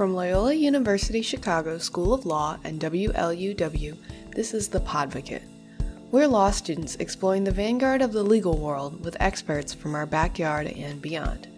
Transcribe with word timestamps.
From 0.00 0.14
Loyola 0.14 0.54
University 0.54 1.20
Chicago 1.20 1.76
School 1.76 2.14
of 2.14 2.24
Law 2.24 2.56
and 2.64 2.80
WLUW, 2.80 3.98
this 4.34 4.54
is 4.54 4.66
The 4.66 4.80
Podvocate. 4.80 5.42
We're 6.10 6.26
law 6.26 6.50
students 6.52 6.96
exploring 6.96 7.44
the 7.44 7.50
vanguard 7.50 8.00
of 8.00 8.14
the 8.14 8.22
legal 8.22 8.56
world 8.56 9.04
with 9.04 9.14
experts 9.20 9.74
from 9.74 9.94
our 9.94 10.06
backyard 10.06 10.68
and 10.68 11.02
beyond. 11.02 11.48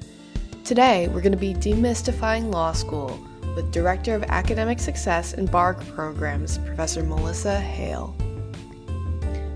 Today, 0.65 1.07
we're 1.07 1.21
going 1.21 1.31
to 1.31 1.39
be 1.39 1.55
demystifying 1.55 2.53
law 2.53 2.73
school 2.73 3.25
with 3.55 3.71
Director 3.71 4.17
of 4.17 4.25
Academic 4.25 4.81
Success 4.81 5.35
and 5.35 5.49
Bar 5.49 5.75
Programs, 5.75 6.59
Professor 6.59 7.05
Melissa 7.05 7.61
Hale. 7.61 8.13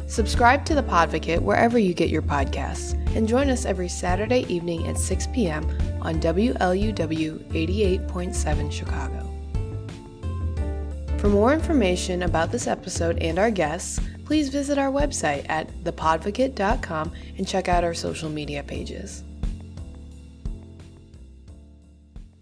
Subscribe 0.06 0.64
to 0.64 0.76
The 0.76 0.84
Podvocate 0.84 1.42
wherever 1.42 1.76
you 1.76 1.92
get 1.92 2.08
your 2.08 2.22
podcasts 2.22 2.92
and 3.16 3.26
join 3.26 3.50
us 3.50 3.64
every 3.64 3.88
Saturday 3.88 4.46
evening 4.48 4.86
at 4.86 4.96
6 4.96 5.26
p.m. 5.34 5.68
on 6.06 6.20
WLUW 6.20 6.94
88.7 7.52 8.70
Chicago. 8.70 9.28
For 11.18 11.28
more 11.28 11.52
information 11.52 12.22
about 12.22 12.52
this 12.52 12.68
episode 12.68 13.18
and 13.18 13.40
our 13.40 13.50
guests, 13.50 13.98
please 14.24 14.48
visit 14.48 14.78
our 14.78 14.92
website 14.92 15.44
at 15.48 15.68
thepodvocate.com 15.82 17.12
and 17.36 17.48
check 17.48 17.68
out 17.68 17.82
our 17.82 17.92
social 17.92 18.30
media 18.30 18.62
pages. 18.62 19.24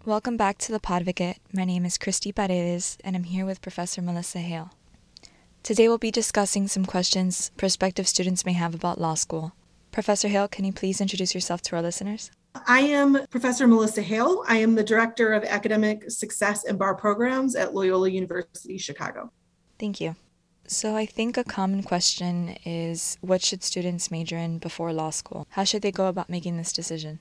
Welcome 0.05 0.37
back 0.37 0.59
to 0.59 0.73
the 0.73 0.81
Podvocate. 0.81 1.39
My 1.55 1.65
name 1.65 1.87
is 1.87 1.97
Christy 1.97 2.33
Paredes, 2.33 2.99
and 3.03 3.17
I'm 3.17 3.25
here 3.25 3.47
with 3.47 3.63
Professor 3.63 4.03
Melissa 4.03 4.41
Hale. 4.41 4.73
Today 5.63 5.89
we'll 5.89 5.97
be 5.97 6.11
discussing 6.11 6.69
some 6.69 6.85
questions 6.85 7.51
prospective 7.57 8.07
students 8.07 8.45
may 8.45 8.53
have 8.53 8.75
about 8.75 9.01
law 9.01 9.15
school. 9.15 9.55
Professor 9.91 10.29
Hale, 10.29 10.49
can 10.49 10.67
you 10.67 10.75
please 10.75 11.01
introduce 11.01 11.35
yourself 11.35 11.63
to 11.63 11.77
our 11.77 11.81
listeners? 11.81 12.31
I 12.67 12.81
am 12.81 13.27
Professor 13.31 13.67
Melissa 13.67 14.01
Hale. 14.01 14.45
I 14.49 14.59
am 14.59 14.75
the 14.75 14.85
Director 14.85 15.33
of 15.33 15.45
Academic 15.45 16.11
Success 16.11 16.65
and 16.65 16.79
Bar 16.79 16.95
Programs 16.95 17.57
at 17.57 17.75
Loyola 17.75 18.09
University 18.09 18.79
Chicago. 18.79 19.31
Thank 19.79 20.01
you. 20.01 20.17
So, 20.67 20.97
I 20.97 21.05
think 21.05 21.37
a 21.37 21.45
common 21.45 21.83
question 21.83 22.57
is 22.65 23.19
what 23.21 23.43
should 23.43 23.63
students 23.63 24.11
major 24.11 24.39
in 24.39 24.59
before 24.59 24.95
law 24.95 25.11
school? 25.11 25.47
How 25.51 25.65
should 25.65 25.83
they 25.83 25.93
go 25.93 26.07
about 26.07 26.31
making 26.31 26.57
this 26.57 26.73
decision? 26.73 27.21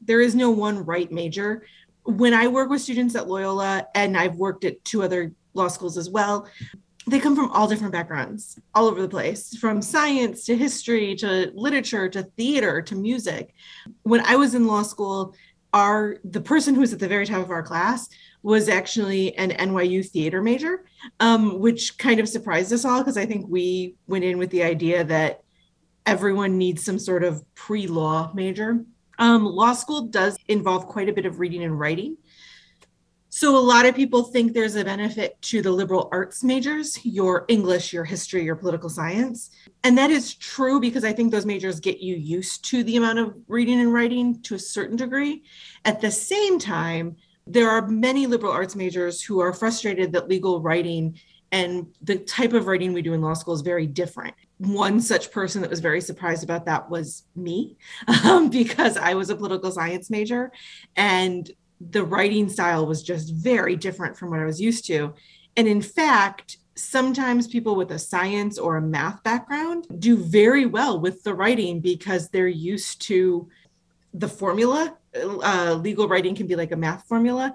There 0.00 0.20
is 0.20 0.36
no 0.36 0.50
one 0.50 0.84
right 0.84 1.10
major 1.10 1.64
when 2.04 2.32
I 2.32 2.46
work 2.46 2.70
with 2.70 2.80
students 2.80 3.16
at 3.16 3.26
Loyola, 3.26 3.86
and 3.94 4.16
I've 4.16 4.36
worked 4.36 4.64
at 4.64 4.82
two 4.84 5.02
other 5.02 5.32
law 5.54 5.68
schools 5.68 5.98
as 5.98 6.08
well, 6.08 6.46
they 7.08 7.20
come 7.20 7.36
from 7.36 7.50
all 7.50 7.68
different 7.68 7.92
backgrounds, 7.92 8.58
all 8.74 8.86
over 8.86 9.00
the 9.00 9.08
place, 9.08 9.56
from 9.56 9.82
science 9.82 10.44
to 10.44 10.56
history 10.56 11.14
to 11.16 11.50
literature 11.54 12.08
to 12.08 12.22
theater 12.22 12.82
to 12.82 12.94
music. 12.94 13.54
When 14.02 14.20
I 14.24 14.36
was 14.36 14.54
in 14.54 14.66
law 14.66 14.82
school, 14.82 15.34
our 15.74 16.18
the 16.24 16.40
person 16.40 16.74
who 16.74 16.80
was 16.80 16.92
at 16.92 16.98
the 16.98 17.08
very 17.08 17.26
top 17.26 17.42
of 17.42 17.50
our 17.50 17.62
class 17.62 18.08
was 18.42 18.68
actually 18.68 19.36
an 19.36 19.50
NYU 19.50 20.06
theater 20.08 20.40
major, 20.42 20.84
um, 21.20 21.58
which 21.58 21.98
kind 21.98 22.20
of 22.20 22.28
surprised 22.28 22.72
us 22.72 22.84
all 22.84 23.00
because 23.00 23.16
I 23.16 23.26
think 23.26 23.46
we 23.48 23.94
went 24.06 24.24
in 24.24 24.38
with 24.38 24.50
the 24.50 24.62
idea 24.62 25.04
that 25.04 25.42
everyone 26.06 26.56
needs 26.56 26.84
some 26.84 26.98
sort 26.98 27.24
of 27.24 27.42
pre-law 27.54 28.30
major. 28.34 28.84
Um, 29.18 29.44
law 29.44 29.72
school 29.72 30.02
does 30.02 30.38
involve 30.46 30.86
quite 30.86 31.08
a 31.08 31.12
bit 31.12 31.26
of 31.26 31.40
reading 31.40 31.64
and 31.64 31.78
writing. 31.78 32.16
So, 33.38 33.56
a 33.56 33.60
lot 33.60 33.86
of 33.86 33.94
people 33.94 34.24
think 34.24 34.52
there's 34.52 34.74
a 34.74 34.84
benefit 34.84 35.40
to 35.42 35.62
the 35.62 35.70
liberal 35.70 36.08
arts 36.10 36.42
majors, 36.42 36.98
your 37.04 37.44
English, 37.46 37.92
your 37.92 38.04
history, 38.04 38.42
your 38.42 38.56
political 38.56 38.88
science. 38.88 39.50
And 39.84 39.96
that 39.96 40.10
is 40.10 40.34
true 40.34 40.80
because 40.80 41.04
I 41.04 41.12
think 41.12 41.30
those 41.30 41.46
majors 41.46 41.78
get 41.78 42.00
you 42.00 42.16
used 42.16 42.64
to 42.70 42.82
the 42.82 42.96
amount 42.96 43.20
of 43.20 43.36
reading 43.46 43.78
and 43.78 43.94
writing 43.94 44.42
to 44.42 44.56
a 44.56 44.58
certain 44.58 44.96
degree. 44.96 45.44
At 45.84 46.00
the 46.00 46.10
same 46.10 46.58
time, 46.58 47.14
there 47.46 47.70
are 47.70 47.86
many 47.86 48.26
liberal 48.26 48.50
arts 48.50 48.74
majors 48.74 49.22
who 49.22 49.38
are 49.38 49.52
frustrated 49.52 50.10
that 50.14 50.28
legal 50.28 50.60
writing 50.60 51.16
and 51.52 51.86
the 52.02 52.18
type 52.18 52.54
of 52.54 52.66
writing 52.66 52.92
we 52.92 53.02
do 53.02 53.14
in 53.14 53.22
law 53.22 53.34
school 53.34 53.54
is 53.54 53.60
very 53.60 53.86
different 53.86 54.34
one 54.58 55.00
such 55.00 55.30
person 55.30 55.62
that 55.62 55.70
was 55.70 55.80
very 55.80 56.00
surprised 56.00 56.42
about 56.42 56.66
that 56.66 56.90
was 56.90 57.24
me 57.36 57.76
um, 58.24 58.50
because 58.50 58.96
I 58.96 59.14
was 59.14 59.30
a 59.30 59.36
political 59.36 59.70
science 59.70 60.10
major 60.10 60.50
and 60.96 61.48
the 61.80 62.04
writing 62.04 62.48
style 62.48 62.86
was 62.86 63.02
just 63.02 63.32
very 63.34 63.76
different 63.76 64.16
from 64.16 64.30
what 64.30 64.40
I 64.40 64.44
was 64.44 64.60
used 64.60 64.86
to. 64.86 65.14
And 65.56 65.68
in 65.68 65.82
fact, 65.82 66.58
sometimes 66.74 67.48
people 67.48 67.74
with 67.74 67.90
a 67.90 67.98
science 67.98 68.58
or 68.58 68.76
a 68.76 68.82
math 68.82 69.22
background 69.22 69.86
do 69.98 70.16
very 70.16 70.66
well 70.66 71.00
with 71.00 71.22
the 71.24 71.34
writing 71.34 71.80
because 71.80 72.28
they're 72.28 72.46
used 72.48 73.02
to 73.02 73.48
the 74.14 74.28
formula. 74.28 74.96
Uh, 75.14 75.78
legal 75.80 76.08
writing 76.08 76.34
can 76.34 76.46
be 76.46 76.56
like 76.56 76.72
a 76.72 76.76
math 76.76 77.06
formula. 77.06 77.54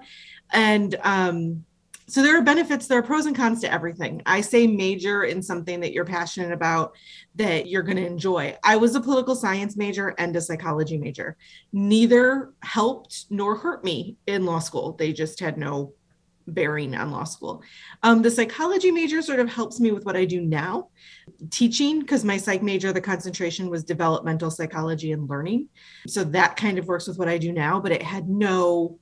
And 0.52 0.94
um, 1.02 1.64
so 2.06 2.22
there 2.22 2.38
are 2.38 2.42
benefits 2.42 2.86
there 2.86 2.98
are 2.98 3.02
pros 3.02 3.26
and 3.26 3.36
cons 3.36 3.60
to 3.62 3.72
everything. 3.72 4.22
I 4.26 4.40
say 4.40 4.66
major 4.66 5.24
in 5.24 5.42
something 5.42 5.80
that 5.80 5.92
you're 5.92 6.04
passionate 6.04 6.52
about 6.52 6.94
that 7.36 7.66
you're 7.66 7.82
going 7.82 7.96
to 7.96 8.06
enjoy. 8.06 8.56
I 8.62 8.76
was 8.76 8.94
a 8.94 9.00
political 9.00 9.34
science 9.34 9.76
major 9.76 10.14
and 10.18 10.36
a 10.36 10.40
psychology 10.40 10.98
major. 10.98 11.36
Neither 11.72 12.52
helped 12.62 13.26
nor 13.30 13.56
hurt 13.56 13.84
me 13.84 14.16
in 14.26 14.44
law 14.44 14.58
school. 14.58 14.92
They 14.92 15.12
just 15.12 15.40
had 15.40 15.56
no 15.56 15.94
bearing 16.46 16.94
on 16.94 17.10
law 17.10 17.24
school. 17.24 17.62
Um, 18.02 18.20
the 18.20 18.30
psychology 18.30 18.90
major 18.90 19.22
sort 19.22 19.40
of 19.40 19.48
helps 19.48 19.80
me 19.80 19.92
with 19.92 20.04
what 20.04 20.14
i 20.16 20.26
do 20.26 20.42
now. 20.42 20.88
Teaching 21.48 22.00
because 22.00 22.22
my 22.22 22.36
psych 22.36 22.62
major 22.62 22.92
the 22.92 23.00
concentration 23.00 23.70
was 23.70 23.82
developmental 23.82 24.50
psychology 24.50 25.12
and 25.12 25.28
learning. 25.28 25.68
So 26.06 26.22
that 26.24 26.56
kind 26.56 26.78
of 26.78 26.86
works 26.86 27.08
with 27.08 27.18
what 27.18 27.28
i 27.28 27.38
do 27.38 27.50
now 27.50 27.80
but 27.80 27.92
it 27.92 28.02
had 28.02 28.28
no 28.28 28.98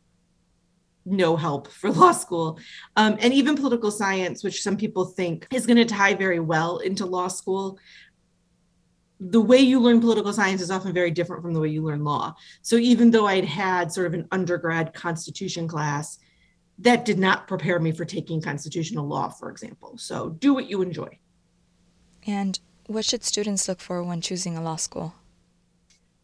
no 1.05 1.37
help 1.37 1.69
for 1.69 1.91
law 1.91 2.13
school. 2.13 2.59
Um, 2.97 3.17
and 3.21 3.33
even 3.33 3.57
political 3.57 3.91
science, 3.91 4.43
which 4.45 4.63
some 4.63 4.77
people 4.77 5.05
think 5.05 5.47
is 5.53 5.67
going 5.67 5.77
to 5.77 5.85
tie 5.85 6.15
very 6.15 6.41
well 6.41 6.79
into 6.79 7.07
law 7.07 7.29
school. 7.29 7.79
The 9.21 9.41
way 9.41 9.59
you 9.59 9.79
learn 9.79 10.01
political 10.01 10.33
science 10.33 10.61
is 10.61 10.71
often 10.71 10.93
very 10.93 11.11
different 11.11 11.43
from 11.43 11.55
the 11.55 11.61
way 11.61 11.69
you 11.69 11.83
learn 11.83 12.03
law. 12.03 12.35
So 12.63 12.77
even 12.77 13.11
though 13.11 13.27
I'd 13.27 13.45
had 13.45 13.93
sort 13.93 14.07
of 14.07 14.15
an 14.15 14.27
undergrad 14.33 14.95
constitution 14.95 15.69
class, 15.69 16.19
that 16.79 17.05
did 17.05 17.19
not 17.19 17.47
prepare 17.47 17.79
me 17.79 17.93
for 17.93 18.05
taking 18.05 18.41
constitutional 18.41 19.07
law, 19.07 19.29
for 19.29 19.51
example. 19.51 19.97
So 19.99 20.31
do 20.31 20.55
what 20.55 20.69
you 20.69 20.83
enjoy. 20.83 21.19
And 22.27 22.59
what 22.87 23.05
should 23.05 23.23
students 23.23 23.69
look 23.69 23.81
for 23.81 24.03
when 24.03 24.21
choosing 24.21 24.57
a 24.57 24.63
law 24.63 24.77
school? 24.77 25.15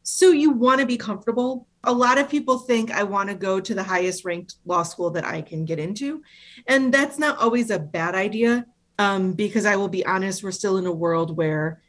So 0.03 0.31
you 0.31 0.51
want 0.51 0.81
to 0.81 0.87
be 0.87 0.97
comfortable. 0.97 1.68
A 1.85 1.93
lot 1.93 2.19
of 2.19 2.29
people 2.29 2.59
think 2.59 2.91
I 2.91 3.05
want 3.05 3.29
to 3.29 3.35
go 3.35 3.61
to 3.61 3.75
the 3.75 3.83
highest 3.83 4.25
ranked 4.25 4.57
law 4.67 4.83
school 4.83 5.11
that 5.11 5.25
I 5.25 5.43
can 5.43 5.65
get 5.65 5.79
into. 5.79 6.23
And 6.67 6.93
that's 6.93 7.19
not 7.19 7.39
always 7.39 7.71
a 7.71 7.79
bad 7.79 8.15
idea 8.15 8.67
um, 8.99 9.33
because 9.33 9.65
I 9.65 9.77
will 9.77 9.89
be 9.89 10.05
honest, 10.05 10.43
we're 10.43 10.51
still 10.51 10.77
in 10.77 10.87
a 10.87 10.93
world 10.93 11.37
where 11.37 11.81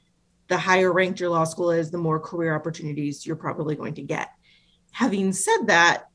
the 0.47 0.57
higher 0.57 0.91
ranked 0.91 1.19
your 1.19 1.29
law 1.29 1.44
school 1.44 1.72
is, 1.72 1.91
the 1.91 1.97
more 1.97 2.19
career 2.19 2.55
opportunities 2.55 3.25
you're 3.25 3.35
probably 3.35 3.75
going 3.75 3.95
to 3.95 4.01
get. 4.01 4.29
Having 4.91 5.33
said 5.33 5.67
that, 5.67 6.05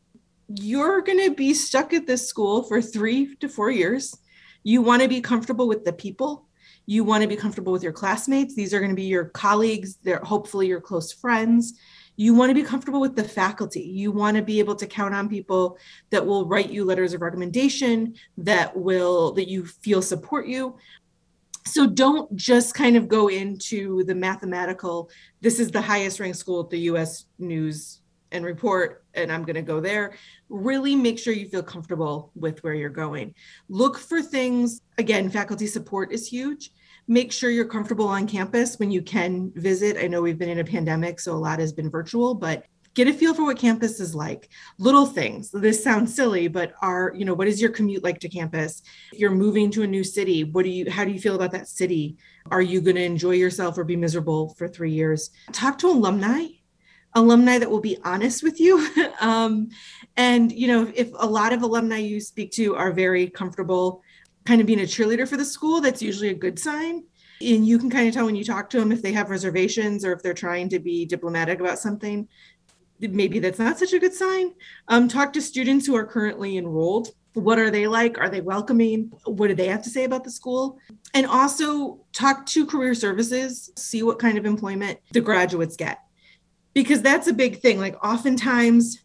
you're 0.48 1.00
going 1.00 1.20
to 1.28 1.34
be 1.34 1.54
stuck 1.54 1.92
at 1.92 2.06
this 2.06 2.28
school 2.28 2.62
for 2.62 2.82
three 2.82 3.34
to 3.36 3.48
four 3.48 3.70
years. 3.70 4.16
You 4.62 4.82
want 4.82 5.02
to 5.02 5.08
be 5.08 5.20
comfortable 5.20 5.68
with 5.68 5.84
the 5.84 5.92
people. 5.92 6.48
You 6.86 7.02
want 7.02 7.22
to 7.22 7.28
be 7.28 7.36
comfortable 7.36 7.72
with 7.72 7.82
your 7.82 7.92
classmates. 7.92 8.54
These 8.54 8.74
are 8.74 8.78
going 8.78 8.90
to 8.90 8.96
be 8.96 9.04
your 9.04 9.26
colleagues. 9.26 9.96
They're 10.02 10.18
hopefully 10.18 10.66
your 10.66 10.80
close 10.80 11.12
friends 11.12 11.78
you 12.16 12.34
want 12.34 12.50
to 12.50 12.54
be 12.54 12.62
comfortable 12.62 13.00
with 13.00 13.16
the 13.16 13.25
faculty. 13.25 13.80
You 13.80 14.12
want 14.12 14.36
to 14.36 14.42
be 14.42 14.58
able 14.58 14.76
to 14.76 14.86
count 14.86 15.14
on 15.14 15.28
people 15.28 15.78
that 16.10 16.25
will 16.25 16.47
write 16.47 16.70
you 16.70 16.84
letters 16.84 17.12
of 17.12 17.22
recommendation 17.22 18.14
that 18.38 18.76
will 18.76 19.32
that 19.32 19.48
you 19.48 19.66
feel 19.66 20.02
support 20.02 20.47
you. 20.47 20.76
So 21.66 21.86
don't 21.86 22.34
just 22.36 22.75
kind 22.75 22.97
of 22.97 23.08
go 23.08 23.28
into 23.28 24.04
the 24.04 24.14
mathematical 24.14 25.10
this 25.41 25.58
is 25.58 25.70
the 25.70 25.80
highest 25.80 26.20
ranked 26.20 26.38
school 26.38 26.60
at 26.60 26.70
the 26.70 26.78
us 26.78 27.26
news 27.38 28.00
and 28.32 28.44
report 28.44 29.05
and 29.14 29.32
i'm 29.32 29.44
going 29.44 29.56
to 29.56 29.62
go 29.62 29.81
there. 29.81 30.14
Really 30.49 30.94
make 30.94 31.19
sure 31.19 31.32
you 31.32 31.49
feel 31.49 31.62
comfortable 31.62 32.31
with 32.34 32.62
where 32.62 32.75
you're 32.75 32.90
going. 32.90 33.34
Look 33.69 33.99
for 33.99 34.22
things 34.22 34.82
again 34.99 35.31
faculty 35.31 35.66
support 35.66 36.12
is 36.12 36.28
huge 36.28 36.70
make 37.06 37.32
sure 37.32 37.50
you're 37.50 37.64
comfortable 37.64 38.08
on 38.08 38.26
campus 38.26 38.78
when 38.78 38.90
you 38.90 39.02
can 39.02 39.52
visit. 39.54 39.96
I 39.98 40.06
know 40.06 40.22
we've 40.22 40.38
been 40.38 40.48
in 40.48 40.60
a 40.60 40.64
pandemic, 40.64 41.20
so 41.20 41.34
a 41.34 41.36
lot 41.36 41.58
has 41.58 41.72
been 41.72 41.90
virtual, 41.90 42.34
but 42.34 42.64
get 42.94 43.08
a 43.08 43.12
feel 43.12 43.34
for 43.34 43.44
what 43.44 43.58
campus 43.58 44.00
is 44.00 44.14
like. 44.14 44.48
Little 44.78 45.06
things 45.06 45.50
this 45.50 45.82
sounds 45.82 46.14
silly 46.14 46.48
but 46.48 46.74
are 46.80 47.12
you 47.14 47.24
know 47.24 47.34
what 47.34 47.48
is 47.48 47.60
your 47.60 47.70
commute 47.70 48.04
like 48.04 48.20
to 48.20 48.28
campus? 48.28 48.82
If 49.12 49.18
you're 49.18 49.30
moving 49.30 49.70
to 49.72 49.82
a 49.82 49.86
new 49.86 50.04
city 50.04 50.44
what 50.44 50.64
do 50.64 50.70
you 50.70 50.90
how 50.90 51.04
do 51.04 51.10
you 51.10 51.20
feel 51.20 51.34
about 51.34 51.52
that 51.52 51.68
city? 51.68 52.16
Are 52.50 52.62
you 52.62 52.80
going 52.80 52.96
to 52.96 53.02
enjoy 53.02 53.32
yourself 53.32 53.76
or 53.76 53.84
be 53.84 53.96
miserable 53.96 54.54
for 54.56 54.68
three 54.68 54.92
years? 54.92 55.30
Talk 55.52 55.78
to 55.78 55.88
alumni 55.88 56.46
alumni 57.16 57.58
that 57.58 57.70
will 57.70 57.80
be 57.80 57.98
honest 58.04 58.42
with 58.42 58.60
you. 58.60 58.86
Um, 59.20 59.70
and 60.16 60.52
you 60.52 60.66
know 60.66 60.92
if 60.94 61.08
a 61.14 61.26
lot 61.26 61.52
of 61.52 61.62
alumni 61.62 61.98
you 61.98 62.20
speak 62.20 62.50
to 62.52 62.74
are 62.74 62.92
very 62.92 63.28
comfortable 63.28 64.02
kind 64.44 64.61
of 64.61 64.67
being 64.67 64.81
a 64.81 64.85
cheerleader 64.85 65.29
for 65.29 65.37
the 65.37 65.44
school, 65.44 65.81
that's 65.81 66.02
usually 66.02 66.29
a 66.29 66.35
good 66.35 66.58
sign. 66.58 67.05
And 67.41 67.67
you 67.67 67.79
can 67.79 67.91
kind 67.91 68.08
of 68.08 68.14
tell 68.14 68.26
when 68.26 68.37
you 68.37 68.44
talk 68.44 68.70
to 68.70 68.79
them 68.79 68.93
if 68.93 69.02
they 69.02 69.12
have 69.12 69.31
reservations 69.31 70.05
or 70.05 70.12
if 70.12 70.23
they're 70.23 70.35
trying 70.35 70.69
to 70.70 70.79
be 70.79 71.05
diplomatic 71.05 71.61
about 71.61 71.79
something. 71.79 72.29
Maybe 73.00 73.38
that's 73.38 73.58
not 73.58 73.79
such 73.79 73.93
a 73.93 73.99
good 73.99 74.14
sign. 74.14 74.55
Um, 74.88 75.08
talk 75.08 75.32
to 75.32 75.43
students 75.43 75.87
who 75.87 75.96
are 75.96 76.06
currently 76.06 76.56
enrolled 76.56 77.08
What 77.35 77.58
are 77.58 77.70
they 77.70 77.88
like? 77.88 78.19
Are 78.19 78.31
they 78.31 78.41
welcoming? 78.41 79.11
What 79.25 79.49
do 79.49 79.55
they 79.55 79.67
have 79.67 79.82
to 79.82 79.91
say 79.91 80.05
about 80.05 80.23
the 80.23 80.31
school? 80.31 80.79
And 81.12 81.26
also 81.26 82.00
talk 82.12 82.47
to 82.47 82.64
career 82.64 82.94
services, 82.94 83.70
see 83.76 84.05
what 84.05 84.20
kind 84.20 84.38
of 84.38 84.47
employment 84.47 85.00
the 85.12 85.20
graduates 85.20 85.76
get. 85.76 85.99
Because 86.73 87.02
that's 87.02 87.26
a 87.26 87.32
big 87.32 87.61
thing. 87.61 87.81
Like, 87.81 88.02
oftentimes, 88.05 89.02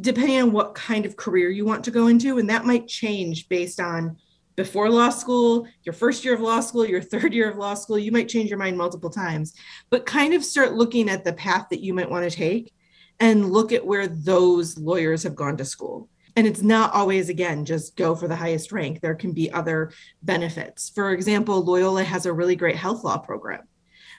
depending 0.00 0.42
on 0.42 0.52
what 0.52 0.74
kind 0.74 1.06
of 1.06 1.16
career 1.16 1.50
you 1.50 1.64
want 1.64 1.84
to 1.84 1.92
go 1.92 2.08
into, 2.08 2.38
and 2.38 2.50
that 2.50 2.64
might 2.64 2.88
change 2.88 3.48
based 3.48 3.80
on 3.80 4.16
before 4.56 4.90
law 4.90 5.10
school, 5.10 5.66
your 5.84 5.92
first 5.92 6.24
year 6.24 6.34
of 6.34 6.40
law 6.40 6.60
school, 6.60 6.86
your 6.86 7.02
third 7.02 7.32
year 7.32 7.50
of 7.50 7.56
law 7.56 7.74
school, 7.74 7.98
you 7.98 8.12
might 8.12 8.28
change 8.28 8.50
your 8.50 8.58
mind 8.58 8.76
multiple 8.76 9.10
times, 9.10 9.54
but 9.90 10.06
kind 10.06 10.34
of 10.34 10.44
start 10.44 10.74
looking 10.74 11.08
at 11.08 11.24
the 11.24 11.32
path 11.32 11.66
that 11.70 11.80
you 11.80 11.94
might 11.94 12.10
want 12.10 12.28
to 12.28 12.36
take 12.36 12.72
and 13.20 13.52
look 13.52 13.72
at 13.72 13.86
where 13.86 14.06
those 14.06 14.76
lawyers 14.78 15.22
have 15.22 15.36
gone 15.36 15.56
to 15.56 15.64
school. 15.64 16.08
And 16.34 16.46
it's 16.46 16.62
not 16.62 16.94
always, 16.94 17.28
again, 17.28 17.64
just 17.64 17.96
go 17.96 18.14
for 18.14 18.26
the 18.26 18.36
highest 18.36 18.72
rank. 18.72 19.00
There 19.00 19.14
can 19.14 19.32
be 19.32 19.52
other 19.52 19.92
benefits. 20.22 20.88
For 20.88 21.12
example, 21.12 21.62
Loyola 21.62 22.04
has 22.04 22.24
a 22.24 22.32
really 22.32 22.56
great 22.56 22.76
health 22.76 23.04
law 23.04 23.18
program. 23.18 23.62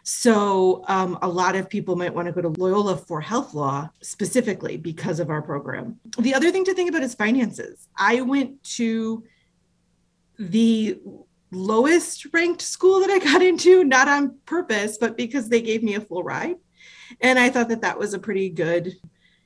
So, 0.05 0.83
um, 0.89 1.17
a 1.21 1.27
lot 1.27 1.55
of 1.55 1.69
people 1.69 1.95
might 1.95 2.13
want 2.13 2.27
to 2.27 2.33
go 2.33 2.41
to 2.41 2.49
Loyola 2.49 2.97
for 2.97 3.21
health 3.21 3.53
law 3.53 3.89
specifically 4.01 4.75
because 4.75 5.21
of 5.21 5.29
our 5.29 5.41
program. 5.41 5.97
The 6.19 6.33
other 6.33 6.51
thing 6.51 6.65
to 6.65 6.73
think 6.73 6.89
about 6.89 7.03
is 7.03 7.15
finances. 7.15 7.87
I 7.97 8.19
went 8.21 8.61
to 8.75 9.23
the 10.39 10.99
lowest 11.51 12.27
ranked 12.33 12.61
school 12.61 12.99
that 12.99 13.09
I 13.09 13.19
got 13.19 13.41
into, 13.41 13.83
not 13.83 14.07
on 14.07 14.37
purpose, 14.45 14.97
but 14.97 15.17
because 15.17 15.49
they 15.49 15.61
gave 15.61 15.83
me 15.83 15.95
a 15.95 16.01
full 16.01 16.23
ride. 16.23 16.55
And 17.21 17.37
I 17.37 17.49
thought 17.49 17.69
that 17.69 17.81
that 17.81 17.99
was 17.99 18.13
a 18.13 18.19
pretty 18.19 18.49
good, 18.49 18.95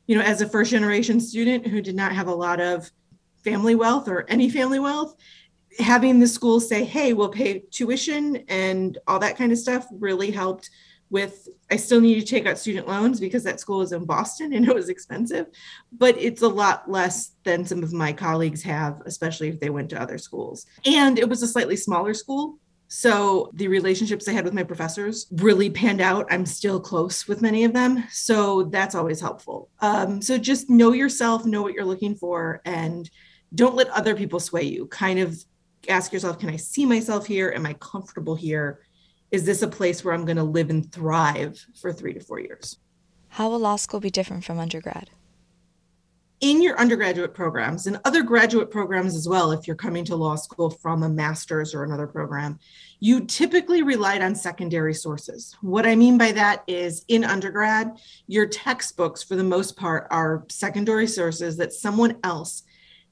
you 0.07 0.17
know, 0.17 0.23
as 0.23 0.41
a 0.41 0.47
first 0.47 0.71
generation 0.71 1.19
student 1.19 1.67
who 1.67 1.81
did 1.81 1.95
not 1.95 2.13
have 2.13 2.27
a 2.27 2.35
lot 2.35 2.61
of 2.61 2.89
family 3.43 3.75
wealth 3.75 4.07
or 4.07 4.25
any 4.29 4.49
family 4.49 4.79
wealth, 4.79 5.15
having 5.79 6.19
the 6.19 6.27
school 6.27 6.59
say, 6.59 6.83
hey, 6.83 7.13
we'll 7.13 7.29
pay 7.29 7.59
tuition 7.71 8.37
and 8.47 8.97
all 9.07 9.19
that 9.19 9.37
kind 9.37 9.51
of 9.51 9.57
stuff 9.57 9.85
really 9.91 10.31
helped 10.31 10.69
with 11.09 11.47
I 11.71 11.77
still 11.77 12.01
need 12.01 12.19
to 12.19 12.25
take 12.25 12.45
out 12.45 12.57
student 12.57 12.87
loans 12.87 13.19
because 13.19 13.43
that 13.43 13.59
school 13.59 13.81
is 13.81 13.91
in 13.91 14.05
Boston 14.05 14.53
and 14.53 14.67
it 14.67 14.75
was 14.75 14.89
expensive, 14.89 15.47
but 15.91 16.17
it's 16.17 16.41
a 16.41 16.47
lot 16.47 16.89
less 16.89 17.31
than 17.43 17.65
some 17.65 17.83
of 17.83 17.93
my 17.93 18.13
colleagues 18.13 18.63
have, 18.63 19.01
especially 19.05 19.49
if 19.49 19.59
they 19.59 19.69
went 19.69 19.89
to 19.91 20.01
other 20.01 20.17
schools. 20.17 20.65
And 20.85 21.17
it 21.17 21.29
was 21.29 21.43
a 21.43 21.47
slightly 21.47 21.75
smaller 21.75 22.13
school. 22.13 22.57
So 22.89 23.51
the 23.53 23.67
relationships 23.67 24.27
I 24.27 24.31
had 24.31 24.45
with 24.45 24.53
my 24.53 24.63
professors 24.63 25.27
really 25.31 25.69
panned 25.69 25.99
out. 25.99 26.25
I'm 26.29 26.45
still 26.45 26.79
close 26.79 27.27
with 27.27 27.41
many 27.41 27.65
of 27.65 27.73
them. 27.73 28.05
So 28.11 28.63
that's 28.63 28.95
always 28.95 29.19
helpful. 29.19 29.69
Um, 29.81 30.21
so 30.21 30.37
just 30.37 30.69
know 30.69 30.93
yourself, 30.93 31.45
know 31.45 31.61
what 31.61 31.73
you're 31.73 31.85
looking 31.85 32.15
for, 32.15 32.61
and 32.63 33.09
don't 33.53 33.75
let 33.75 33.89
other 33.89 34.15
people 34.15 34.39
sway 34.39 34.63
you. 34.63 34.85
Kind 34.87 35.19
of 35.19 35.37
ask 35.89 36.13
yourself, 36.13 36.39
can 36.39 36.49
I 36.49 36.55
see 36.55 36.85
myself 36.85 37.25
here? 37.25 37.51
Am 37.55 37.65
I 37.65 37.73
comfortable 37.73 38.35
here? 38.35 38.79
Is 39.31 39.45
this 39.45 39.61
a 39.61 39.67
place 39.67 40.03
where 40.03 40.13
I'm 40.13 40.25
going 40.25 40.37
to 40.37 40.43
live 40.43 40.69
and 40.69 40.89
thrive 40.91 41.63
for 41.79 41.91
three 41.91 42.13
to 42.13 42.19
four 42.19 42.39
years? 42.39 42.77
How 43.29 43.49
will 43.49 43.59
law 43.59 43.75
school 43.75 43.99
be 43.99 44.09
different 44.09 44.45
from 44.45 44.59
undergrad? 44.59 45.09
In 46.39 46.61
your 46.61 46.79
undergraduate 46.79 47.33
programs 47.33 47.87
and 47.87 47.99
other 48.05 48.21
graduate 48.21 48.69
programs 48.69 49.15
as 49.15 49.27
well, 49.27 49.51
if 49.51 49.65
you're 49.65 49.75
coming 49.75 50.05
to 50.05 50.15
law 50.15 50.35
school 50.35 50.69
from 50.69 51.01
a 51.01 51.09
master's 51.09 51.73
or 51.73 51.83
another 51.83 52.05
program, 52.05 52.59
you 52.99 53.25
typically 53.25 53.81
relied 53.81 54.21
on 54.21 54.35
secondary 54.35 54.93
sources. 54.93 55.55
What 55.61 55.87
I 55.87 55.95
mean 55.95 56.17
by 56.17 56.31
that 56.33 56.63
is 56.67 57.03
in 57.07 57.23
undergrad, 57.23 57.97
your 58.27 58.45
textbooks, 58.45 59.23
for 59.23 59.35
the 59.35 59.43
most 59.43 59.75
part, 59.77 60.07
are 60.11 60.45
secondary 60.49 61.07
sources 61.07 61.57
that 61.57 61.73
someone 61.73 62.17
else 62.23 62.63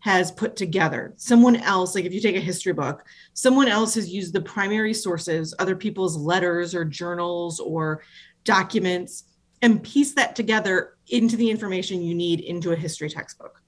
has 0.06 0.32
put 0.32 0.56
together. 0.56 1.16
Someone 1.18 1.56
else, 1.56 1.96
like 1.96 2.06
if 2.06 2.14
you 2.14 2.22
take 2.22 2.36
a 2.36 2.40
history 2.40 2.74
book, 2.74 3.04
someone 3.34 3.68
else 3.68 3.96
has 3.96 4.08
used 4.08 4.34
the 4.34 4.42
primary 4.42 4.94
sources, 4.94 5.56
other 5.58 5.76
people's 5.76 6.16
letters 6.16 6.76
or 6.76 6.86
journals 6.86 7.60
or 7.60 8.04
documents, 8.44 9.24
and 9.64 9.82
piece 9.82 10.14
that 10.14 10.36
together 10.36 10.94
into 11.08 11.36
the 11.36 11.50
information 11.50 12.04
you 12.04 12.14
need 12.14 12.40
into 12.42 12.72
a 12.72 12.76
history 12.76 13.10
textbook. 13.10 13.60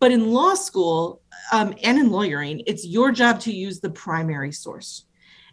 But 0.00 0.12
in 0.12 0.34
law 0.34 0.52
school 0.52 1.22
um, 1.50 1.74
and 1.82 1.98
in 1.98 2.10
lawyering, 2.10 2.62
it's 2.66 2.86
your 2.86 3.10
job 3.10 3.40
to 3.40 3.50
use 3.50 3.80
the 3.80 3.88
primary 3.88 4.52
source. 4.52 5.06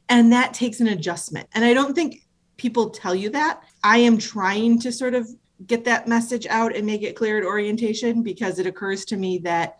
And 0.09 0.33
that 0.33 0.53
takes 0.53 0.81
an 0.81 0.87
adjustment. 0.89 1.47
And 1.53 1.63
I 1.63 1.73
don't 1.73 1.95
think 1.95 2.27
people 2.57 2.89
tell 2.89 3.15
you 3.15 3.29
that. 3.29 3.61
I 3.81 3.99
am 3.99 4.17
trying 4.17 4.77
to 4.81 4.91
sort 4.91 5.13
of 5.13 5.29
get 5.67 5.85
that 5.85 6.09
message 6.09 6.45
out 6.47 6.75
and 6.75 6.85
make 6.85 7.01
it 7.01 7.15
clear 7.15 7.37
at 7.37 7.45
orientation 7.45 8.23
because 8.23 8.59
it 8.59 8.67
occurs 8.67 9.05
to 9.05 9.15
me 9.15 9.37
that 9.37 9.77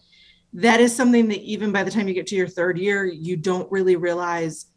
that 0.54 0.82
is 0.82 0.96
something 0.96 1.28
that 1.30 1.42
even 1.42 1.72
by 1.72 1.84
the 1.84 1.92
time 1.92 2.08
you 2.08 2.14
get 2.14 2.28
to 2.28 2.36
your 2.36 2.48
third 2.48 2.78
year, 2.78 3.06
you 3.06 3.38
don't 3.38 3.72
really 3.72 3.96
realize 3.96 4.68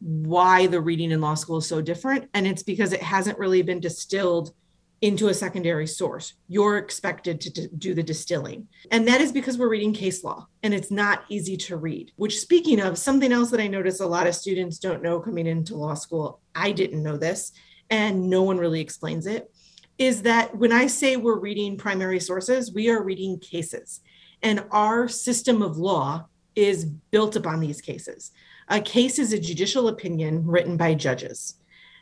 why 0.00 0.66
the 0.66 0.80
reading 0.80 1.10
in 1.10 1.20
law 1.20 1.34
school 1.34 1.58
is 1.58 1.66
so 1.66 1.80
different. 1.80 2.28
And 2.34 2.46
it's 2.46 2.62
because 2.62 2.92
it 2.92 3.02
hasn't 3.02 3.38
really 3.38 3.62
been 3.62 3.80
distilled 3.80 4.52
into 5.00 5.28
a 5.28 5.34
secondary 5.34 5.86
source. 5.86 6.34
You're 6.48 6.78
expected 6.78 7.40
to 7.42 7.68
do 7.68 7.94
the 7.94 8.02
distilling. 8.02 8.68
And 8.90 9.06
that 9.08 9.20
is 9.20 9.32
because 9.32 9.58
we're 9.58 9.68
reading 9.68 9.92
case 9.92 10.24
law 10.24 10.46
and 10.62 10.72
it's 10.72 10.90
not 10.90 11.24
easy 11.28 11.56
to 11.58 11.76
read. 11.76 12.12
Which, 12.16 12.40
speaking 12.40 12.80
of, 12.80 12.96
something 12.96 13.32
else 13.32 13.50
that 13.50 13.60
I 13.60 13.66
notice 13.66 14.00
a 14.00 14.06
lot 14.06 14.26
of 14.26 14.34
students 14.34 14.78
don't 14.78 15.02
know 15.02 15.20
coming 15.20 15.46
into 15.46 15.76
law 15.76 15.94
school, 15.94 16.40
I 16.54 16.72
didn't 16.72 17.02
know 17.02 17.16
this, 17.16 17.52
and 17.90 18.30
no 18.30 18.42
one 18.44 18.56
really 18.56 18.80
explains 18.80 19.26
it, 19.26 19.52
is 19.98 20.22
that 20.22 20.56
when 20.56 20.72
I 20.72 20.86
say 20.86 21.16
we're 21.16 21.38
reading 21.38 21.76
primary 21.76 22.20
sources, 22.20 22.72
we 22.72 22.88
are 22.88 23.02
reading 23.02 23.38
cases. 23.38 24.00
And 24.44 24.64
our 24.70 25.08
system 25.08 25.62
of 25.62 25.78
law 25.78 26.26
is 26.54 26.84
built 26.84 27.34
upon 27.34 27.58
these 27.58 27.80
cases. 27.80 28.30
A 28.68 28.80
case 28.80 29.18
is 29.18 29.32
a 29.32 29.40
judicial 29.40 29.88
opinion 29.88 30.46
written 30.46 30.76
by 30.76 30.94
judges. 30.94 31.56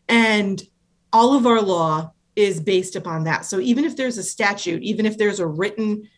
And 0.09 0.63
all 1.13 1.35
of 1.35 1.47
our 1.47 1.63
law 1.63 2.13
is 2.37 2.61
based 2.61 2.97
upon 2.97 3.25
that. 3.25 3.45
So 3.47 3.61
even 3.61 3.85
if 3.85 3.97
there's 3.97 4.19
a 4.19 4.23
statute, 4.23 4.83
even 4.83 5.07
if 5.07 5.17
there's 5.17 5.41
a 5.41 5.47
written 5.47 6.09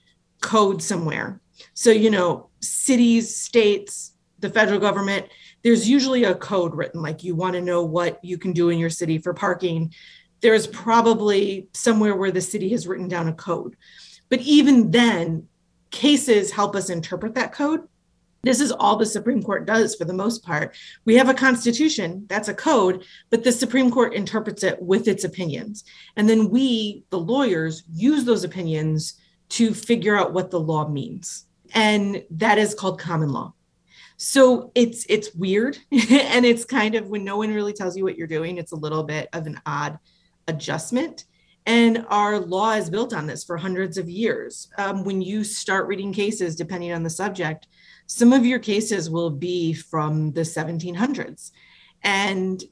code 0.40 0.82
somewhere, 0.82 1.40
so, 1.74 1.90
you 1.90 2.10
know, 2.10 2.48
cities, 2.60 3.36
states, 3.36 4.12
the 4.40 4.50
federal 4.50 4.80
government, 4.80 5.26
there's 5.62 5.88
usually 5.88 6.24
a 6.24 6.34
code 6.34 6.74
written, 6.74 7.00
like 7.00 7.22
you 7.22 7.34
want 7.34 7.54
to 7.54 7.60
know 7.60 7.84
what 7.84 8.22
you 8.24 8.38
can 8.38 8.52
do 8.52 8.70
in 8.70 8.78
your 8.78 8.90
city 8.90 9.18
for 9.18 9.32
parking. 9.32 9.94
There's 10.40 10.66
probably 10.66 11.68
somewhere 11.72 12.16
where 12.16 12.32
the 12.32 12.40
city 12.40 12.70
has 12.70 12.86
written 12.86 13.08
down 13.08 13.28
a 13.28 13.32
code. 13.32 13.76
But 14.28 14.40
even 14.40 14.90
then, 14.90 15.48
cases 15.94 16.50
help 16.50 16.74
us 16.74 16.90
interpret 16.90 17.34
that 17.34 17.52
code. 17.52 17.88
This 18.42 18.60
is 18.60 18.72
all 18.72 18.96
the 18.96 19.06
Supreme 19.06 19.42
Court 19.42 19.64
does 19.64 19.94
for 19.94 20.04
the 20.04 20.12
most 20.12 20.44
part. 20.44 20.76
We 21.06 21.14
have 21.14 21.30
a 21.30 21.34
constitution, 21.34 22.26
that's 22.28 22.48
a 22.48 22.54
code, 22.54 23.04
but 23.30 23.42
the 23.42 23.52
Supreme 23.52 23.90
Court 23.90 24.12
interprets 24.12 24.64
it 24.64 24.82
with 24.82 25.08
its 25.08 25.24
opinions. 25.24 25.84
And 26.16 26.28
then 26.28 26.50
we, 26.50 27.04
the 27.08 27.18
lawyers, 27.18 27.84
use 27.90 28.24
those 28.24 28.44
opinions 28.44 29.14
to 29.50 29.72
figure 29.72 30.18
out 30.18 30.34
what 30.34 30.50
the 30.50 30.60
law 30.60 30.88
means. 30.88 31.46
And 31.72 32.24
that 32.32 32.58
is 32.58 32.74
called 32.74 33.00
common 33.00 33.30
law. 33.30 33.54
So 34.16 34.72
it's 34.74 35.06
it's 35.08 35.34
weird 35.34 35.78
and 35.92 36.44
it's 36.44 36.64
kind 36.64 36.94
of 36.96 37.08
when 37.08 37.24
no 37.24 37.36
one 37.36 37.52
really 37.52 37.72
tells 37.72 37.96
you 37.96 38.04
what 38.04 38.16
you're 38.16 38.26
doing, 38.26 38.58
it's 38.58 38.72
a 38.72 38.76
little 38.76 39.04
bit 39.04 39.28
of 39.32 39.46
an 39.46 39.60
odd 39.64 39.98
adjustment. 40.48 41.24
And 41.66 42.04
our 42.08 42.38
law 42.38 42.72
is 42.72 42.90
built 42.90 43.14
on 43.14 43.26
this 43.26 43.42
for 43.42 43.56
hundreds 43.56 43.96
of 43.96 44.08
years. 44.08 44.68
Um, 44.76 45.04
when 45.04 45.22
you 45.22 45.44
start 45.44 45.86
reading 45.86 46.12
cases, 46.12 46.56
depending 46.56 46.92
on 46.92 47.02
the 47.02 47.10
subject, 47.10 47.68
some 48.06 48.32
of 48.32 48.44
your 48.44 48.58
cases 48.58 49.08
will 49.08 49.30
be 49.30 49.72
from 49.72 50.32
the 50.32 50.42
1700s. 50.42 51.52
And 52.02 52.62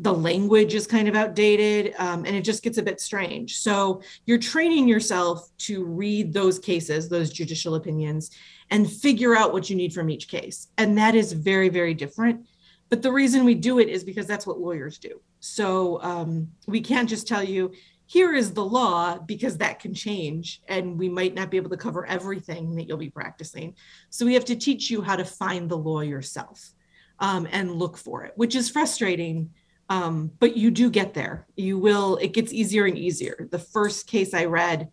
the 0.00 0.12
language 0.12 0.74
is 0.74 0.86
kind 0.86 1.08
of 1.08 1.16
outdated 1.16 1.94
um, 1.98 2.24
and 2.24 2.36
it 2.36 2.42
just 2.42 2.62
gets 2.62 2.78
a 2.78 2.82
bit 2.82 3.00
strange. 3.00 3.56
So 3.58 4.02
you're 4.26 4.38
training 4.38 4.86
yourself 4.86 5.48
to 5.58 5.84
read 5.84 6.32
those 6.32 6.58
cases, 6.58 7.08
those 7.08 7.32
judicial 7.32 7.74
opinions, 7.74 8.30
and 8.70 8.90
figure 8.90 9.36
out 9.36 9.52
what 9.52 9.68
you 9.68 9.74
need 9.74 9.92
from 9.92 10.08
each 10.08 10.28
case. 10.28 10.68
And 10.78 10.96
that 10.98 11.16
is 11.16 11.32
very, 11.32 11.68
very 11.68 11.94
different. 11.94 12.46
But 12.90 13.02
the 13.02 13.12
reason 13.12 13.44
we 13.44 13.54
do 13.54 13.80
it 13.80 13.88
is 13.88 14.04
because 14.04 14.26
that's 14.26 14.46
what 14.46 14.60
lawyers 14.60 14.98
do. 14.98 15.20
So 15.40 16.00
um, 16.02 16.48
we 16.66 16.80
can't 16.80 17.08
just 17.08 17.26
tell 17.26 17.42
you, 17.42 17.72
here 18.08 18.34
is 18.34 18.52
the 18.52 18.64
law 18.64 19.18
because 19.18 19.58
that 19.58 19.78
can 19.78 19.94
change 19.94 20.60
and 20.66 20.98
we 20.98 21.08
might 21.08 21.34
not 21.34 21.50
be 21.50 21.58
able 21.58 21.70
to 21.70 21.76
cover 21.76 22.04
everything 22.06 22.74
that 22.74 22.88
you'll 22.88 22.96
be 22.96 23.10
practicing. 23.10 23.74
So 24.10 24.26
we 24.26 24.34
have 24.34 24.46
to 24.46 24.56
teach 24.56 24.90
you 24.90 25.02
how 25.02 25.14
to 25.14 25.24
find 25.24 25.68
the 25.68 25.76
law 25.76 26.00
yourself 26.00 26.72
um, 27.20 27.46
and 27.52 27.76
look 27.76 27.96
for 27.96 28.24
it 28.24 28.32
which 28.36 28.56
is 28.56 28.70
frustrating 28.70 29.50
um, 29.90 30.30
but 30.38 30.56
you 30.56 30.70
do 30.70 30.90
get 30.90 31.14
there. 31.14 31.46
You 31.56 31.78
will 31.78 32.16
it 32.16 32.34
gets 32.34 32.52
easier 32.52 32.84
and 32.84 32.98
easier. 32.98 33.48
The 33.50 33.58
first 33.58 34.06
case 34.06 34.34
i 34.34 34.44
read 34.44 34.88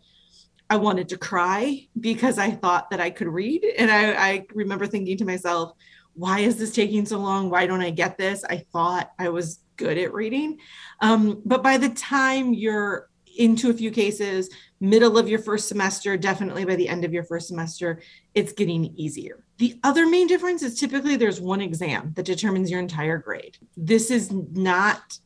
i 0.69 0.75
wanted 0.77 1.10
to 1.10 1.17
cry 1.17 1.88
because 2.00 2.39
i 2.39 2.50
thought 2.50 2.89
that 2.89 3.00
i 3.00 3.12
could 3.12 3.27
read 3.27 3.63
and 3.77 3.91
i, 3.91 4.13
I 4.13 4.45
remember 4.53 4.88
thinking 4.88 5.15
to 5.17 5.25
myself 5.25 5.74
why 6.13 6.39
is 6.39 6.57
this 6.57 6.74
taking 6.74 7.05
so 7.05 7.19
long? 7.19 7.50
Why 7.50 7.67
don't 7.67 7.81
i 7.81 7.89
get 7.89 8.17
this? 8.17 8.43
I 8.45 8.63
thought 8.72 9.12
i 9.19 9.29
was 9.29 9.60
good 9.77 9.98
at 9.98 10.13
reading. 10.13 10.60
Um, 11.01 11.41
but 11.46 11.63
by 11.63 11.77
the 11.77 11.89
time 11.89 12.53
you're 12.53 13.10
into 13.38 13.70
a 13.70 13.74
few 13.74 13.91
cases, 13.91 14.50
middle 14.79 15.17
of 15.17 15.27
your 15.27 15.39
first 15.39 15.67
semester, 15.67 16.17
definitely 16.17 16.65
by 16.65 16.75
the 16.75 16.88
end 16.88 17.03
of 17.03 17.13
your 17.13 17.24
first 17.24 17.48
semester, 17.48 18.01
it's 18.34 18.53
getting 18.53 18.86
easier. 18.98 19.44
The 19.58 19.79
other 19.84 20.05
main 20.05 20.27
difference 20.27 20.63
is 20.63 20.79
typically 20.79 21.15
there's 21.15 21.41
one 21.41 21.62
exam 21.62 22.13
that 22.15 22.25
determines 22.25 22.70
your 22.70 22.79
entire 22.79 23.17
grade. 23.17 23.58
This 23.77 24.12
is 24.12 24.32
not 24.32 25.20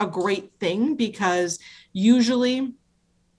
a 0.00 0.06
great 0.06 0.52
thing 0.60 0.94
because 0.94 1.58
usually 1.92 2.74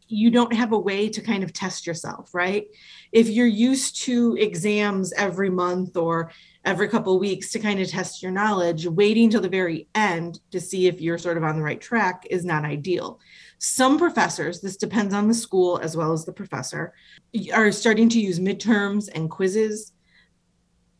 you 0.08 0.32
don't 0.32 0.54
have 0.54 0.72
a 0.72 0.80
way 0.80 1.08
to 1.08 1.22
kind 1.22 1.44
of 1.44 1.54
test 1.54 1.86
yourself, 1.86 2.34
right? 2.34 2.66
If 3.12 3.30
you're 3.30 3.48
used 3.48 4.02
to 4.04 4.36
exams 4.40 5.14
every 5.14 5.50
month 5.50 5.96
or 5.96 6.32
every 6.66 6.90
couple 6.90 7.14
of 7.14 7.22
weeks 7.22 7.52
to 7.52 7.60
kind 7.60 7.80
of 7.80 7.88
test 7.88 8.22
your 8.22 8.32
knowledge, 8.32 8.86
waiting 8.86 9.30
till 9.30 9.42
the 9.42 9.50
very 9.50 9.88
end 9.96 10.40
to 10.52 10.60
see 10.60 10.88
if 10.88 11.00
you're 11.00 11.18
sort 11.18 11.38
of 11.38 11.44
on 11.44 11.56
the 11.56 11.64
right 11.64 11.80
track 11.80 12.28
is 12.30 12.44
not 12.44 12.66
ideal. 12.66 13.20
Some 13.60 13.98
professors, 13.98 14.60
this 14.60 14.78
depends 14.78 15.14
on 15.14 15.28
the 15.28 15.34
school 15.34 15.80
as 15.80 15.96
well 15.96 16.12
as 16.12 16.26
the 16.26 16.34
professor, 16.34 16.94
are 17.54 17.72
starting 17.72 18.10
to 18.10 18.20
use 18.20 18.40
midterms 18.40 19.10
and 19.14 19.30
quizzes. 19.30 19.94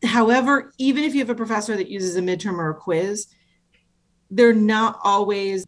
However, 0.02 0.72
even 0.78 1.04
if 1.04 1.14
you 1.14 1.20
have 1.20 1.30
a 1.30 1.34
professor 1.34 1.76
that 1.76 1.90
uses 1.90 2.16
a 2.16 2.22
midterm 2.22 2.58
or 2.58 2.70
a 2.70 2.74
quiz, 2.74 3.26
they're 4.30 4.54
not 4.54 4.98
always 5.04 5.66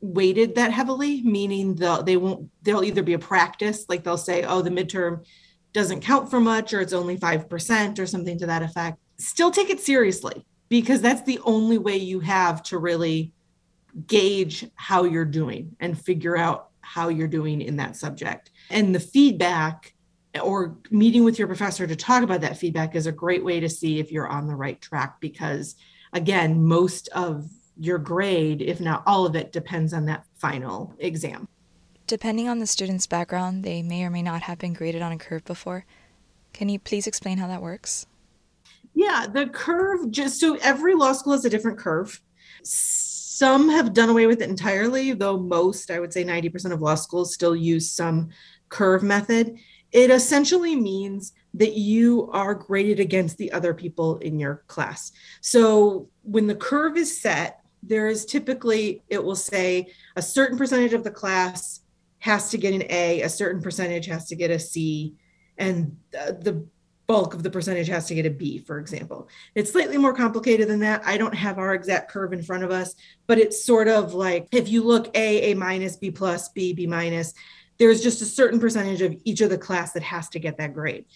weighted 0.00 0.54
that 0.54 0.72
heavily, 0.72 1.22
meaning 1.22 1.74
they'll, 1.74 2.02
they 2.02 2.16
won't, 2.16 2.50
they'll 2.62 2.84
either 2.84 3.02
be 3.02 3.14
a 3.14 3.18
practice, 3.18 3.84
like 3.88 4.04
they'll 4.04 4.16
say, 4.16 4.44
oh, 4.44 4.62
the 4.62 4.70
midterm 4.70 5.24
doesn't 5.72 6.00
count 6.00 6.30
for 6.30 6.40
much 6.40 6.72
or 6.72 6.80
it's 6.80 6.92
only 6.92 7.18
5% 7.18 7.98
or 7.98 8.06
something 8.06 8.38
to 8.38 8.46
that 8.46 8.62
effect. 8.62 8.98
Still 9.18 9.50
take 9.50 9.70
it 9.70 9.80
seriously 9.80 10.44
because 10.68 11.00
that's 11.00 11.22
the 11.22 11.40
only 11.44 11.78
way 11.78 11.96
you 11.96 12.20
have 12.20 12.62
to 12.64 12.78
really 12.78 13.32
gauge 14.06 14.66
how 14.74 15.04
you're 15.04 15.24
doing 15.24 15.76
and 15.80 16.00
figure 16.00 16.36
out 16.36 16.68
how 16.80 17.08
you're 17.08 17.28
doing 17.28 17.60
in 17.60 17.76
that 17.76 17.96
subject. 17.96 18.50
And 18.70 18.94
the 18.94 19.00
feedback 19.00 19.94
or 20.42 20.76
meeting 20.90 21.24
with 21.24 21.38
your 21.38 21.48
professor 21.48 21.86
to 21.86 21.96
talk 21.96 22.22
about 22.22 22.42
that 22.42 22.56
feedback 22.56 22.94
is 22.94 23.06
a 23.06 23.12
great 23.12 23.44
way 23.44 23.60
to 23.60 23.68
see 23.68 23.98
if 23.98 24.12
you're 24.12 24.28
on 24.28 24.46
the 24.46 24.54
right 24.54 24.80
track 24.80 25.20
because 25.20 25.74
again, 26.12 26.64
most 26.64 27.08
of 27.08 27.48
your 27.78 27.98
grade, 27.98 28.60
if 28.60 28.80
not 28.80 29.02
all 29.06 29.26
of 29.26 29.36
it, 29.36 29.52
depends 29.52 29.92
on 29.92 30.04
that 30.06 30.24
final 30.36 30.94
exam. 30.98 31.48
Depending 32.06 32.48
on 32.48 32.58
the 32.58 32.66
student's 32.66 33.06
background, 33.06 33.64
they 33.64 33.82
may 33.82 34.04
or 34.04 34.10
may 34.10 34.22
not 34.22 34.42
have 34.42 34.58
been 34.58 34.72
graded 34.72 35.02
on 35.02 35.12
a 35.12 35.18
curve 35.18 35.44
before. 35.44 35.84
Can 36.52 36.68
you 36.68 36.78
please 36.78 37.06
explain 37.06 37.38
how 37.38 37.46
that 37.48 37.62
works? 37.62 38.06
Yeah, 38.94 39.26
the 39.32 39.46
curve 39.46 40.10
just 40.10 40.40
so 40.40 40.56
every 40.62 40.94
law 40.94 41.12
school 41.12 41.32
has 41.32 41.44
a 41.44 41.50
different 41.50 41.78
curve. 41.78 42.20
Some 42.62 43.68
have 43.68 43.94
done 43.94 44.08
away 44.08 44.26
with 44.26 44.42
it 44.42 44.48
entirely, 44.48 45.12
though 45.12 45.38
most, 45.38 45.90
I 45.90 46.00
would 46.00 46.12
say 46.12 46.24
90% 46.24 46.72
of 46.72 46.82
law 46.82 46.96
schools 46.96 47.32
still 47.32 47.54
use 47.54 47.90
some 47.90 48.30
curve 48.68 49.02
method. 49.02 49.58
It 49.92 50.10
essentially 50.10 50.74
means 50.74 51.32
that 51.54 51.74
you 51.74 52.30
are 52.32 52.54
graded 52.54 53.00
against 53.00 53.38
the 53.38 53.52
other 53.52 53.72
people 53.72 54.18
in 54.18 54.38
your 54.38 54.64
class. 54.66 55.12
So 55.40 56.08
when 56.22 56.46
the 56.46 56.54
curve 56.54 56.96
is 56.96 57.20
set, 57.20 57.60
there 57.82 58.08
is 58.08 58.26
typically, 58.26 59.02
it 59.08 59.22
will 59.22 59.36
say 59.36 59.86
a 60.16 60.22
certain 60.22 60.58
percentage 60.58 60.92
of 60.92 61.04
the 61.04 61.10
class 61.10 61.80
has 62.18 62.50
to 62.50 62.58
get 62.58 62.74
an 62.74 62.82
A, 62.90 63.22
a 63.22 63.28
certain 63.28 63.62
percentage 63.62 64.06
has 64.06 64.26
to 64.26 64.36
get 64.36 64.50
a 64.50 64.58
C, 64.58 65.14
and 65.56 65.96
the 66.12 66.66
bulk 67.08 67.32
of 67.32 67.42
the 67.42 67.50
percentage 67.50 67.88
has 67.88 68.06
to 68.06 68.14
get 68.14 68.26
a 68.26 68.30
B, 68.30 68.58
for 68.58 68.78
example. 68.78 69.28
It's 69.54 69.72
slightly 69.72 69.96
more 69.96 70.12
complicated 70.12 70.68
than 70.68 70.80
that. 70.80 71.02
I 71.06 71.16
don't 71.16 71.34
have 71.34 71.58
our 71.58 71.74
exact 71.74 72.10
curve 72.10 72.34
in 72.34 72.42
front 72.42 72.62
of 72.62 72.70
us, 72.70 72.94
but 73.26 73.38
it's 73.38 73.64
sort 73.64 73.88
of 73.88 74.12
like 74.12 74.46
if 74.52 74.68
you 74.68 74.84
look 74.84 75.08
A, 75.16 75.50
A 75.50 75.54
minus, 75.54 75.96
B 75.96 76.10
plus, 76.10 76.50
B, 76.50 76.74
B 76.74 76.86
minus, 76.86 77.32
there's 77.78 78.02
just 78.02 78.20
a 78.20 78.26
certain 78.26 78.60
percentage 78.60 79.00
of 79.00 79.16
each 79.24 79.40
of 79.40 79.48
the 79.48 79.58
class 79.58 79.92
that 79.92 80.02
has 80.02 80.28
to 80.28 80.38
get 80.38 80.58
that 80.58 80.74
grade. 80.74 81.06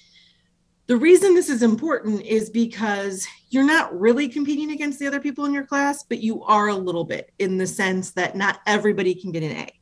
The 0.86 0.96
reason 0.96 1.34
this 1.34 1.50
is 1.50 1.62
important 1.62 2.22
is 2.22 2.48
because 2.50 3.26
you're 3.50 3.62
not 3.62 3.98
really 3.98 4.28
competing 4.28 4.72
against 4.72 4.98
the 4.98 5.06
other 5.06 5.20
people 5.20 5.44
in 5.44 5.52
your 5.52 5.66
class, 5.66 6.02
but 6.02 6.22
you 6.22 6.42
are 6.44 6.68
a 6.68 6.74
little 6.74 7.04
bit 7.04 7.30
in 7.38 7.58
the 7.58 7.66
sense 7.66 8.12
that 8.12 8.34
not 8.34 8.60
everybody 8.66 9.14
can 9.14 9.30
get 9.30 9.42
an 9.42 9.52
A. 9.52 9.81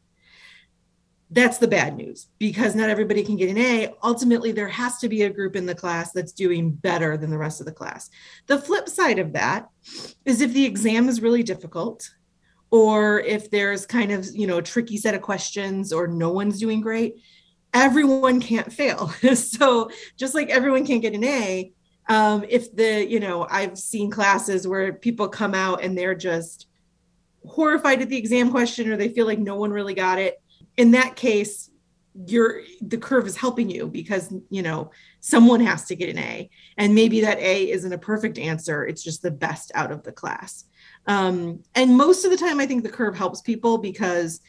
That's 1.32 1.58
the 1.58 1.68
bad 1.68 1.96
news 1.96 2.26
because 2.38 2.74
not 2.74 2.90
everybody 2.90 3.22
can 3.22 3.36
get 3.36 3.50
an 3.50 3.58
A. 3.58 3.94
Ultimately, 4.02 4.50
there 4.50 4.68
has 4.68 4.98
to 4.98 5.08
be 5.08 5.22
a 5.22 5.30
group 5.30 5.54
in 5.54 5.64
the 5.64 5.74
class 5.74 6.12
that's 6.12 6.32
doing 6.32 6.72
better 6.72 7.16
than 7.16 7.30
the 7.30 7.38
rest 7.38 7.60
of 7.60 7.66
the 7.66 7.72
class. 7.72 8.10
The 8.46 8.58
flip 8.58 8.88
side 8.88 9.18
of 9.20 9.32
that 9.34 9.68
is 10.24 10.40
if 10.40 10.52
the 10.52 10.64
exam 10.64 11.08
is 11.08 11.22
really 11.22 11.44
difficult, 11.44 12.10
or 12.72 13.20
if 13.20 13.50
there's 13.50 13.86
kind 13.86 14.10
of 14.10 14.26
you 14.34 14.46
know 14.46 14.58
a 14.58 14.62
tricky 14.62 14.96
set 14.96 15.14
of 15.14 15.22
questions, 15.22 15.92
or 15.92 16.08
no 16.08 16.32
one's 16.32 16.58
doing 16.58 16.80
great, 16.80 17.16
everyone 17.72 18.40
can't 18.40 18.72
fail. 18.72 19.08
so 19.34 19.90
just 20.16 20.34
like 20.34 20.50
everyone 20.50 20.84
can't 20.84 21.02
get 21.02 21.14
an 21.14 21.24
A, 21.24 21.72
um, 22.10 22.44
if 22.48 22.74
the, 22.74 23.08
you 23.08 23.20
know, 23.20 23.46
I've 23.48 23.78
seen 23.78 24.10
classes 24.10 24.66
where 24.66 24.92
people 24.92 25.28
come 25.28 25.54
out 25.54 25.84
and 25.84 25.96
they're 25.96 26.16
just 26.16 26.66
horrified 27.46 28.02
at 28.02 28.08
the 28.08 28.16
exam 28.16 28.50
question 28.50 28.90
or 28.90 28.96
they 28.96 29.08
feel 29.08 29.26
like 29.26 29.38
no 29.38 29.54
one 29.54 29.70
really 29.70 29.94
got 29.94 30.18
it. 30.18 30.39
In 30.80 30.92
that 30.92 31.14
case, 31.14 31.70
you're 32.26 32.62
the 32.80 32.96
curve 32.96 33.26
is 33.26 33.36
helping 33.36 33.68
you 33.68 33.86
because 33.86 34.32
you 34.48 34.62
know 34.62 34.90
someone 35.20 35.60
has 35.60 35.84
to 35.84 35.94
get 35.94 36.08
an 36.08 36.18
A, 36.18 36.48
and 36.78 36.94
maybe 36.94 37.20
that 37.20 37.38
A 37.38 37.70
isn't 37.70 37.92
a 37.92 37.98
perfect 37.98 38.38
answer. 38.38 38.86
It's 38.86 39.02
just 39.02 39.20
the 39.20 39.30
best 39.30 39.70
out 39.74 39.92
of 39.92 40.02
the 40.04 40.10
class. 40.10 40.64
Um, 41.06 41.62
and 41.74 41.98
most 41.98 42.24
of 42.24 42.30
the 42.30 42.38
time, 42.38 42.60
I 42.60 42.66
think 42.66 42.82
the 42.82 42.88
curve 42.88 43.14
helps 43.14 43.42
people 43.42 43.76
because 43.76 44.40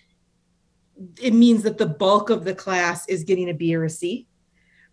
it 1.22 1.34
means 1.34 1.64
that 1.64 1.78
the 1.78 1.86
bulk 1.86 2.30
of 2.30 2.46
the 2.46 2.56
class 2.56 3.10
is 3.10 3.26
getting 3.26 3.50
a 3.50 3.54
B 3.54 3.76
or 3.76 3.84
a 3.84 3.90
C, 3.90 4.26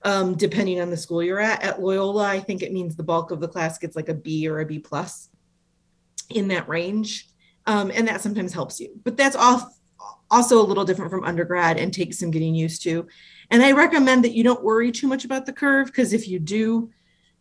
um, 0.02 0.35
depending 0.35 0.80
on 0.80 0.90
the 0.90 0.97
school 0.97 1.23
you're 1.23 1.38
at. 1.38 1.62
At 1.62 1.80
Loyola, 1.80 2.25
I 2.25 2.40
think 2.40 2.64
it 2.64 2.73
means 2.73 2.97
the 2.97 3.04
bulk 3.04 3.30
of 3.30 3.38
the 3.38 3.47
class 3.47 3.78
gets 3.78 3.95
like 3.95 4.09
a 4.09 4.14
B 4.14 4.49
or 4.49 4.59
a 4.59 4.66
B 4.66 4.80
plus 4.80 5.28
in 6.30 6.49
that 6.49 6.68
range. 6.68 7.28
Um, 7.64 7.92
and 7.95 8.09
that 8.09 8.23
sometimes 8.23 8.52
helps 8.52 8.80
you. 8.80 8.99
But 9.04 9.16
that's 9.16 9.37
off, 9.37 9.77
also 10.31 10.61
a 10.61 10.67
little 10.67 10.85
different 10.85 11.11
from 11.11 11.25
undergrad 11.25 11.78
and 11.78 11.93
takes 11.93 12.19
some 12.19 12.31
getting 12.31 12.55
used 12.55 12.83
to. 12.83 13.07
And 13.50 13.62
I 13.62 13.73
recommend 13.73 14.25
that 14.25 14.35
you 14.35 14.45
don't 14.45 14.62
worry 14.62 14.93
too 14.93 15.07
much 15.07 15.25
about 15.25 15.47
the 15.47 15.52
curve 15.52 15.87
because 15.87 16.12
if 16.12 16.28
you 16.28 16.38
do, 16.38 16.90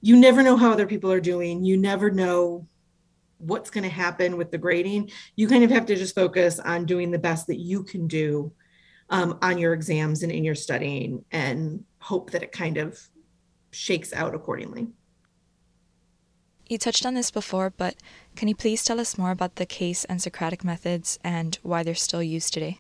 you 0.02 0.16
never 0.16 0.44
know 0.44 0.58
how 0.58 0.72
other 0.72 0.88
people 0.88 1.12
are 1.12 1.20
doing. 1.20 1.64
You 1.64 1.78
never 1.78 2.10
know 2.10 2.68
what's 3.40 3.70
going 3.70 3.84
to 3.84 3.90
happen 3.90 4.38
with 4.38 4.52
the 4.52 4.58
grading. 4.58 5.12
You 5.36 5.48
kind 5.48 5.64
of 5.64 5.72
have 5.72 5.86
to 5.88 5.96
just 5.96 6.16
focus 6.16 6.60
on 6.60 6.86
doing 6.86 7.12
the 7.12 7.20
best 7.20 7.48
that 7.48 7.60
you 7.60 7.84
can 7.84 8.08
do 8.08 8.52
um, 9.10 9.38
on 9.42 9.58
your 9.58 9.74
exams 9.74 10.24
and 10.24 10.32
in 10.32 10.44
your 10.44 10.56
studying 10.56 11.24
and 11.32 11.84
hope 12.00 12.32
that 12.32 12.44
it 12.44 12.52
kind 12.52 12.78
of 12.78 13.00
shakes 13.72 14.14
out 14.14 14.34
accordingly. 14.34 14.88
You 16.70 16.78
touched 16.78 17.06
on 17.06 17.14
this 17.14 17.32
before, 17.32 17.70
but 17.70 17.96
can 18.36 18.48
you 18.48 18.56
please 18.56 18.84
tell 18.84 19.00
us 19.00 19.18
more 19.18 19.32
about 19.32 19.56
the 19.56 19.66
case 19.66 20.04
and 20.06 20.22
Socratic 20.22 20.64
methods 20.64 21.18
and 21.24 21.58
why 21.64 21.84
they're 21.84 21.96
still 21.96 22.24
used 22.24 22.54
today? 22.54 22.80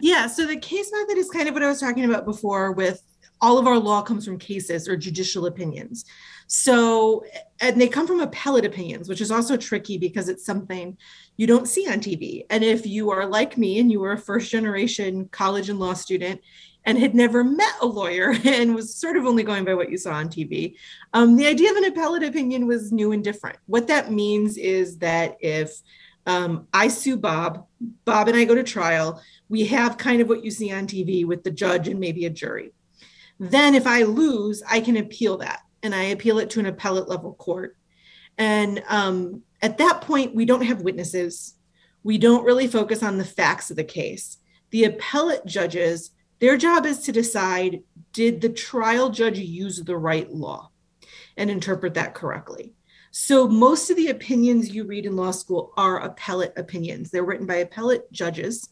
Yeah, 0.00 0.26
so 0.26 0.46
the 0.46 0.56
case 0.56 0.90
method 0.92 1.16
is 1.16 1.30
kind 1.30 1.48
of 1.48 1.54
what 1.54 1.62
I 1.62 1.68
was 1.68 1.80
talking 1.80 2.04
about 2.04 2.24
before 2.24 2.72
with 2.72 3.02
all 3.40 3.58
of 3.58 3.66
our 3.66 3.78
law 3.78 4.02
comes 4.02 4.24
from 4.24 4.38
cases 4.38 4.88
or 4.88 4.96
judicial 4.96 5.46
opinions. 5.46 6.04
So, 6.46 7.24
and 7.60 7.80
they 7.80 7.88
come 7.88 8.06
from 8.06 8.20
appellate 8.20 8.64
opinions, 8.64 9.08
which 9.08 9.20
is 9.20 9.30
also 9.30 9.56
tricky 9.56 9.96
because 9.96 10.28
it's 10.28 10.44
something 10.44 10.96
you 11.38 11.46
don't 11.46 11.66
see 11.66 11.88
on 11.88 12.00
TV. 12.00 12.44
And 12.50 12.62
if 12.62 12.86
you 12.86 13.10
are 13.10 13.26
like 13.26 13.56
me 13.56 13.80
and 13.80 13.90
you 13.90 14.00
were 14.00 14.12
a 14.12 14.18
first 14.18 14.50
generation 14.50 15.28
college 15.32 15.70
and 15.70 15.80
law 15.80 15.94
student 15.94 16.40
and 16.84 16.98
had 16.98 17.14
never 17.14 17.44
met 17.44 17.74
a 17.80 17.86
lawyer 17.86 18.34
and 18.44 18.74
was 18.74 18.94
sort 18.94 19.16
of 19.16 19.24
only 19.24 19.42
going 19.42 19.64
by 19.64 19.74
what 19.74 19.90
you 19.90 19.96
saw 19.96 20.12
on 20.12 20.28
TV, 20.28 20.76
um, 21.12 21.36
the 21.36 21.46
idea 21.46 21.70
of 21.70 21.76
an 21.76 21.84
appellate 21.84 22.22
opinion 22.22 22.66
was 22.66 22.92
new 22.92 23.12
and 23.12 23.22
different. 23.22 23.58
What 23.66 23.88
that 23.88 24.10
means 24.10 24.56
is 24.56 24.98
that 24.98 25.36
if 25.40 25.80
um, 26.26 26.68
I 26.72 26.88
sue 26.88 27.16
Bob, 27.16 27.66
Bob 28.04 28.28
and 28.28 28.36
I 28.36 28.44
go 28.44 28.54
to 28.54 28.62
trial, 28.62 29.20
we 29.48 29.66
have 29.66 29.98
kind 29.98 30.20
of 30.20 30.28
what 30.28 30.44
you 30.44 30.50
see 30.50 30.72
on 30.72 30.86
TV 30.86 31.26
with 31.26 31.44
the 31.44 31.50
judge 31.50 31.88
and 31.88 31.98
maybe 31.98 32.26
a 32.26 32.30
jury. 32.30 32.72
Then, 33.38 33.74
if 33.74 33.88
I 33.88 34.02
lose, 34.02 34.62
I 34.70 34.80
can 34.80 34.96
appeal 34.96 35.38
that 35.38 35.60
and 35.82 35.94
I 35.94 36.04
appeal 36.04 36.38
it 36.38 36.50
to 36.50 36.60
an 36.60 36.66
appellate 36.66 37.08
level 37.08 37.34
court. 37.34 37.76
And 38.38 38.82
um, 38.88 39.42
at 39.60 39.78
that 39.78 40.00
point, 40.02 40.34
we 40.34 40.44
don't 40.44 40.64
have 40.64 40.82
witnesses. 40.82 41.54
We 42.04 42.18
don't 42.18 42.44
really 42.44 42.66
focus 42.66 43.02
on 43.02 43.18
the 43.18 43.24
facts 43.24 43.70
of 43.70 43.76
the 43.76 43.84
case. 43.84 44.38
The 44.70 44.84
appellate 44.84 45.44
judges, 45.44 46.12
their 46.42 46.56
job 46.56 46.86
is 46.86 46.98
to 46.98 47.12
decide 47.12 47.84
did 48.12 48.40
the 48.40 48.48
trial 48.48 49.10
judge 49.10 49.38
use 49.38 49.80
the 49.80 49.96
right 49.96 50.28
law 50.28 50.72
and 51.36 51.48
interpret 51.48 51.94
that 51.94 52.14
correctly? 52.14 52.72
So, 53.12 53.46
most 53.46 53.90
of 53.90 53.96
the 53.96 54.08
opinions 54.08 54.74
you 54.74 54.82
read 54.82 55.06
in 55.06 55.14
law 55.14 55.30
school 55.30 55.72
are 55.76 56.00
appellate 56.00 56.54
opinions. 56.56 57.10
They're 57.10 57.22
written 57.22 57.46
by 57.46 57.58
appellate 57.58 58.10
judges 58.10 58.70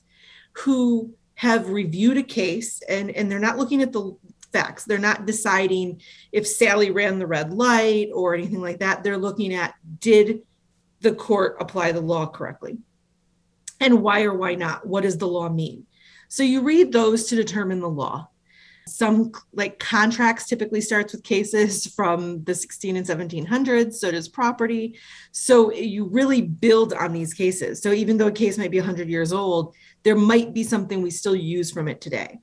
who 0.54 1.14
have 1.36 1.70
reviewed 1.70 2.16
a 2.16 2.24
case 2.24 2.82
and, 2.88 3.12
and 3.12 3.30
they're 3.30 3.38
not 3.38 3.56
looking 3.56 3.82
at 3.82 3.92
the 3.92 4.16
facts. 4.52 4.84
They're 4.84 4.98
not 4.98 5.24
deciding 5.24 6.02
if 6.32 6.48
Sally 6.48 6.90
ran 6.90 7.20
the 7.20 7.26
red 7.28 7.52
light 7.52 8.08
or 8.12 8.34
anything 8.34 8.60
like 8.60 8.80
that. 8.80 9.04
They're 9.04 9.16
looking 9.16 9.54
at 9.54 9.74
did 10.00 10.42
the 11.02 11.14
court 11.14 11.56
apply 11.60 11.92
the 11.92 12.00
law 12.00 12.26
correctly? 12.26 12.78
And 13.78 14.02
why 14.02 14.24
or 14.24 14.34
why 14.34 14.56
not? 14.56 14.88
What 14.88 15.04
does 15.04 15.18
the 15.18 15.28
law 15.28 15.48
mean? 15.48 15.86
So 16.30 16.44
you 16.44 16.62
read 16.62 16.92
those 16.92 17.24
to 17.26 17.34
determine 17.34 17.80
the 17.80 17.88
law. 17.88 18.28
Some 18.86 19.32
like 19.52 19.80
contracts 19.80 20.46
typically 20.46 20.80
starts 20.80 21.12
with 21.12 21.24
cases 21.24 21.88
from 21.88 22.44
the 22.44 22.54
16 22.54 22.96
and 22.96 23.04
1700s, 23.04 23.94
so 23.94 24.12
does 24.12 24.28
property. 24.28 24.96
So 25.32 25.72
you 25.72 26.04
really 26.06 26.40
build 26.40 26.92
on 26.92 27.12
these 27.12 27.34
cases. 27.34 27.82
So 27.82 27.90
even 27.90 28.16
though 28.16 28.28
a 28.28 28.32
case 28.32 28.58
might 28.58 28.70
be 28.70 28.78
100 28.78 29.08
years 29.08 29.32
old, 29.32 29.74
there 30.04 30.14
might 30.14 30.54
be 30.54 30.62
something 30.62 31.02
we 31.02 31.10
still 31.10 31.34
use 31.34 31.72
from 31.72 31.88
it 31.88 32.00
today. 32.00 32.38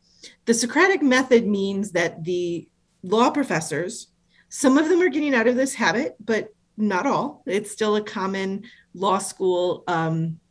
The 0.45 0.53
Socratic 0.53 1.01
method 1.01 1.47
means 1.47 1.93
that 1.93 2.25
the 2.25 2.67
law 3.03 3.29
professors, 3.29 4.07
some 4.49 4.77
of 4.77 4.89
them 4.89 5.01
are 5.01 5.09
getting 5.09 5.33
out 5.33 5.47
of 5.47 5.55
this 5.55 5.73
habit, 5.73 6.17
but 6.23 6.53
not 6.75 7.07
all. 7.07 7.41
It's 7.45 7.71
still 7.71 7.95
a 7.95 8.03
common 8.03 8.63
law 8.93 9.19
school 9.19 9.85
um, 9.87 10.41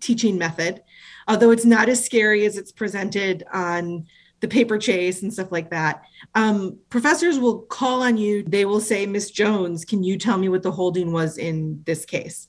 teaching 0.00 0.38
method, 0.38 0.82
although 1.28 1.50
it's 1.50 1.64
not 1.64 1.88
as 1.88 2.04
scary 2.04 2.44
as 2.46 2.56
it's 2.56 2.72
presented 2.72 3.44
on 3.52 4.06
the 4.40 4.48
paper 4.48 4.78
chase 4.78 5.22
and 5.22 5.32
stuff 5.32 5.52
like 5.52 5.70
that. 5.70 6.02
Um, 6.34 6.78
professors 6.88 7.38
will 7.38 7.60
call 7.60 8.02
on 8.02 8.16
you. 8.16 8.42
They 8.42 8.64
will 8.64 8.80
say, 8.80 9.06
Miss 9.06 9.30
Jones, 9.30 9.84
can 9.84 10.02
you 10.02 10.18
tell 10.18 10.38
me 10.38 10.48
what 10.48 10.62
the 10.62 10.72
holding 10.72 11.12
was 11.12 11.38
in 11.38 11.82
this 11.84 12.04
case? 12.04 12.48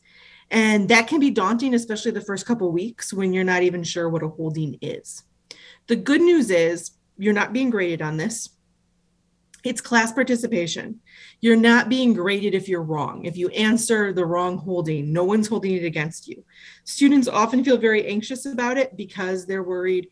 And 0.50 0.90
that 0.90 1.08
can 1.08 1.20
be 1.20 1.32
daunting, 1.32 1.74
especially 1.74 2.12
the 2.12 2.22
first 2.22 2.46
couple 2.46 2.72
weeks 2.72 3.14
when 3.14 3.34
you're 3.34 3.44
not 3.44 3.64
even 3.64 3.84
sure 3.84 4.10
what 4.10 4.24
a 4.24 4.28
holding 4.28 4.78
is. 4.82 5.24
The 5.88 5.96
good 5.96 6.22
news 6.22 6.50
is 6.50 6.92
you're 7.18 7.34
not 7.34 7.54
being 7.54 7.70
graded 7.70 8.02
on 8.02 8.18
this. 8.18 8.50
It's 9.64 9.82
class 9.82 10.12
participation. 10.12 11.00
You're 11.40 11.56
not 11.56 11.90
being 11.90 12.14
graded 12.14 12.56
if 12.56 12.68
you're 12.68 12.82
wrong. 12.82 13.26
If 13.26 13.38
you 13.38 13.50
answer 13.50 14.12
the 14.12 14.26
wrong 14.26 14.58
holding, 14.58 15.14
no 15.14 15.24
one's 15.24 15.48
holding 15.48 15.74
it 15.74 15.86
against 15.86 16.28
you. 16.28 16.44
Students 16.84 17.28
often 17.28 17.64
feel 17.64 17.78
very 17.78 18.06
anxious 18.08 18.46
about 18.46 18.78
it 18.78 18.98
because 18.98 19.46
they're 19.46 19.64
worried, 19.64 20.08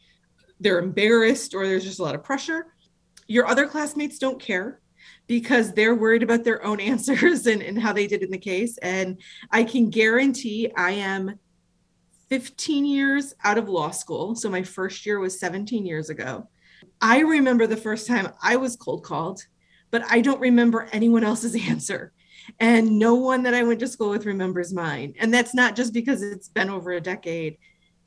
they're 0.59 0.79
embarrassed, 0.79 1.53
or 1.55 1.67
there's 1.67 1.85
just 1.85 1.99
a 1.99 2.03
lot 2.03 2.15
of 2.15 2.23
pressure. 2.23 2.73
Your 3.27 3.47
other 3.47 3.67
classmates 3.67 4.19
don't 4.19 4.39
care 4.39 4.81
because 5.27 5.73
they're 5.73 5.95
worried 5.95 6.23
about 6.23 6.43
their 6.43 6.63
own 6.63 6.79
answers 6.93 7.47
and, 7.47 7.61
and 7.61 7.79
how 7.79 7.93
they 7.93 8.07
did 8.07 8.23
in 8.23 8.31
the 8.31 8.37
case. 8.37 8.77
And 8.79 9.19
I 9.51 9.63
can 9.63 9.89
guarantee 9.89 10.71
I 10.75 10.91
am 10.91 11.39
15 12.29 12.85
years 12.85 13.33
out 13.43 13.57
of 13.57 13.67
law 13.67 13.89
school. 13.89 14.35
So 14.35 14.49
my 14.49 14.61
first 14.61 15.05
year 15.05 15.19
was 15.19 15.39
17 15.39 15.85
years 15.85 16.09
ago. 16.09 16.47
I 17.01 17.19
remember 17.19 17.67
the 17.67 17.77
first 17.77 18.07
time 18.07 18.31
I 18.41 18.57
was 18.57 18.75
cold 18.75 19.03
called, 19.03 19.41
but 19.91 20.03
I 20.09 20.21
don't 20.21 20.41
remember 20.41 20.87
anyone 20.91 21.23
else's 21.23 21.55
answer. 21.69 22.13
And 22.59 22.97
no 22.97 23.15
one 23.15 23.43
that 23.43 23.53
I 23.53 23.63
went 23.63 23.79
to 23.81 23.87
school 23.87 24.09
with 24.09 24.25
remembers 24.25 24.73
mine. 24.73 25.13
And 25.19 25.33
that's 25.33 25.53
not 25.53 25.75
just 25.75 25.93
because 25.93 26.23
it's 26.23 26.49
been 26.49 26.69
over 26.69 26.91
a 26.91 27.01
decade. 27.01 27.57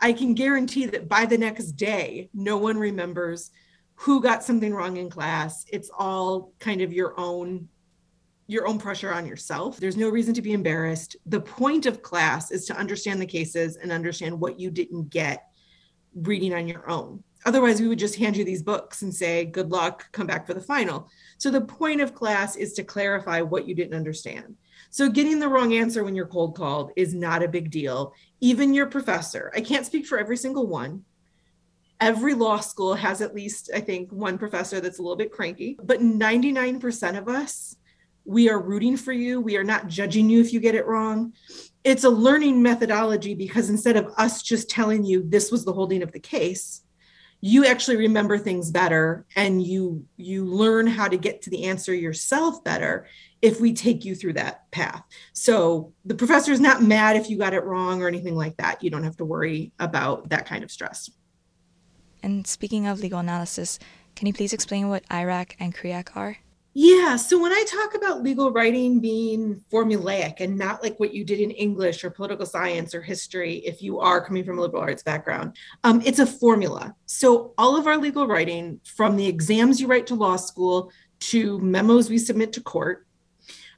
I 0.00 0.12
can 0.12 0.34
guarantee 0.34 0.86
that 0.86 1.08
by 1.08 1.26
the 1.26 1.38
next 1.38 1.72
day, 1.72 2.28
no 2.34 2.56
one 2.56 2.76
remembers 2.76 3.50
who 3.94 4.20
got 4.20 4.42
something 4.42 4.74
wrong 4.74 4.96
in 4.96 5.08
class. 5.08 5.64
It's 5.72 5.90
all 5.96 6.52
kind 6.58 6.80
of 6.80 6.92
your 6.92 7.18
own 7.18 7.68
your 8.48 8.66
own 8.66 8.78
pressure 8.78 9.12
on 9.12 9.24
yourself. 9.24 9.78
There's 9.78 9.96
no 9.96 10.08
reason 10.08 10.34
to 10.34 10.42
be 10.42 10.52
embarrassed. 10.52 11.16
The 11.26 11.40
point 11.40 11.86
of 11.86 12.02
class 12.02 12.50
is 12.50 12.66
to 12.66 12.76
understand 12.76 13.20
the 13.20 13.26
cases 13.26 13.76
and 13.76 13.90
understand 13.90 14.38
what 14.38 14.60
you 14.60 14.70
didn't 14.70 15.10
get 15.10 15.46
reading 16.14 16.52
on 16.52 16.68
your 16.68 16.90
own. 16.90 17.22
Otherwise, 17.44 17.80
we 17.80 17.88
would 17.88 17.98
just 17.98 18.16
hand 18.16 18.36
you 18.36 18.44
these 18.44 18.62
books 18.62 19.02
and 19.02 19.12
say, 19.12 19.44
good 19.44 19.70
luck, 19.70 20.10
come 20.12 20.26
back 20.26 20.46
for 20.46 20.54
the 20.54 20.60
final. 20.60 21.08
So, 21.38 21.50
the 21.50 21.60
point 21.60 22.00
of 22.00 22.14
class 22.14 22.56
is 22.56 22.72
to 22.74 22.84
clarify 22.84 23.40
what 23.40 23.66
you 23.66 23.74
didn't 23.74 23.96
understand. 23.96 24.56
So, 24.90 25.08
getting 25.08 25.40
the 25.40 25.48
wrong 25.48 25.74
answer 25.74 26.04
when 26.04 26.14
you're 26.14 26.26
cold 26.26 26.54
called 26.56 26.92
is 26.96 27.14
not 27.14 27.42
a 27.42 27.48
big 27.48 27.70
deal. 27.70 28.14
Even 28.40 28.74
your 28.74 28.86
professor, 28.86 29.52
I 29.54 29.60
can't 29.60 29.86
speak 29.86 30.06
for 30.06 30.18
every 30.18 30.36
single 30.36 30.66
one. 30.66 31.04
Every 32.00 32.34
law 32.34 32.58
school 32.58 32.94
has 32.94 33.20
at 33.20 33.34
least, 33.34 33.70
I 33.74 33.80
think, 33.80 34.10
one 34.12 34.36
professor 34.38 34.80
that's 34.80 34.98
a 34.98 35.02
little 35.02 35.16
bit 35.16 35.32
cranky, 35.32 35.78
but 35.82 36.00
99% 36.00 37.16
of 37.16 37.28
us, 37.28 37.76
we 38.24 38.48
are 38.50 38.60
rooting 38.60 38.96
for 38.96 39.12
you. 39.12 39.40
We 39.40 39.56
are 39.56 39.64
not 39.64 39.88
judging 39.88 40.28
you 40.28 40.40
if 40.40 40.52
you 40.52 40.60
get 40.60 40.74
it 40.74 40.86
wrong. 40.86 41.32
It's 41.84 42.04
a 42.04 42.10
learning 42.10 42.62
methodology 42.62 43.34
because 43.34 43.70
instead 43.70 43.96
of 43.96 44.12
us 44.16 44.42
just 44.42 44.68
telling 44.68 45.04
you 45.04 45.22
this 45.22 45.50
was 45.50 45.64
the 45.64 45.72
holding 45.72 46.02
of 46.02 46.12
the 46.12 46.20
case, 46.20 46.81
you 47.44 47.66
actually 47.66 47.96
remember 47.96 48.38
things 48.38 48.70
better 48.70 49.26
and 49.34 49.62
you 49.62 50.06
you 50.16 50.46
learn 50.46 50.86
how 50.86 51.08
to 51.08 51.16
get 51.16 51.42
to 51.42 51.50
the 51.50 51.64
answer 51.64 51.92
yourself 51.92 52.62
better 52.62 53.06
if 53.42 53.60
we 53.60 53.74
take 53.74 54.04
you 54.04 54.14
through 54.14 54.32
that 54.34 54.70
path. 54.70 55.02
So 55.32 55.92
the 56.04 56.14
professor 56.14 56.52
is 56.52 56.60
not 56.60 56.84
mad 56.84 57.16
if 57.16 57.28
you 57.28 57.36
got 57.36 57.52
it 57.52 57.64
wrong 57.64 58.00
or 58.00 58.06
anything 58.06 58.36
like 58.36 58.56
that. 58.58 58.84
You 58.84 58.90
don't 58.90 59.02
have 59.02 59.16
to 59.16 59.24
worry 59.24 59.72
about 59.80 60.30
that 60.30 60.46
kind 60.46 60.62
of 60.62 60.70
stress. 60.70 61.10
And 62.22 62.46
speaking 62.46 62.86
of 62.86 63.00
legal 63.00 63.18
analysis 63.18 63.80
can 64.14 64.28
you 64.28 64.32
please 64.32 64.52
explain 64.52 64.88
what 64.88 65.06
irac 65.08 65.54
and 65.58 65.74
creac 65.74 66.16
are 66.16 66.38
yeah. 66.74 67.16
So 67.16 67.40
when 67.40 67.52
I 67.52 67.64
talk 67.64 67.94
about 67.94 68.22
legal 68.22 68.50
writing 68.50 69.00
being 69.00 69.62
formulaic 69.70 70.40
and 70.40 70.56
not 70.56 70.82
like 70.82 70.98
what 70.98 71.12
you 71.12 71.24
did 71.24 71.40
in 71.40 71.50
English 71.50 72.02
or 72.02 72.10
political 72.10 72.46
science 72.46 72.94
or 72.94 73.02
history, 73.02 73.56
if 73.58 73.82
you 73.82 74.00
are 74.00 74.24
coming 74.24 74.44
from 74.44 74.58
a 74.58 74.62
liberal 74.62 74.82
arts 74.82 75.02
background, 75.02 75.56
um, 75.84 76.00
it's 76.04 76.18
a 76.18 76.26
formula. 76.26 76.94
So 77.04 77.52
all 77.58 77.76
of 77.76 77.86
our 77.86 77.98
legal 77.98 78.26
writing, 78.26 78.80
from 78.84 79.16
the 79.16 79.26
exams 79.26 79.80
you 79.80 79.86
write 79.86 80.06
to 80.06 80.14
law 80.14 80.36
school 80.36 80.90
to 81.20 81.58
memos 81.58 82.08
we 82.08 82.18
submit 82.18 82.52
to 82.54 82.62
court, 82.62 83.06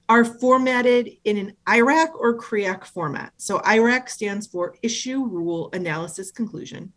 are 0.08 0.24
formatted 0.24 1.10
in 1.24 1.36
an 1.36 1.56
IRAC 1.66 2.14
or 2.14 2.38
CREAC 2.38 2.84
format. 2.84 3.32
So 3.38 3.58
IRAC 3.60 4.08
stands 4.08 4.46
for 4.46 4.76
Issue, 4.82 5.24
Rule, 5.24 5.70
Analysis, 5.72 6.30
Conclusion. 6.30 6.92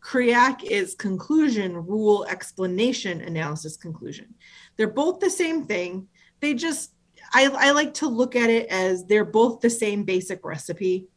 CREAC 0.00 0.64
is 0.64 0.94
conclusion, 0.94 1.76
rule, 1.76 2.24
explanation, 2.28 3.20
analysis, 3.20 3.76
conclusion. 3.76 4.34
They're 4.80 4.88
both 4.88 5.20
the 5.20 5.28
same 5.28 5.66
thing. 5.66 6.08
They 6.40 6.54
just, 6.54 6.94
I, 7.34 7.50
I 7.54 7.72
like 7.72 7.92
to 7.94 8.08
look 8.08 8.34
at 8.34 8.48
it 8.48 8.66
as 8.70 9.04
they're 9.04 9.26
both 9.26 9.60
the 9.60 9.68
same 9.68 10.04
basic 10.04 10.42
recipe. 10.42 11.08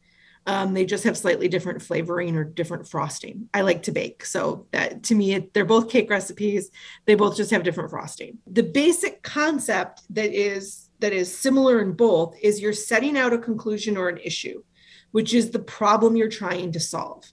Um, 0.46 0.74
they 0.74 0.84
just 0.84 1.04
have 1.04 1.16
slightly 1.16 1.48
different 1.48 1.80
flavoring 1.80 2.36
or 2.36 2.44
different 2.44 2.86
frosting. 2.86 3.48
I 3.54 3.62
like 3.62 3.84
to 3.84 3.90
bake. 3.90 4.26
So 4.26 4.66
that 4.72 5.04
to 5.04 5.14
me, 5.14 5.32
it, 5.32 5.54
they're 5.54 5.64
both 5.64 5.88
cake 5.88 6.10
recipes. 6.10 6.70
They 7.06 7.14
both 7.14 7.38
just 7.38 7.52
have 7.52 7.62
different 7.62 7.88
frosting. 7.88 8.36
The 8.46 8.64
basic 8.64 9.22
concept 9.22 10.02
that 10.10 10.34
is 10.34 10.90
that 10.98 11.14
is 11.14 11.34
similar 11.34 11.80
in 11.80 11.92
both 11.92 12.36
is 12.42 12.60
you're 12.60 12.74
setting 12.74 13.16
out 13.16 13.32
a 13.32 13.38
conclusion 13.38 13.96
or 13.96 14.10
an 14.10 14.18
issue, 14.18 14.62
which 15.12 15.32
is 15.32 15.52
the 15.52 15.58
problem 15.58 16.16
you're 16.16 16.28
trying 16.28 16.72
to 16.72 16.80
solve 16.80 17.24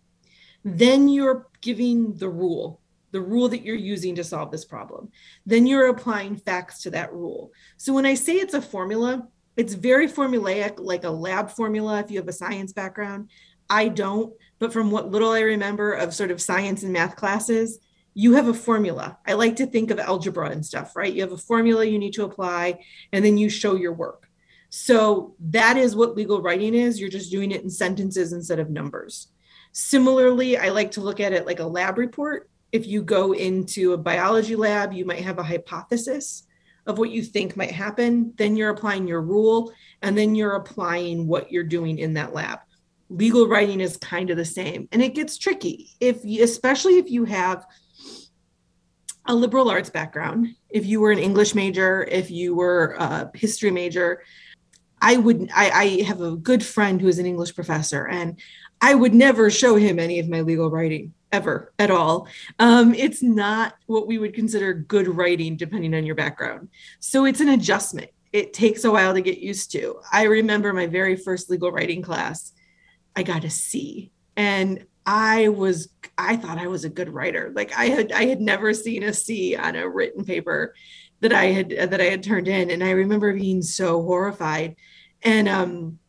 then 0.64 1.10
you're 1.10 1.48
giving 1.62 2.14
the 2.16 2.30
rule 2.30 2.81
the 3.12 3.22
rule 3.22 3.50
that 3.50 3.64
you're 3.64 3.76
using 3.76 4.16
to 4.16 4.24
solve 4.24 4.52
this 4.52 4.66
problem. 4.66 5.10
Then 5.46 5.68
you're 5.68 5.88
applying 5.88 6.38
facts 6.38 6.82
to 6.84 6.92
that 6.92 7.14
rule. 7.14 7.52
So 7.78 7.94
when 7.94 8.06
i 8.06 8.14
say 8.14 8.34
it's 8.34 8.54
a 8.54 8.62
formula 8.62 9.28
it's 9.58 9.74
very 9.74 10.08
formulaic 10.08 10.76
like 10.78 11.04
a 11.04 11.10
lab 11.10 11.52
formula 11.52 12.00
if 12.00 12.10
you 12.10 12.18
have 12.18 12.28
a 12.28 12.34
science 12.34 12.74
background. 12.74 13.30
I 13.70 13.88
don't 13.88 14.34
but 14.60 14.74
from 14.74 14.92
what 14.92 15.12
little 15.12 15.32
i 15.32 15.42
remember 15.42 15.94
of 15.94 16.14
sort 16.14 16.32
of 16.32 16.42
science 16.42 16.84
and 16.84 16.94
math 16.94 17.16
classes 17.16 17.80
you 18.14 18.34
have 18.34 18.50
a 18.50 18.54
formula. 18.54 19.18
I 19.26 19.34
like 19.34 19.56
to 19.58 19.66
think 19.66 19.90
of 19.90 19.98
algebra 20.00 20.50
and 20.50 20.66
stuff 20.66 20.96
right? 20.96 21.14
You 21.14 21.22
have 21.22 21.32
a 21.32 21.38
formula 21.38 21.86
you 21.86 22.00
need 22.00 22.14
to 22.14 22.26
apply 22.26 22.84
and 23.14 23.24
then 23.24 23.38
you 23.38 23.50
show 23.50 23.76
your 23.76 23.94
work. 23.94 24.28
So 24.70 25.36
that 25.50 25.76
is 25.76 25.98
what 25.98 26.16
legal 26.16 26.42
writing 26.42 26.74
is. 26.74 27.00
You're 27.00 27.10
just 27.10 27.30
doing 27.30 27.52
it 27.52 27.62
in 27.62 27.70
sentences 27.70 28.32
instead 28.32 28.58
of 28.58 28.70
numbers. 28.70 29.28
Similarly, 29.74 30.58
I 30.58 30.70
like 30.70 30.92
to 30.92 31.02
look 31.02 31.20
at 31.20 31.34
it 31.34 31.46
like 31.46 31.60
a 31.60 31.66
lab 31.66 31.98
report. 31.98 32.50
If 32.72 32.88
you 32.88 33.02
go 33.02 33.34
into 33.34 33.94
a 33.94 33.98
biology 33.98 34.56
lab, 34.56 34.94
you 34.94 35.06
might 35.06 35.24
have 35.24 35.40
a 35.40 35.44
hypothesis 35.44 36.44
of 36.88 36.98
what 36.98 37.12
you 37.12 37.22
think 37.22 37.56
might 37.56 37.72
happen. 37.72 38.34
Then 38.38 38.56
you're 38.56 38.70
applying 38.70 39.08
your 39.08 39.22
rule, 39.22 39.72
and 40.02 40.18
then 40.18 40.36
you're 40.36 40.56
applying 40.56 41.28
what 41.28 41.52
you're 41.52 41.64
doing 41.64 42.00
in 42.00 42.14
that 42.14 42.34
lab. 42.34 42.60
Legal 43.10 43.48
writing 43.48 43.82
is 43.82 43.98
kind 43.98 44.30
of 44.30 44.38
the 44.38 44.46
same, 44.46 44.88
and 44.92 45.02
it 45.02 45.16
gets 45.16 45.38
tricky 45.38 45.90
if, 46.00 46.24
you, 46.24 46.44
especially 46.44 46.98
if 46.98 47.12
you 47.12 47.26
have 47.26 47.66
a 49.26 49.36
liberal 49.36 49.70
arts 49.70 49.90
background. 49.90 50.48
If 50.70 50.86
you 50.86 51.02
were 51.02 51.12
an 51.12 51.20
English 51.20 51.54
major, 51.54 52.04
if 52.10 52.32
you 52.32 52.56
were 52.56 52.96
a 52.98 53.30
history 53.36 53.70
major, 53.70 54.24
I 55.02 55.18
would. 55.18 55.50
I, 55.54 55.70
I 55.70 56.04
have 56.04 56.22
a 56.22 56.36
good 56.36 56.64
friend 56.64 57.02
who 57.02 57.08
is 57.08 57.20
an 57.20 57.26
English 57.26 57.54
professor, 57.54 58.08
and 58.08 58.40
I 58.80 58.96
would 58.96 59.14
never 59.14 59.50
show 59.50 59.76
him 59.76 60.00
any 60.00 60.20
of 60.20 60.30
my 60.30 60.42
legal 60.42 60.70
writing 60.70 61.14
ever 61.32 61.74
at 61.80 61.92
all. 61.92 62.28
Um, 62.60 62.94
it's 62.94 63.22
not 63.22 63.76
what 63.88 64.08
we 64.08 64.18
would 64.18 64.34
consider 64.34 64.74
good 64.74 65.08
writing, 65.08 65.58
depending 65.58 65.94
on 65.96 66.06
your 66.06 66.16
background. 66.16 66.70
So 67.00 67.26
it's 67.26 67.40
an 67.40 67.50
adjustment. 67.50 68.12
It 68.34 68.54
takes 68.54 68.84
a 68.84 68.92
while 68.92 69.14
to 69.14 69.22
get 69.22 69.40
used 69.40 69.72
to. 69.74 70.00
I 70.12 70.24
remember 70.24 70.74
my 70.74 70.88
very 70.88 71.16
first 71.16 71.50
legal 71.50 71.72
writing 71.72 72.02
class, 72.02 72.54
I 73.16 73.24
got 73.24 73.44
a 73.44 73.50
C. 73.50 74.12
And 74.38 74.86
I 75.06 75.50
was 75.50 75.90
I 76.18 76.36
thought 76.36 76.60
I 76.60 76.68
was 76.68 76.86
a 76.86 76.90
good 76.90 77.10
writer. 77.10 77.52
Like 77.56 77.78
I 77.78 77.86
had 77.86 78.12
I 78.12 78.26
had 78.26 78.40
never 78.40 78.74
seen 78.74 79.04
a 79.04 79.14
C 79.14 79.56
on 79.56 79.76
a 79.76 79.90
written 79.90 80.24
paper 80.24 80.76
that 81.22 81.34
I 81.34 81.46
had 81.46 81.70
that 81.70 82.00
I 82.00 82.06
had 82.06 82.24
turned 82.24 82.48
in 82.48 82.70
and 82.70 82.84
I 82.84 82.92
remember 82.92 83.34
being 83.34 83.62
so 83.62 84.02
horrified. 84.04 84.76
And 85.24 85.50
um 85.50 86.00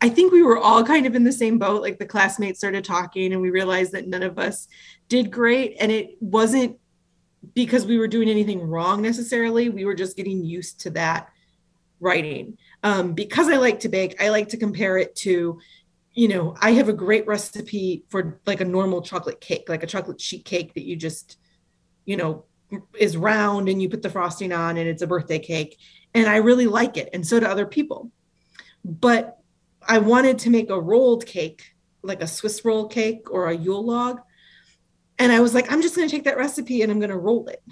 I 0.00 0.08
think 0.08 0.32
we 0.32 0.42
were 0.42 0.58
all 0.58 0.84
kind 0.84 1.06
of 1.06 1.14
in 1.14 1.24
the 1.24 1.32
same 1.32 1.58
boat. 1.58 1.82
Like 1.82 1.98
the 1.98 2.06
classmates 2.06 2.58
started 2.58 2.84
talking, 2.84 3.32
and 3.32 3.40
we 3.40 3.50
realized 3.50 3.92
that 3.92 4.08
none 4.08 4.22
of 4.22 4.38
us 4.38 4.68
did 5.08 5.30
great. 5.30 5.76
And 5.80 5.90
it 5.90 6.16
wasn't 6.20 6.78
because 7.54 7.86
we 7.86 7.98
were 7.98 8.08
doing 8.08 8.28
anything 8.28 8.60
wrong 8.60 9.02
necessarily. 9.02 9.68
We 9.68 9.84
were 9.84 9.94
just 9.94 10.16
getting 10.16 10.44
used 10.44 10.80
to 10.80 10.90
that 10.90 11.28
writing. 12.00 12.58
Um, 12.82 13.14
because 13.14 13.48
I 13.48 13.56
like 13.56 13.80
to 13.80 13.88
bake, 13.88 14.22
I 14.22 14.28
like 14.28 14.50
to 14.50 14.56
compare 14.56 14.98
it 14.98 15.14
to, 15.16 15.58
you 16.12 16.28
know, 16.28 16.54
I 16.60 16.72
have 16.72 16.88
a 16.88 16.94
great 16.94 17.26
recipe 17.26 18.04
for 18.08 18.40
like 18.46 18.60
a 18.60 18.64
normal 18.64 19.02
chocolate 19.02 19.40
cake, 19.40 19.68
like 19.68 19.82
a 19.82 19.86
chocolate 19.86 20.20
sheet 20.20 20.44
cake 20.44 20.74
that 20.74 20.84
you 20.84 20.96
just, 20.96 21.38
you 22.04 22.16
know, 22.16 22.44
is 22.98 23.16
round 23.16 23.68
and 23.68 23.80
you 23.80 23.88
put 23.88 24.02
the 24.02 24.10
frosting 24.10 24.52
on 24.52 24.76
and 24.76 24.88
it's 24.88 25.02
a 25.02 25.06
birthday 25.06 25.38
cake. 25.38 25.78
And 26.14 26.28
I 26.28 26.36
really 26.36 26.66
like 26.66 26.96
it. 26.96 27.10
And 27.12 27.26
so 27.26 27.38
do 27.40 27.46
other 27.46 27.66
people. 27.66 28.10
But 28.84 29.38
I 29.86 29.98
wanted 29.98 30.38
to 30.40 30.50
make 30.50 30.70
a 30.70 30.80
rolled 30.80 31.26
cake, 31.26 31.74
like 32.02 32.22
a 32.22 32.26
Swiss 32.26 32.64
roll 32.64 32.88
cake 32.88 33.30
or 33.30 33.46
a 33.46 33.56
Yule 33.56 33.84
log. 33.84 34.20
And 35.18 35.32
I 35.32 35.40
was 35.40 35.54
like, 35.54 35.70
I'm 35.70 35.82
just 35.82 35.96
going 35.96 36.08
to 36.08 36.14
take 36.14 36.24
that 36.24 36.36
recipe 36.36 36.82
and 36.82 36.92
I'm 36.92 36.98
going 36.98 37.10
to 37.10 37.16
roll 37.16 37.48
it. 37.48 37.62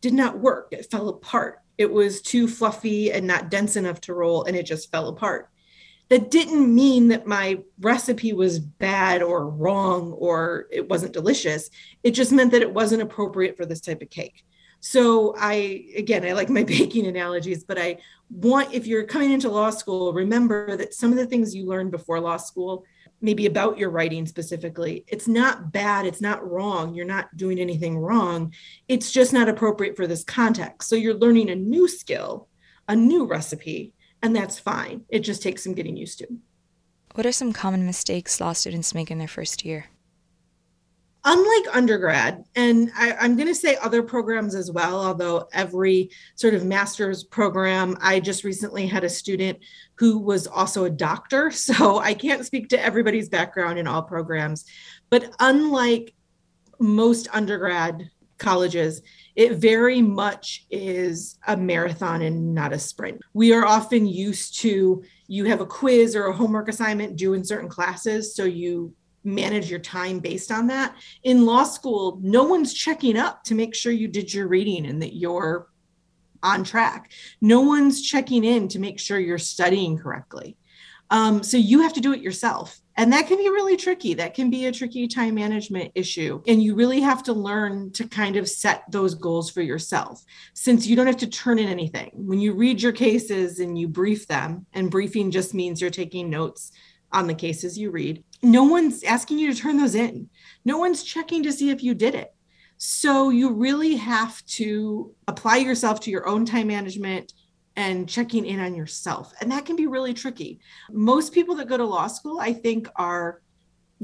Did 0.00 0.14
not 0.14 0.38
work. 0.38 0.68
It 0.72 0.90
fell 0.90 1.08
apart. 1.08 1.60
It 1.78 1.92
was 1.92 2.22
too 2.22 2.48
fluffy 2.48 3.12
and 3.12 3.26
not 3.26 3.50
dense 3.50 3.76
enough 3.76 4.00
to 4.02 4.14
roll, 4.14 4.44
and 4.44 4.56
it 4.56 4.64
just 4.64 4.90
fell 4.90 5.08
apart. 5.08 5.50
That 6.08 6.30
didn't 6.30 6.74
mean 6.74 7.08
that 7.08 7.26
my 7.26 7.58
recipe 7.80 8.32
was 8.32 8.60
bad 8.60 9.22
or 9.22 9.50
wrong 9.50 10.12
or 10.12 10.68
it 10.70 10.88
wasn't 10.88 11.12
delicious. 11.12 11.68
It 12.04 12.12
just 12.12 12.30
meant 12.30 12.52
that 12.52 12.62
it 12.62 12.72
wasn't 12.72 13.02
appropriate 13.02 13.56
for 13.56 13.66
this 13.66 13.80
type 13.80 14.02
of 14.02 14.08
cake. 14.08 14.44
So 14.88 15.34
I, 15.36 15.86
again, 15.96 16.24
I 16.24 16.32
like 16.32 16.48
my 16.48 16.62
baking 16.76 17.06
analogies, 17.08 17.64
but 17.64 17.76
I 17.76 17.98
want, 18.30 18.72
if 18.72 18.86
you're 18.86 19.02
coming 19.02 19.32
into 19.32 19.50
law 19.50 19.70
school, 19.70 20.12
remember 20.12 20.76
that 20.76 20.94
some 20.94 21.10
of 21.10 21.18
the 21.18 21.26
things 21.26 21.56
you 21.56 21.66
learned 21.66 21.90
before 21.90 22.20
law 22.20 22.36
school, 22.36 22.84
maybe 23.20 23.46
about 23.46 23.78
your 23.78 23.90
writing 23.90 24.26
specifically, 24.26 25.04
it's 25.08 25.26
not 25.26 25.72
bad, 25.72 26.06
it's 26.06 26.20
not 26.20 26.48
wrong, 26.48 26.94
you're 26.94 27.04
not 27.04 27.36
doing 27.36 27.58
anything 27.58 27.98
wrong. 27.98 28.54
It's 28.86 29.10
just 29.10 29.32
not 29.32 29.48
appropriate 29.48 29.96
for 29.96 30.06
this 30.06 30.22
context. 30.22 30.88
So 30.88 30.94
you're 30.94 31.14
learning 31.14 31.50
a 31.50 31.56
new 31.56 31.88
skill, 31.88 32.46
a 32.86 32.94
new 32.94 33.26
recipe, 33.26 33.92
and 34.22 34.36
that's 34.36 34.60
fine. 34.60 35.04
It 35.08 35.20
just 35.20 35.42
takes 35.42 35.64
some 35.64 35.74
getting 35.74 35.96
used 35.96 36.20
to. 36.20 36.28
What 37.16 37.26
are 37.26 37.32
some 37.32 37.52
common 37.52 37.86
mistakes 37.86 38.40
law 38.40 38.52
students 38.52 38.94
make 38.94 39.10
in 39.10 39.18
their 39.18 39.26
first 39.26 39.64
year? 39.64 39.86
Unlike 41.26 41.76
undergrad, 41.76 42.44
and 42.54 42.90
I, 42.96 43.24
am 43.24 43.34
going 43.34 43.48
to 43.48 43.54
say 43.54 43.76
other 43.82 44.02
programs 44.02 44.54
as 44.54 44.70
well, 44.70 45.04
although 45.04 45.48
every 45.52 46.10
sort 46.36 46.54
of 46.54 46.64
master's 46.64 47.24
program, 47.24 47.98
I 48.00 48.20
just 48.20 48.44
recently 48.44 48.86
had 48.86 49.02
a 49.02 49.08
student 49.08 49.58
who 49.96 50.18
was 50.18 50.46
also 50.46 50.84
a 50.84 50.90
doctor. 50.90 51.50
So 51.66 51.98
I 51.98 52.14
can't 52.14 52.46
speak 52.46 52.68
to 52.68 52.80
everybody's 52.82 53.28
background 53.28 53.78
in 53.78 53.88
all 53.88 54.02
programs. 54.02 54.66
But 55.10 55.34
unlike 55.40 56.14
most 56.78 57.26
undergrad 57.32 58.08
colleges, 58.38 59.02
it 59.34 59.56
very 59.56 60.00
much 60.00 60.64
is 60.70 61.38
a 61.46 61.56
marathon 61.56 62.22
and 62.22 62.54
not 62.54 62.72
a 62.72 62.78
sprint. 62.78 63.20
We 63.34 63.52
are 63.52 63.66
often 63.66 64.06
used 64.06 64.60
to 64.60 65.02
you 65.26 65.46
have 65.46 65.60
a 65.60 65.66
quiz 65.66 66.14
or 66.14 66.26
a 66.26 66.36
homework 66.36 66.68
assignment 66.68 67.16
due 67.16 67.34
in 67.34 67.44
certain 67.44 67.68
classes. 67.68 68.36
So 68.36 68.44
you 68.44 68.94
manage 69.26 69.70
your 69.70 69.80
time 69.80 70.20
based 70.20 70.50
on 70.50 70.68
that. 70.68 70.94
In 71.24 71.44
law 71.44 71.64
school, 71.64 72.18
no 72.22 72.44
one's 72.44 72.72
checking 72.72 73.16
up 73.16 73.44
to 73.44 73.54
make 73.54 73.74
sure 73.74 73.92
you 73.92 74.08
did 74.08 74.32
your 74.32 74.48
reading 74.48 74.86
and 74.86 75.02
that 75.02 75.16
you're 75.16 75.68
on 76.42 76.64
track. 76.64 77.10
No 77.40 77.60
one's 77.60 78.02
checking 78.02 78.44
in 78.44 78.68
to 78.68 78.78
make 78.78 78.98
sure 79.00 79.18
you're 79.18 79.38
studying 79.38 79.98
correctly. 79.98 80.56
Um, 81.10 81.42
so 81.42 81.56
you 81.56 81.82
have 81.82 81.92
to 81.94 82.00
do 82.00 82.12
it 82.12 82.20
yourself. 82.20 82.80
And 82.96 83.12
that 83.12 83.26
can 83.26 83.36
be 83.36 83.48
really 83.48 83.76
tricky. 83.76 84.14
That 84.14 84.34
can 84.34 84.48
be 84.48 84.66
a 84.66 84.72
tricky 84.72 85.06
time 85.06 85.34
management 85.34 85.92
issue. 85.94 86.42
And 86.46 86.62
you 86.62 86.74
really 86.74 87.00
have 87.00 87.22
to 87.24 87.32
learn 87.32 87.92
to 87.92 88.08
kind 88.08 88.36
of 88.36 88.48
set 88.48 88.90
those 88.90 89.14
goals 89.14 89.50
for 89.50 89.60
yourself 89.60 90.24
since 90.54 90.86
you 90.86 90.96
don't 90.96 91.06
have 91.06 91.18
to 91.18 91.26
turn 91.26 91.58
in 91.58 91.68
anything. 91.68 92.10
When 92.14 92.40
you 92.40 92.54
read 92.54 92.80
your 92.80 92.92
cases 92.92 93.60
and 93.60 93.78
you 93.78 93.86
brief 93.86 94.26
them, 94.26 94.66
and 94.72 94.90
briefing 94.90 95.30
just 95.30 95.54
means 95.54 95.80
you're 95.80 95.90
taking 95.90 96.30
notes 96.30 96.72
on 97.12 97.26
the 97.26 97.34
cases 97.34 97.78
you 97.78 97.90
read, 97.90 98.24
no 98.46 98.64
one's 98.64 99.02
asking 99.02 99.38
you 99.38 99.52
to 99.52 99.60
turn 99.60 99.76
those 99.76 99.94
in. 99.94 100.28
No 100.64 100.78
one's 100.78 101.02
checking 101.02 101.42
to 101.42 101.52
see 101.52 101.70
if 101.70 101.82
you 101.82 101.94
did 101.94 102.14
it. 102.14 102.32
So 102.78 103.30
you 103.30 103.52
really 103.52 103.96
have 103.96 104.44
to 104.46 105.14
apply 105.26 105.56
yourself 105.58 106.00
to 106.00 106.10
your 106.10 106.28
own 106.28 106.44
time 106.44 106.68
management 106.68 107.32
and 107.74 108.08
checking 108.08 108.46
in 108.46 108.60
on 108.60 108.74
yourself. 108.74 109.32
And 109.40 109.50
that 109.50 109.66
can 109.66 109.76
be 109.76 109.86
really 109.86 110.14
tricky. 110.14 110.60
Most 110.90 111.32
people 111.32 111.54
that 111.56 111.68
go 111.68 111.76
to 111.76 111.84
law 111.84 112.06
school, 112.06 112.38
I 112.40 112.52
think, 112.52 112.88
are 112.96 113.42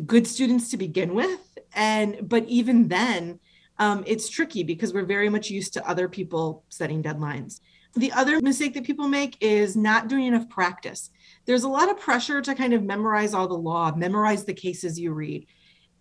good 0.07 0.26
students 0.26 0.70
to 0.70 0.76
begin 0.76 1.14
with. 1.14 1.40
And, 1.74 2.28
but 2.28 2.44
even 2.48 2.88
then, 2.88 3.38
um, 3.78 4.05
it's 4.07 4.28
tricky 4.28 4.62
because 4.62 4.92
we're 4.92 5.05
very 5.05 5.28
much 5.28 5.50
used 5.50 5.72
to 5.74 5.88
other 5.88 6.09
people 6.09 6.64
setting 6.68 7.02
deadlines. 7.02 7.61
The 7.94 8.12
other 8.12 8.40
mistake 8.40 8.74
that 8.74 8.85
people 8.85 9.09
make 9.09 9.37
is 9.40 9.76
not 9.76 10.09
doing 10.09 10.26
enough 10.26 10.48
practice 10.48 11.11
there's 11.44 11.64
a 11.64 11.68
lot 11.68 11.90
of 11.90 11.98
pressure 11.98 12.40
to 12.40 12.55
kind 12.55 12.72
of 12.72 12.83
memorize 12.83 13.35
all 13.35 13.48
the 13.48 13.55
law, 13.55 13.94
memorize 13.94 14.44
the 14.44 14.55
cases 14.55 14.98
you 14.98 15.12
read. 15.12 15.46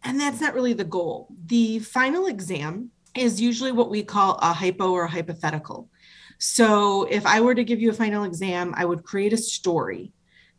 And 0.03 0.19
that's 0.19 0.41
not 0.41 0.53
really 0.53 0.73
the 0.73 0.83
goal. 0.83 1.27
The 1.45 1.79
final 1.79 2.27
exam 2.27 2.91
is 3.15 3.41
usually 3.41 3.71
what 3.71 3.89
we 3.89 4.03
call 4.03 4.37
a 4.41 4.53
hypo 4.53 4.91
or 4.91 5.03
a 5.03 5.09
hypothetical. 5.09 5.89
So 6.39 7.03
if 7.03 7.25
I 7.25 7.41
were 7.41 7.53
to 7.53 7.63
give 7.63 7.79
you 7.79 7.91
a 7.91 7.93
final 7.93 8.23
exam, 8.23 8.73
I 8.75 8.85
would 8.85 9.03
create 9.03 9.33
a 9.33 9.37
story 9.37 10.11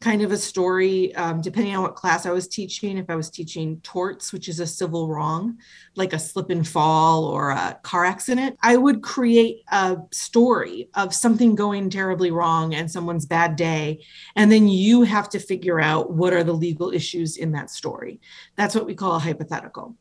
kind 0.02 0.22
of 0.22 0.32
a 0.32 0.36
story, 0.36 1.14
um, 1.14 1.40
depending 1.40 1.74
on 1.76 1.82
what 1.82 1.94
class 1.94 2.26
I 2.26 2.32
was 2.32 2.48
teaching. 2.48 2.98
If 2.98 3.08
I 3.08 3.14
was 3.14 3.30
teaching 3.30 3.80
torts, 3.82 4.32
which 4.32 4.48
is 4.48 4.58
a 4.58 4.66
civil 4.66 5.08
wrong, 5.08 5.58
like 5.94 6.12
a 6.12 6.18
slip 6.18 6.50
and 6.50 6.66
fall 6.66 7.24
or 7.24 7.50
a 7.50 7.78
car 7.82 8.04
accident, 8.04 8.58
I 8.62 8.76
would 8.76 9.02
create 9.02 9.62
a 9.70 9.98
story 10.10 10.88
of 10.94 11.14
something 11.14 11.54
going 11.54 11.88
terribly 11.88 12.32
wrong 12.32 12.74
and 12.74 12.90
someone's 12.90 13.26
bad 13.26 13.54
day. 13.54 14.04
And 14.34 14.50
then 14.50 14.66
you 14.66 15.02
have 15.02 15.28
to 15.30 15.38
figure 15.38 15.80
out 15.80 16.12
what 16.12 16.32
are 16.32 16.44
the 16.44 16.52
legal 16.52 16.92
issues 16.92 17.36
in 17.36 17.52
that 17.52 17.70
story. 17.70 18.20
That's 18.56 18.74
what 18.74 18.86
we 18.86 18.96
call 18.96 19.14
a 19.14 19.20
hypothetical. 19.20 19.96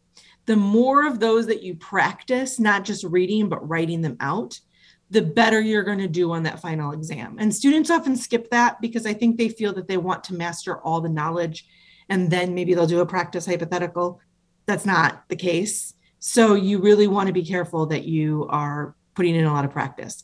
The 0.48 0.56
more 0.56 1.06
of 1.06 1.20
those 1.20 1.46
that 1.46 1.62
you 1.62 1.76
practice, 1.76 2.60
not 2.60 2.84
just 2.84 3.04
reading, 3.04 3.50
but 3.50 3.70
writing 3.70 4.02
them 4.02 4.18
out, 4.20 4.60
the 5.12 5.21
better 5.21 5.60
you're 5.60 5.84
going 5.84 6.00
to 6.00 6.08
do 6.08 6.32
on 6.32 6.43
that 6.43 6.62
final 6.62 6.93
exam. 6.93 7.36
And 7.38 7.54
students 7.54 7.89
often 7.89 8.15
skip 8.15 8.50
that 8.50 8.80
because 8.80 9.06
I 9.06 9.13
think 9.13 9.38
they 9.38 9.50
feel 9.50 9.74
that 9.74 9.88
they 9.88 9.97
want 9.97 10.24
to 10.26 10.34
master 10.34 10.80
all 10.80 11.02
the 11.02 11.10
knowledge 11.10 11.67
and 12.10 12.32
then 12.32 12.56
maybe 12.56 12.74
they'll 12.74 12.88
do 12.88 13.02
a 13.02 13.06
practice 13.06 13.45
hypothetical. 13.45 14.21
That's 14.65 14.86
not 14.86 15.24
the 15.28 15.36
case. 15.36 15.93
So 16.19 16.54
you 16.54 16.80
really 16.80 17.08
want 17.08 17.28
to 17.28 17.34
be 17.34 17.45
careful 17.45 17.88
that 17.88 18.06
you 18.06 18.47
are 18.50 18.95
putting 19.13 19.36
in 19.36 19.45
a 19.45 19.52
lot 19.52 19.65
of 19.65 19.71
practice. 19.71 20.24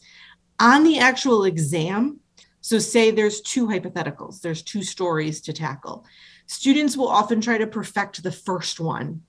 On 0.59 0.85
the 0.85 0.99
actual 0.99 1.43
exam, 1.43 2.21
so 2.61 2.79
say 2.79 3.11
there's 3.11 3.41
two 3.41 3.67
hypotheticals, 3.67 4.39
there's 4.39 4.61
two 4.61 4.83
stories 4.83 5.41
to 5.41 5.53
tackle. 5.53 6.05
Students 6.45 6.95
will 6.95 7.09
often 7.09 7.41
try 7.41 7.57
to 7.57 7.67
perfect 7.67 8.23
the 8.23 8.31
first 8.31 8.79
one 8.79 9.23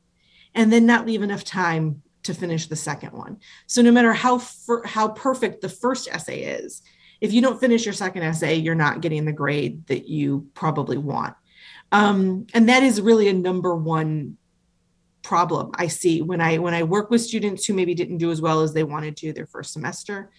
and 0.55 0.73
then 0.73 0.87
not 0.87 1.07
leave 1.07 1.23
enough 1.23 1.43
time 1.43 2.03
to 2.25 2.35
finish 2.35 2.67
the 2.67 2.77
second 2.77 3.13
one. 3.13 3.39
So 3.67 3.83
no 3.83 3.93
matter 3.93 4.13
how 4.13 4.39
fir- 4.39 4.87
how 4.87 5.09
perfect 5.09 5.61
the 5.61 5.69
first 5.69 6.09
essay 6.09 6.43
is, 6.43 6.83
if 7.21 7.33
you 7.33 7.41
don't 7.41 7.61
finish 7.61 7.85
your 7.85 7.95
second 7.95 8.23
essay, 8.23 8.57
you're 8.57 8.75
not 8.75 9.01
getting 9.01 9.25
the 9.25 9.33
grade 9.33 9.87
that 9.87 10.09
you 10.09 10.49
probably 10.55 10.99
want. 10.99 11.35
Um, 11.91 12.47
and 12.55 12.69
that 12.69 12.83
is 12.83 13.01
really 13.01 13.29
a 13.29 13.33
number 13.33 13.75
one 13.75 14.37
problem 15.23 15.71
I 15.75 15.89
see 15.89 16.23
when 16.23 16.41
I 16.41 16.59
when 16.59 16.75
I 16.75 16.85
work 16.85 17.11
with 17.11 17.21
students 17.21 17.67
who 17.67 17.75
maybe 17.75 17.95
didn't 17.95 18.19
do 18.19 18.31
as 18.31 18.41
well 18.41 18.63
as 18.63 18.73
they 18.73 18.85
wanted 18.85 19.17
to 19.19 19.33
their 19.33 19.47
first 19.47 19.73
semester. 19.73 20.31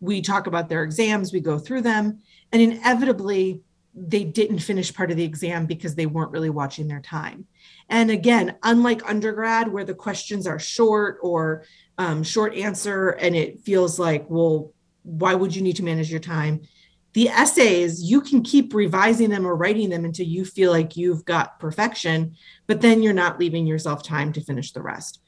We 0.00 0.20
talk 0.20 0.46
about 0.46 0.68
their 0.68 0.82
exams, 0.82 1.32
we 1.32 1.40
go 1.40 1.58
through 1.58 1.82
them, 1.82 2.20
and 2.52 2.60
inevitably 2.60 3.60
they 3.96 4.24
didn't 4.24 4.58
finish 4.58 4.92
part 4.92 5.10
of 5.10 5.16
the 5.16 5.24
exam 5.24 5.66
because 5.66 5.94
they 5.94 6.06
weren't 6.06 6.32
really 6.32 6.50
watching 6.50 6.88
their 6.88 7.00
time. 7.00 7.46
And 7.88 8.10
again, 8.10 8.56
unlike 8.62 9.08
undergrad, 9.08 9.72
where 9.72 9.84
the 9.84 9.94
questions 9.94 10.46
are 10.46 10.58
short 10.58 11.18
or 11.22 11.64
um, 11.98 12.22
short 12.22 12.54
answer, 12.54 13.10
and 13.10 13.36
it 13.36 13.60
feels 13.60 13.98
like, 13.98 14.28
well, 14.28 14.72
why 15.02 15.34
would 15.34 15.54
you 15.54 15.62
need 15.62 15.76
to 15.76 15.84
manage 15.84 16.10
your 16.10 16.20
time? 16.20 16.62
The 17.12 17.28
essays, 17.28 18.02
you 18.02 18.20
can 18.20 18.42
keep 18.42 18.74
revising 18.74 19.30
them 19.30 19.46
or 19.46 19.54
writing 19.54 19.90
them 19.90 20.04
until 20.04 20.26
you 20.26 20.44
feel 20.44 20.72
like 20.72 20.96
you've 20.96 21.24
got 21.24 21.60
perfection, 21.60 22.34
but 22.66 22.80
then 22.80 23.02
you're 23.02 23.12
not 23.12 23.38
leaving 23.38 23.66
yourself 23.66 24.02
time 24.02 24.32
to 24.32 24.40
finish 24.40 24.72
the 24.72 24.82
rest. 24.82 25.20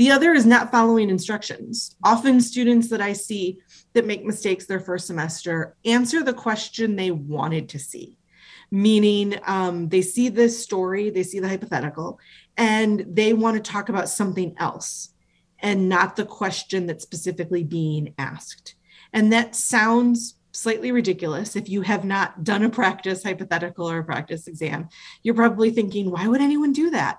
The 0.00 0.12
other 0.12 0.32
is 0.32 0.46
not 0.46 0.70
following 0.70 1.10
instructions. 1.10 1.94
Often, 2.02 2.40
students 2.40 2.88
that 2.88 3.02
I 3.02 3.12
see 3.12 3.58
that 3.92 4.06
make 4.06 4.24
mistakes 4.24 4.64
their 4.64 4.80
first 4.80 5.06
semester 5.06 5.76
answer 5.84 6.22
the 6.22 6.32
question 6.32 6.96
they 6.96 7.10
wanted 7.10 7.68
to 7.68 7.78
see 7.78 8.16
meaning 8.70 9.36
um, 9.46 9.88
they 9.88 10.00
see 10.00 10.28
this 10.28 10.62
story, 10.62 11.10
they 11.10 11.24
see 11.24 11.40
the 11.40 11.48
hypothetical, 11.48 12.20
and 12.56 13.04
they 13.08 13.32
want 13.32 13.56
to 13.56 13.72
talk 13.72 13.88
about 13.88 14.08
something 14.08 14.54
else 14.58 15.08
and 15.58 15.88
not 15.88 16.14
the 16.14 16.24
question 16.24 16.86
that's 16.86 17.02
specifically 17.02 17.64
being 17.64 18.14
asked. 18.16 18.76
And 19.12 19.32
that 19.32 19.56
sounds 19.56 20.36
slightly 20.52 20.92
ridiculous. 20.92 21.56
If 21.56 21.68
you 21.68 21.82
have 21.82 22.04
not 22.04 22.44
done 22.44 22.62
a 22.62 22.70
practice 22.70 23.24
hypothetical 23.24 23.90
or 23.90 23.98
a 23.98 24.04
practice 24.04 24.46
exam, 24.46 24.88
you're 25.24 25.34
probably 25.34 25.70
thinking, 25.70 26.10
why 26.10 26.28
would 26.28 26.40
anyone 26.40 26.72
do 26.72 26.90
that? 26.90 27.18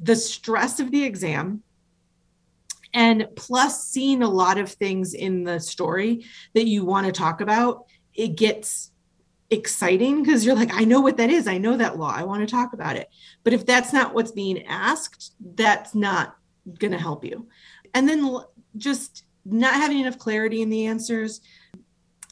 The 0.00 0.14
stress 0.14 0.78
of 0.78 0.92
the 0.92 1.02
exam, 1.02 1.64
and 2.96 3.28
plus 3.36 3.86
seeing 3.86 4.22
a 4.22 4.28
lot 4.28 4.56
of 4.56 4.72
things 4.72 5.12
in 5.12 5.44
the 5.44 5.60
story 5.60 6.24
that 6.54 6.66
you 6.66 6.82
want 6.82 7.04
to 7.04 7.12
talk 7.12 7.42
about, 7.42 7.84
it 8.14 8.36
gets 8.36 8.90
exciting 9.50 10.22
because 10.22 10.46
you're 10.46 10.56
like, 10.56 10.72
I 10.72 10.84
know 10.84 11.02
what 11.02 11.18
that 11.18 11.28
is. 11.28 11.46
I 11.46 11.58
know 11.58 11.76
that 11.76 11.98
law. 11.98 12.10
I 12.10 12.22
want 12.22 12.40
to 12.40 12.50
talk 12.50 12.72
about 12.72 12.96
it. 12.96 13.10
But 13.44 13.52
if 13.52 13.66
that's 13.66 13.92
not 13.92 14.14
what's 14.14 14.32
being 14.32 14.64
asked, 14.64 15.34
that's 15.56 15.94
not 15.94 16.38
going 16.78 16.92
to 16.92 16.98
help 16.98 17.22
you. 17.22 17.46
And 17.92 18.08
then 18.08 18.34
just 18.78 19.26
not 19.44 19.74
having 19.74 20.00
enough 20.00 20.18
clarity 20.18 20.62
in 20.62 20.70
the 20.70 20.86
answers, 20.86 21.42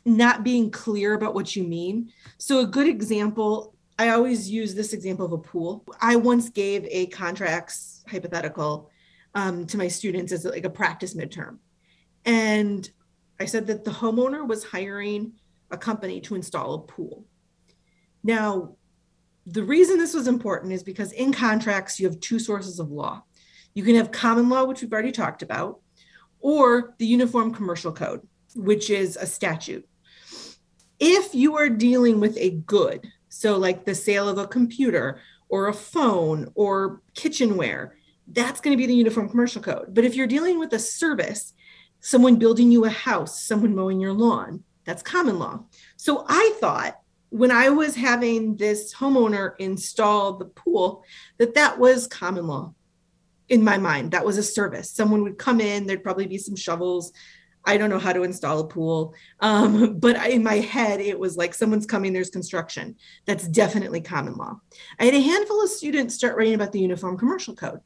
not 0.07 0.45
being 0.45 0.71
clear 0.71 1.13
about 1.13 1.35
what 1.35 1.55
you 1.55 1.65
mean. 1.65 2.11
So, 2.39 2.61
a 2.61 2.67
good 2.67 2.89
example, 2.89 3.75
I 3.99 4.09
always 4.09 4.51
use 4.51 4.75
this 4.75 4.95
example 4.95 5.27
of 5.27 5.33
a 5.33 5.39
pool. 5.39 5.85
I 6.01 6.17
once 6.17 6.49
gave 6.49 6.87
a 6.91 7.05
contracts 7.09 8.03
hypothetical 8.09 8.91
um, 9.35 9.67
to 9.67 9.77
my 9.77 9.89
students 9.89 10.33
as 10.33 10.45
like 10.45 10.65
a 10.65 10.71
practice 10.71 11.15
midterm. 11.15 11.59
And 12.25 12.89
I 13.41 13.47
said 13.47 13.67
that 13.67 13.85
the 13.85 13.91
homeowner 13.91 14.47
was 14.47 14.65
hiring 14.65 15.33
a 15.71 15.77
company 15.77 16.21
to 16.23 16.35
install 16.35 16.75
a 16.75 16.79
pool. 16.79 17.27
Now, 18.23 18.77
the 19.47 19.63
reason 19.63 19.99
this 19.99 20.15
was 20.15 20.27
important 20.27 20.73
is 20.73 20.83
because 20.83 21.13
in 21.13 21.33
contracts, 21.33 22.01
you 22.01 22.09
have 22.09 22.21
two 22.21 22.39
sources 22.39 22.79
of 22.79 22.91
law. 22.91 23.25
You 23.75 23.83
can 23.83 23.97
have 23.97 24.11
common 24.11 24.49
law, 24.49 24.65
which 24.65 24.81
we've 24.81 24.93
already 24.93 25.13
talked 25.13 25.43
about, 25.43 25.81
or 26.41 26.95
the 26.99 27.07
Uniform 27.07 27.53
Commercial 27.53 27.93
Code, 27.93 28.27
which 28.55 28.89
is 28.89 29.17
a 29.17 29.27
statute. 29.27 29.87
If 31.01 31.35
you 31.35 31.57
are 31.57 31.69
dealing 31.69 32.21
with 32.21 32.37
a 32.39 32.51
good, 32.51 33.07
so 33.29 33.59
like 33.59 33.85
the 33.85 33.95
sale 33.95 34.29
of 34.29 34.39
a 34.39 34.47
computer 34.47 35.21
or 35.49 35.69
a 35.69 35.75
phone 35.75 36.51
or 36.55 37.03
kitchenware, 37.15 37.97
that's 38.29 38.61
going 38.61 38.77
to 38.77 38.81
be 38.81 38.87
the 38.87 38.95
Uniform 38.95 39.29
Commercial 39.29 39.63
Code. 39.63 39.95
But 39.95 40.05
if 40.05 40.15
you're 40.15 40.27
dealing 40.27 40.59
with 40.59 40.73
a 40.73 40.79
service, 40.79 41.53
someone 42.01 42.37
building 42.37 42.71
you 42.71 42.85
a 42.85 42.91
house, 42.91 43.43
someone 43.43 43.75
mowing 43.75 44.01
your 44.01 44.13
lawn, 44.13 44.65
that's 44.85 45.03
common 45.03 45.39
law. 45.39 45.65
So 45.97 46.25
I 46.29 46.55
thought 46.61 47.01
when 47.31 47.51
I 47.51 47.71
was 47.71 47.97
having 47.97 48.57
this 48.57 48.95
homeowner 48.95 49.53
install 49.59 50.35
the 50.35 50.45
pool 50.45 51.05
that 51.39 51.55
that 51.55 51.79
was 51.79 52.07
common 52.07 52.47
law 52.47 52.75
in 53.49 53.63
my 53.63 53.79
mind. 53.79 54.13
That 54.13 54.25
was 54.25 54.39
a 54.39 54.43
service. 54.43 54.91
Someone 54.91 55.23
would 55.23 55.39
come 55.39 55.61
in, 55.61 55.87
there'd 55.87 56.03
probably 56.03 56.27
be 56.27 56.39
some 56.39 56.57
shovels. 56.57 57.13
I 57.67 57.79
don't 57.79 57.91
know 57.91 57.99
how 57.99 58.13
to 58.13 58.23
install 58.23 58.61
a 58.61 58.67
pool. 58.67 59.15
Um, 59.41 59.99
but 59.99 60.17
in 60.31 60.43
my 60.43 60.57
head, 60.57 61.01
it 61.01 61.19
was 61.19 61.37
like 61.37 61.55
someone's 61.55 61.87
coming, 61.87 62.13
there's 62.13 62.31
construction. 62.31 62.97
That's 63.27 63.49
definitely 63.49 64.01
common 64.01 64.35
law. 64.35 64.61
I 64.99 65.05
had 65.07 65.15
a 65.15 65.21
handful 65.21 65.63
of 65.63 65.71
students 65.71 66.15
start 66.15 66.37
writing 66.37 66.55
about 66.55 66.73
the 66.73 66.81
Uniform 66.81 67.19
Commercial 67.19 67.55
Code. 67.55 67.81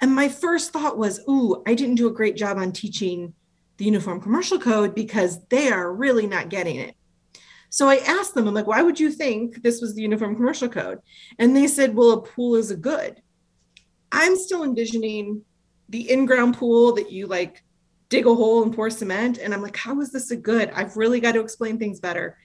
And 0.00 0.14
my 0.14 0.28
first 0.28 0.72
thought 0.72 0.98
was, 0.98 1.20
ooh, 1.28 1.62
I 1.66 1.74
didn't 1.74 1.94
do 1.96 2.08
a 2.08 2.12
great 2.12 2.36
job 2.36 2.58
on 2.58 2.72
teaching 2.72 3.34
the 3.76 3.84
Uniform 3.84 4.20
Commercial 4.20 4.58
Code 4.58 4.94
because 4.94 5.44
they 5.46 5.70
are 5.70 5.92
really 5.92 6.26
not 6.26 6.48
getting 6.48 6.76
it. 6.76 6.94
So 7.70 7.88
I 7.88 7.96
asked 7.96 8.34
them, 8.34 8.46
I'm 8.46 8.54
like, 8.54 8.68
why 8.68 8.82
would 8.82 9.00
you 9.00 9.10
think 9.10 9.62
this 9.62 9.80
was 9.80 9.94
the 9.94 10.02
Uniform 10.02 10.36
Commercial 10.36 10.68
Code? 10.68 11.00
And 11.40 11.56
they 11.56 11.66
said, 11.66 11.94
well, 11.94 12.12
a 12.12 12.22
pool 12.22 12.54
is 12.54 12.70
a 12.70 12.76
good. 12.76 13.20
I'm 14.12 14.36
still 14.36 14.62
envisioning 14.62 15.42
the 15.88 16.08
in 16.08 16.24
ground 16.24 16.56
pool 16.56 16.94
that 16.94 17.10
you 17.10 17.26
like 17.26 17.64
dig 18.10 18.26
a 18.26 18.34
hole 18.34 18.62
and 18.62 18.72
pour 18.72 18.90
cement. 18.90 19.38
And 19.38 19.52
I'm 19.52 19.60
like, 19.60 19.76
how 19.76 20.00
is 20.00 20.12
this 20.12 20.30
a 20.30 20.36
good? 20.36 20.70
I've 20.70 20.96
really 20.96 21.18
got 21.18 21.32
to 21.32 21.40
explain 21.40 21.78
things 21.78 21.98
better. 21.98 22.38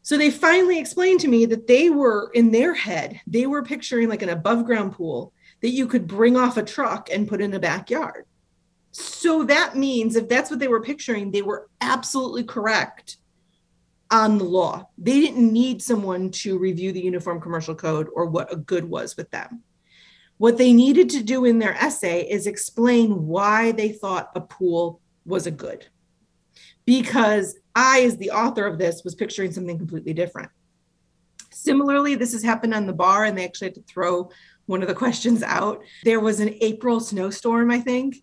So 0.00 0.16
they 0.16 0.30
finally 0.30 0.78
explained 0.78 1.20
to 1.20 1.28
me 1.28 1.44
that 1.46 1.66
they 1.66 1.90
were 1.90 2.30
in 2.32 2.50
their 2.50 2.72
head, 2.72 3.20
they 3.26 3.46
were 3.46 3.62
picturing 3.62 4.08
like 4.08 4.22
an 4.22 4.30
above 4.30 4.64
ground 4.64 4.92
pool 4.92 5.33
that 5.64 5.70
you 5.70 5.86
could 5.86 6.06
bring 6.06 6.36
off 6.36 6.58
a 6.58 6.62
truck 6.62 7.08
and 7.10 7.26
put 7.26 7.40
in 7.40 7.54
a 7.54 7.58
backyard. 7.58 8.26
So 8.90 9.44
that 9.44 9.74
means 9.74 10.14
if 10.14 10.28
that's 10.28 10.50
what 10.50 10.58
they 10.58 10.68
were 10.68 10.82
picturing, 10.82 11.30
they 11.30 11.40
were 11.40 11.70
absolutely 11.80 12.44
correct 12.44 13.16
on 14.10 14.36
the 14.36 14.44
law. 14.44 14.90
They 14.98 15.20
didn't 15.20 15.50
need 15.50 15.80
someone 15.80 16.30
to 16.32 16.58
review 16.58 16.92
the 16.92 17.00
Uniform 17.00 17.40
Commercial 17.40 17.74
Code 17.74 18.08
or 18.14 18.26
what 18.26 18.52
a 18.52 18.56
good 18.56 18.84
was 18.84 19.16
with 19.16 19.30
them. 19.30 19.62
What 20.36 20.58
they 20.58 20.74
needed 20.74 21.08
to 21.08 21.22
do 21.22 21.46
in 21.46 21.60
their 21.60 21.72
essay 21.82 22.28
is 22.28 22.46
explain 22.46 23.26
why 23.26 23.72
they 23.72 23.88
thought 23.88 24.32
a 24.34 24.42
pool 24.42 25.00
was 25.24 25.46
a 25.46 25.50
good. 25.50 25.86
Because 26.84 27.56
I, 27.74 28.02
as 28.02 28.18
the 28.18 28.32
author 28.32 28.66
of 28.66 28.76
this, 28.76 29.02
was 29.02 29.14
picturing 29.14 29.50
something 29.50 29.78
completely 29.78 30.12
different. 30.12 30.50
Similarly, 31.50 32.16
this 32.16 32.32
has 32.32 32.42
happened 32.42 32.74
on 32.74 32.86
the 32.86 32.92
bar, 32.92 33.24
and 33.24 33.38
they 33.38 33.46
actually 33.46 33.68
had 33.68 33.76
to 33.76 33.82
throw 33.84 34.28
one 34.66 34.82
of 34.82 34.88
the 34.88 34.94
questions 34.94 35.42
out. 35.42 35.82
There 36.04 36.20
was 36.20 36.40
an 36.40 36.54
April 36.60 37.00
snowstorm, 37.00 37.70
I 37.70 37.80
think, 37.80 38.16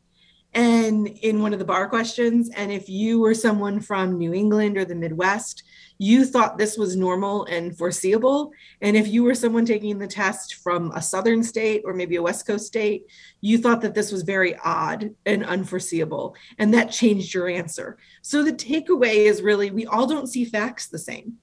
and 0.53 1.07
in 1.07 1.41
one 1.41 1.53
of 1.53 1.59
the 1.59 1.65
bar 1.65 1.87
questions 1.87 2.49
and 2.55 2.71
if 2.71 2.89
you 2.89 3.19
were 3.19 3.33
someone 3.33 3.79
from 3.79 4.17
new 4.17 4.33
england 4.33 4.77
or 4.77 4.83
the 4.83 4.95
midwest 4.95 5.63
you 5.97 6.25
thought 6.25 6.57
this 6.57 6.77
was 6.77 6.95
normal 6.95 7.45
and 7.45 7.77
foreseeable 7.77 8.51
and 8.81 8.97
if 8.97 9.07
you 9.07 9.23
were 9.23 9.35
someone 9.35 9.65
taking 9.65 9.97
the 9.97 10.07
test 10.07 10.55
from 10.55 10.91
a 10.91 11.01
southern 11.01 11.41
state 11.41 11.81
or 11.85 11.93
maybe 11.93 12.17
a 12.17 12.21
west 12.21 12.45
coast 12.45 12.67
state 12.67 13.05
you 13.39 13.57
thought 13.57 13.81
that 13.81 13.93
this 13.93 14.11
was 14.11 14.23
very 14.23 14.57
odd 14.57 15.11
and 15.25 15.45
unforeseeable 15.45 16.35
and 16.57 16.73
that 16.73 16.91
changed 16.91 17.33
your 17.33 17.47
answer 17.47 17.97
so 18.21 18.43
the 18.43 18.51
takeaway 18.51 19.25
is 19.25 19.41
really 19.41 19.71
we 19.71 19.85
all 19.85 20.05
don't 20.05 20.27
see 20.27 20.43
facts 20.43 20.87
the 20.87 20.99
same 20.99 21.37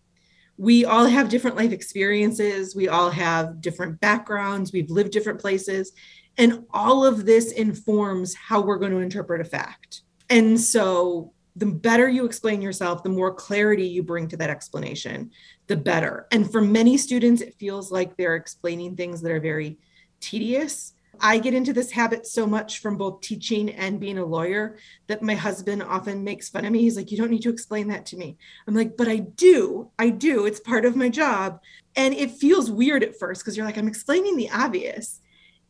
we 0.58 0.84
all 0.84 1.06
have 1.06 1.28
different 1.28 1.56
life 1.56 1.72
experiences 1.72 2.76
we 2.76 2.88
all 2.88 3.10
have 3.10 3.60
different 3.60 3.98
backgrounds 4.00 4.72
we've 4.72 4.90
lived 4.90 5.12
different 5.12 5.40
places 5.40 5.92
and 6.38 6.64
all 6.70 7.04
of 7.04 7.26
this 7.26 7.50
informs 7.50 8.34
how 8.34 8.60
we're 8.60 8.78
going 8.78 8.92
to 8.92 8.98
interpret 8.98 9.40
a 9.40 9.44
fact. 9.44 10.02
And 10.30 10.58
so 10.58 11.32
the 11.56 11.66
better 11.66 12.08
you 12.08 12.24
explain 12.24 12.62
yourself, 12.62 13.02
the 13.02 13.08
more 13.08 13.34
clarity 13.34 13.84
you 13.84 14.04
bring 14.04 14.28
to 14.28 14.36
that 14.36 14.48
explanation, 14.48 15.32
the 15.66 15.76
better. 15.76 16.28
And 16.30 16.50
for 16.50 16.60
many 16.60 16.96
students, 16.96 17.42
it 17.42 17.56
feels 17.58 17.90
like 17.90 18.16
they're 18.16 18.36
explaining 18.36 18.94
things 18.94 19.20
that 19.22 19.32
are 19.32 19.40
very 19.40 19.78
tedious. 20.20 20.94
I 21.20 21.38
get 21.38 21.54
into 21.54 21.72
this 21.72 21.90
habit 21.90 22.26
so 22.26 22.46
much 22.46 22.78
from 22.78 22.96
both 22.96 23.20
teaching 23.20 23.70
and 23.70 24.00
being 24.00 24.18
a 24.18 24.24
lawyer 24.24 24.76
that 25.06 25.22
my 25.22 25.34
husband 25.34 25.82
often 25.82 26.24
makes 26.24 26.48
fun 26.48 26.64
of 26.64 26.72
me. 26.72 26.80
He's 26.80 26.96
like, 26.96 27.10
You 27.10 27.18
don't 27.18 27.30
need 27.30 27.42
to 27.42 27.50
explain 27.50 27.88
that 27.88 28.06
to 28.06 28.16
me. 28.16 28.36
I'm 28.66 28.74
like, 28.74 28.96
But 28.96 29.08
I 29.08 29.16
do. 29.16 29.90
I 29.98 30.10
do. 30.10 30.46
It's 30.46 30.60
part 30.60 30.84
of 30.84 30.96
my 30.96 31.08
job. 31.08 31.60
And 31.96 32.14
it 32.14 32.32
feels 32.32 32.70
weird 32.70 33.02
at 33.02 33.18
first 33.18 33.42
because 33.42 33.56
you're 33.56 33.66
like, 33.66 33.78
I'm 33.78 33.88
explaining 33.88 34.36
the 34.36 34.50
obvious. 34.50 35.20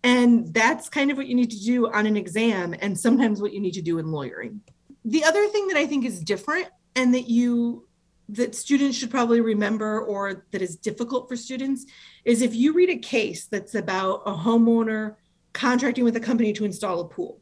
And 0.05 0.53
that's 0.55 0.89
kind 0.89 1.11
of 1.11 1.17
what 1.17 1.27
you 1.27 1.35
need 1.35 1.51
to 1.51 1.65
do 1.65 1.91
on 1.91 2.07
an 2.07 2.17
exam, 2.17 2.75
and 2.81 2.99
sometimes 2.99 3.43
what 3.43 3.53
you 3.53 3.61
need 3.61 3.75
to 3.75 3.83
do 3.83 3.99
in 3.99 4.13
lawyering. 4.13 4.61
The 5.05 5.25
other 5.25 5.47
thing 5.49 5.69
that 5.69 5.77
I 5.77 5.87
think 5.87 6.05
is 6.05 6.21
different 6.21 6.69
and 6.95 7.15
that 7.15 7.29
you 7.29 7.89
that 8.31 8.55
students 8.55 8.97
should 8.97 9.11
probably 9.11 9.41
remember 9.41 10.03
or 10.03 10.45
that 10.51 10.61
is 10.61 10.77
difficult 10.77 11.29
for 11.29 11.37
students 11.37 11.87
is 12.27 12.43
if 12.43 12.55
you 12.55 12.75
read 12.75 12.91
a 12.91 12.99
case 12.99 13.47
that's 13.47 13.75
about 13.75 14.23
a 14.27 14.33
homeowner 14.33 15.15
contracting 15.53 16.05
with 16.05 16.17
a 16.17 16.21
company 16.21 16.53
to 16.53 16.65
install 16.65 17.01
a 17.01 17.09
pool 17.09 17.41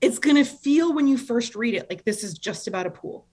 it's 0.00 0.18
going 0.18 0.36
to 0.36 0.44
feel 0.44 0.94
when 0.94 1.08
you 1.08 1.18
first 1.18 1.54
read 1.54 1.74
it 1.74 1.88
like 1.90 2.04
this 2.04 2.22
is 2.22 2.38
just 2.38 2.68
about 2.68 2.86
a 2.86 2.90
pool 2.90 3.26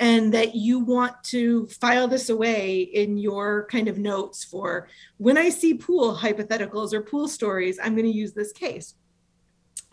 and 0.00 0.34
that 0.34 0.54
you 0.54 0.80
want 0.80 1.14
to 1.22 1.66
file 1.66 2.08
this 2.08 2.28
away 2.28 2.80
in 2.80 3.16
your 3.16 3.66
kind 3.70 3.88
of 3.88 3.98
notes 3.98 4.42
for 4.44 4.88
when 5.18 5.38
I 5.38 5.50
see 5.50 5.74
pool 5.74 6.16
hypotheticals 6.16 6.92
or 6.92 7.00
pool 7.00 7.28
stories, 7.28 7.78
I'm 7.82 7.94
going 7.94 8.10
to 8.10 8.16
use 8.16 8.32
this 8.32 8.52
case. 8.52 8.94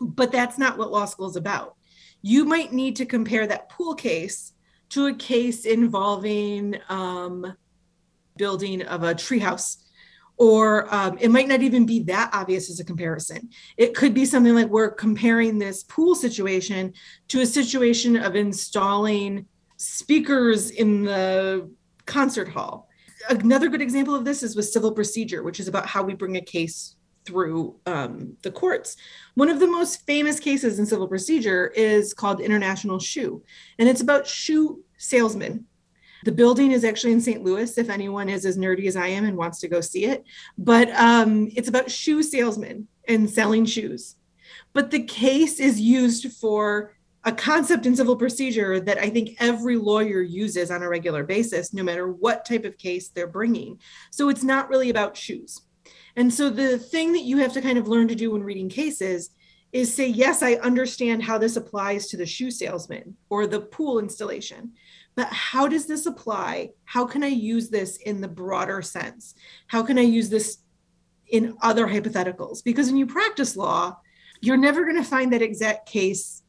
But 0.00 0.32
that's 0.32 0.58
not 0.58 0.76
what 0.76 0.90
law 0.90 1.04
school 1.04 1.28
is 1.28 1.36
about. 1.36 1.76
You 2.20 2.44
might 2.44 2.72
need 2.72 2.96
to 2.96 3.06
compare 3.06 3.46
that 3.46 3.68
pool 3.68 3.94
case 3.94 4.52
to 4.90 5.06
a 5.06 5.14
case 5.14 5.64
involving 5.64 6.76
um, 6.88 7.56
building 8.36 8.82
of 8.82 9.04
a 9.04 9.14
treehouse 9.14 9.76
or 10.36 10.92
um, 10.92 11.18
it 11.20 11.30
might 11.30 11.48
not 11.48 11.62
even 11.62 11.86
be 11.86 12.00
that 12.00 12.30
obvious 12.32 12.70
as 12.70 12.80
a 12.80 12.84
comparison. 12.84 13.50
It 13.76 13.94
could 13.94 14.14
be 14.14 14.24
something 14.24 14.54
like 14.54 14.68
we're 14.68 14.90
comparing 14.90 15.58
this 15.58 15.84
pool 15.84 16.14
situation 16.14 16.94
to 17.28 17.40
a 17.40 17.46
situation 17.46 18.16
of 18.16 18.34
installing 18.34 19.46
speakers 19.76 20.70
in 20.70 21.04
the 21.04 21.70
concert 22.06 22.48
hall. 22.48 22.88
Another 23.28 23.68
good 23.68 23.82
example 23.82 24.14
of 24.14 24.24
this 24.24 24.42
is 24.42 24.56
with 24.56 24.68
civil 24.68 24.92
procedure, 24.92 25.42
which 25.42 25.60
is 25.60 25.68
about 25.68 25.86
how 25.86 26.02
we 26.02 26.14
bring 26.14 26.36
a 26.36 26.40
case 26.40 26.96
through 27.24 27.76
um, 27.86 28.36
the 28.42 28.50
courts. 28.50 28.96
One 29.34 29.48
of 29.48 29.60
the 29.60 29.66
most 29.66 30.04
famous 30.06 30.40
cases 30.40 30.78
in 30.78 30.86
civil 30.86 31.06
procedure 31.06 31.68
is 31.68 32.14
called 32.14 32.40
International 32.40 32.98
Shoe, 32.98 33.42
and 33.78 33.88
it's 33.88 34.00
about 34.00 34.26
shoe 34.26 34.82
salesmen. 34.98 35.66
The 36.24 36.32
building 36.32 36.72
is 36.72 36.84
actually 36.84 37.12
in 37.12 37.20
St. 37.20 37.42
Louis, 37.42 37.76
if 37.78 37.90
anyone 37.90 38.28
is 38.28 38.44
as 38.46 38.58
nerdy 38.58 38.86
as 38.86 38.96
I 38.96 39.08
am 39.08 39.24
and 39.24 39.36
wants 39.36 39.60
to 39.60 39.68
go 39.68 39.80
see 39.80 40.04
it. 40.04 40.24
But 40.56 40.90
um, 40.90 41.50
it's 41.54 41.68
about 41.68 41.90
shoe 41.90 42.22
salesmen 42.22 42.88
and 43.08 43.28
selling 43.28 43.64
shoes. 43.64 44.16
But 44.72 44.90
the 44.90 45.02
case 45.02 45.60
is 45.60 45.80
used 45.80 46.32
for 46.32 46.94
a 47.24 47.32
concept 47.32 47.86
in 47.86 47.94
civil 47.94 48.16
procedure 48.16 48.80
that 48.80 48.98
I 48.98 49.08
think 49.08 49.36
every 49.38 49.76
lawyer 49.76 50.22
uses 50.22 50.70
on 50.70 50.82
a 50.82 50.88
regular 50.88 51.22
basis, 51.24 51.72
no 51.72 51.82
matter 51.82 52.10
what 52.10 52.44
type 52.44 52.64
of 52.64 52.78
case 52.78 53.08
they're 53.08 53.28
bringing. 53.28 53.78
So 54.10 54.28
it's 54.28 54.42
not 54.42 54.68
really 54.68 54.90
about 54.90 55.16
shoes. 55.16 55.60
And 56.16 56.32
so 56.32 56.50
the 56.50 56.78
thing 56.78 57.12
that 57.12 57.22
you 57.22 57.38
have 57.38 57.52
to 57.54 57.62
kind 57.62 57.78
of 57.78 57.88
learn 57.88 58.08
to 58.08 58.14
do 58.14 58.32
when 58.32 58.42
reading 58.42 58.68
cases 58.68 59.30
is 59.72 59.94
say, 59.94 60.06
yes, 60.06 60.42
I 60.42 60.54
understand 60.54 61.22
how 61.22 61.38
this 61.38 61.56
applies 61.56 62.08
to 62.08 62.16
the 62.16 62.26
shoe 62.26 62.50
salesman 62.50 63.16
or 63.30 63.46
the 63.46 63.60
pool 63.60 63.98
installation, 64.00 64.72
but 65.14 65.28
how 65.28 65.68
does 65.68 65.86
this 65.86 66.06
apply? 66.06 66.70
How 66.84 67.04
can 67.04 67.22
I 67.22 67.28
use 67.28 67.68
this 67.68 67.96
in 67.98 68.20
the 68.20 68.28
broader 68.28 68.80
sense? 68.82 69.34
How 69.66 69.82
can 69.82 69.98
I 69.98 70.02
use 70.02 70.30
this 70.30 70.58
in 71.28 71.56
other 71.62 71.86
hypotheticals? 71.86 72.64
Because 72.64 72.86
when 72.86 72.96
you 72.96 73.06
practice 73.06 73.56
law, 73.56 73.98
you're 74.40 74.56
never 74.56 74.84
going 74.84 74.96
to 74.96 75.04
find 75.04 75.32
that 75.32 75.42
exact 75.42 75.88
case 75.88 76.42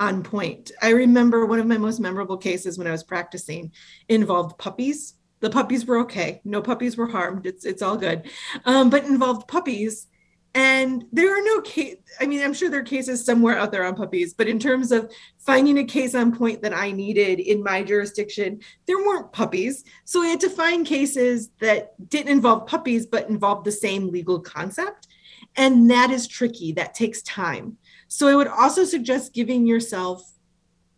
on 0.00 0.22
point. 0.22 0.72
I 0.82 0.90
remember 0.90 1.46
one 1.46 1.60
of 1.60 1.66
my 1.66 1.78
most 1.78 2.00
memorable 2.00 2.36
cases 2.36 2.78
when 2.78 2.86
I 2.86 2.92
was 2.92 3.04
practicing 3.04 3.72
involved 4.08 4.58
puppies. 4.58 5.14
The 5.40 5.50
puppies 5.50 5.84
were 5.84 5.98
okay. 6.00 6.40
No 6.44 6.62
puppies 6.62 6.96
were 6.96 7.06
harmed. 7.06 7.46
It's 7.46 7.64
it's 7.64 7.82
all 7.82 7.96
good. 7.96 8.30
Um, 8.64 8.90
but 8.90 9.04
involved 9.04 9.46
puppies. 9.46 10.06
And 10.54 11.04
there 11.10 11.36
are 11.36 11.42
no 11.42 11.60
case. 11.62 11.96
I 12.20 12.26
mean, 12.26 12.40
I'm 12.40 12.54
sure 12.54 12.70
there 12.70 12.80
are 12.80 12.84
cases 12.84 13.24
somewhere 13.24 13.58
out 13.58 13.72
there 13.72 13.84
on 13.84 13.96
puppies, 13.96 14.34
but 14.34 14.46
in 14.46 14.60
terms 14.60 14.92
of 14.92 15.10
finding 15.38 15.78
a 15.78 15.84
case 15.84 16.14
on 16.14 16.36
point 16.36 16.62
that 16.62 16.72
I 16.72 16.92
needed 16.92 17.40
in 17.40 17.62
my 17.62 17.82
jurisdiction, 17.82 18.60
there 18.86 18.98
weren't 18.98 19.32
puppies. 19.32 19.82
So 20.04 20.22
I 20.22 20.28
had 20.28 20.40
to 20.40 20.50
find 20.50 20.86
cases 20.86 21.50
that 21.60 22.08
didn't 22.08 22.30
involve 22.30 22.68
puppies, 22.68 23.06
but 23.06 23.28
involved 23.28 23.64
the 23.64 23.72
same 23.72 24.10
legal 24.10 24.38
concept. 24.38 25.08
And 25.56 25.90
that 25.90 26.10
is 26.10 26.28
tricky. 26.28 26.72
That 26.72 26.94
takes 26.94 27.22
time. 27.22 27.76
So 28.06 28.28
I 28.28 28.36
would 28.36 28.48
also 28.48 28.84
suggest 28.84 29.34
giving 29.34 29.66
yourself 29.66 30.22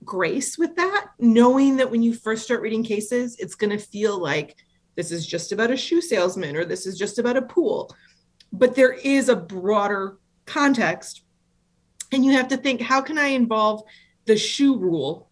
grace 0.05 0.59
with 0.59 0.77
that, 0.77 1.09
knowing 1.19 1.79
that 1.79 1.91
when 1.91 2.03
you 2.03 2.13
first 2.13 2.45
start 2.45 2.61
reading 2.61 2.85
cases, 2.85 3.37
it's 3.39 3.55
going 3.55 3.71
to 3.71 3.79
feel 3.79 4.19
like 4.19 4.57
this 4.97 5.11
is 5.11 5.27
just 5.27 5.53
about 5.53 5.71
a 5.71 5.77
shoe 5.77 6.03
salesman 6.03 6.57
or 6.57 6.65
this 6.65 6.87
is 6.87 6.99
just 6.99 7.19
about 7.19 7.37
a 7.37 7.43
pool. 7.43 7.95
But 8.53 8.75
there 8.75 8.93
is 8.93 9.29
a 9.29 9.37
broader 9.37 10.19
context. 10.45 11.23
And 12.13 12.25
you 12.25 12.33
have 12.33 12.49
to 12.49 12.57
think 12.57 12.81
how 12.81 13.01
can 13.01 13.19
I 13.19 13.29
involve 13.29 13.83
the 14.27 14.37
shoe 14.37 14.79
rule 14.79 15.29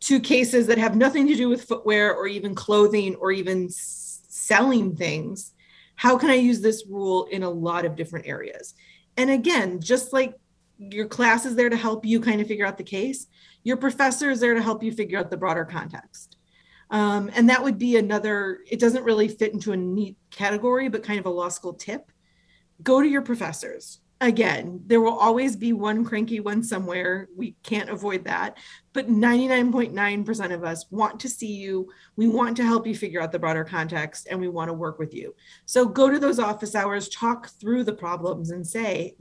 to 0.00 0.20
cases 0.20 0.66
that 0.66 0.78
have 0.78 0.96
nothing 0.96 1.26
to 1.28 1.34
do 1.34 1.48
with 1.48 1.64
footwear 1.64 2.14
or 2.14 2.26
even 2.26 2.54
clothing 2.54 3.14
or 3.16 3.30
even 3.32 3.68
selling 3.70 4.96
things? 4.96 5.52
How 5.94 6.16
can 6.18 6.30
I 6.30 6.34
use 6.34 6.60
this 6.60 6.84
rule 6.88 7.26
in 7.26 7.42
a 7.42 7.50
lot 7.50 7.84
of 7.84 7.96
different 7.96 8.26
areas? 8.26 8.74
And 9.16 9.30
again, 9.30 9.80
just 9.80 10.12
like 10.12 10.34
your 10.78 11.06
class 11.06 11.44
is 11.44 11.56
there 11.56 11.68
to 11.68 11.76
help 11.76 12.04
you 12.04 12.20
kind 12.20 12.40
of 12.40 12.46
figure 12.46 12.66
out 12.66 12.78
the 12.78 12.84
case. 12.84 13.26
Your 13.64 13.76
professor 13.76 14.30
is 14.30 14.40
there 14.40 14.54
to 14.54 14.62
help 14.62 14.82
you 14.82 14.92
figure 14.92 15.18
out 15.18 15.30
the 15.30 15.36
broader 15.36 15.64
context. 15.64 16.36
Um, 16.90 17.30
and 17.34 17.50
that 17.50 17.62
would 17.62 17.78
be 17.78 17.96
another, 17.96 18.60
it 18.70 18.78
doesn't 18.78 19.04
really 19.04 19.28
fit 19.28 19.52
into 19.52 19.72
a 19.72 19.76
neat 19.76 20.16
category, 20.30 20.88
but 20.88 21.02
kind 21.02 21.18
of 21.18 21.26
a 21.26 21.30
law 21.30 21.48
school 21.48 21.74
tip. 21.74 22.10
Go 22.82 23.02
to 23.02 23.08
your 23.08 23.22
professors. 23.22 24.00
Again, 24.20 24.80
there 24.86 25.00
will 25.00 25.16
always 25.16 25.54
be 25.54 25.72
one 25.72 26.04
cranky 26.04 26.40
one 26.40 26.64
somewhere. 26.64 27.28
We 27.36 27.54
can't 27.62 27.88
avoid 27.88 28.24
that. 28.24 28.58
But 28.92 29.08
99.9% 29.08 30.52
of 30.52 30.64
us 30.64 30.86
want 30.90 31.20
to 31.20 31.28
see 31.28 31.52
you. 31.52 31.88
We 32.16 32.26
want 32.26 32.56
to 32.56 32.64
help 32.64 32.84
you 32.84 32.96
figure 32.96 33.22
out 33.22 33.30
the 33.30 33.38
broader 33.38 33.62
context 33.62 34.26
and 34.28 34.40
we 34.40 34.48
want 34.48 34.70
to 34.70 34.74
work 34.74 34.98
with 34.98 35.14
you. 35.14 35.36
So 35.66 35.86
go 35.86 36.10
to 36.10 36.18
those 36.18 36.40
office 36.40 36.74
hours, 36.74 37.08
talk 37.08 37.48
through 37.60 37.84
the 37.84 37.92
problems, 37.92 38.50
and 38.50 38.66
say, 38.66 39.14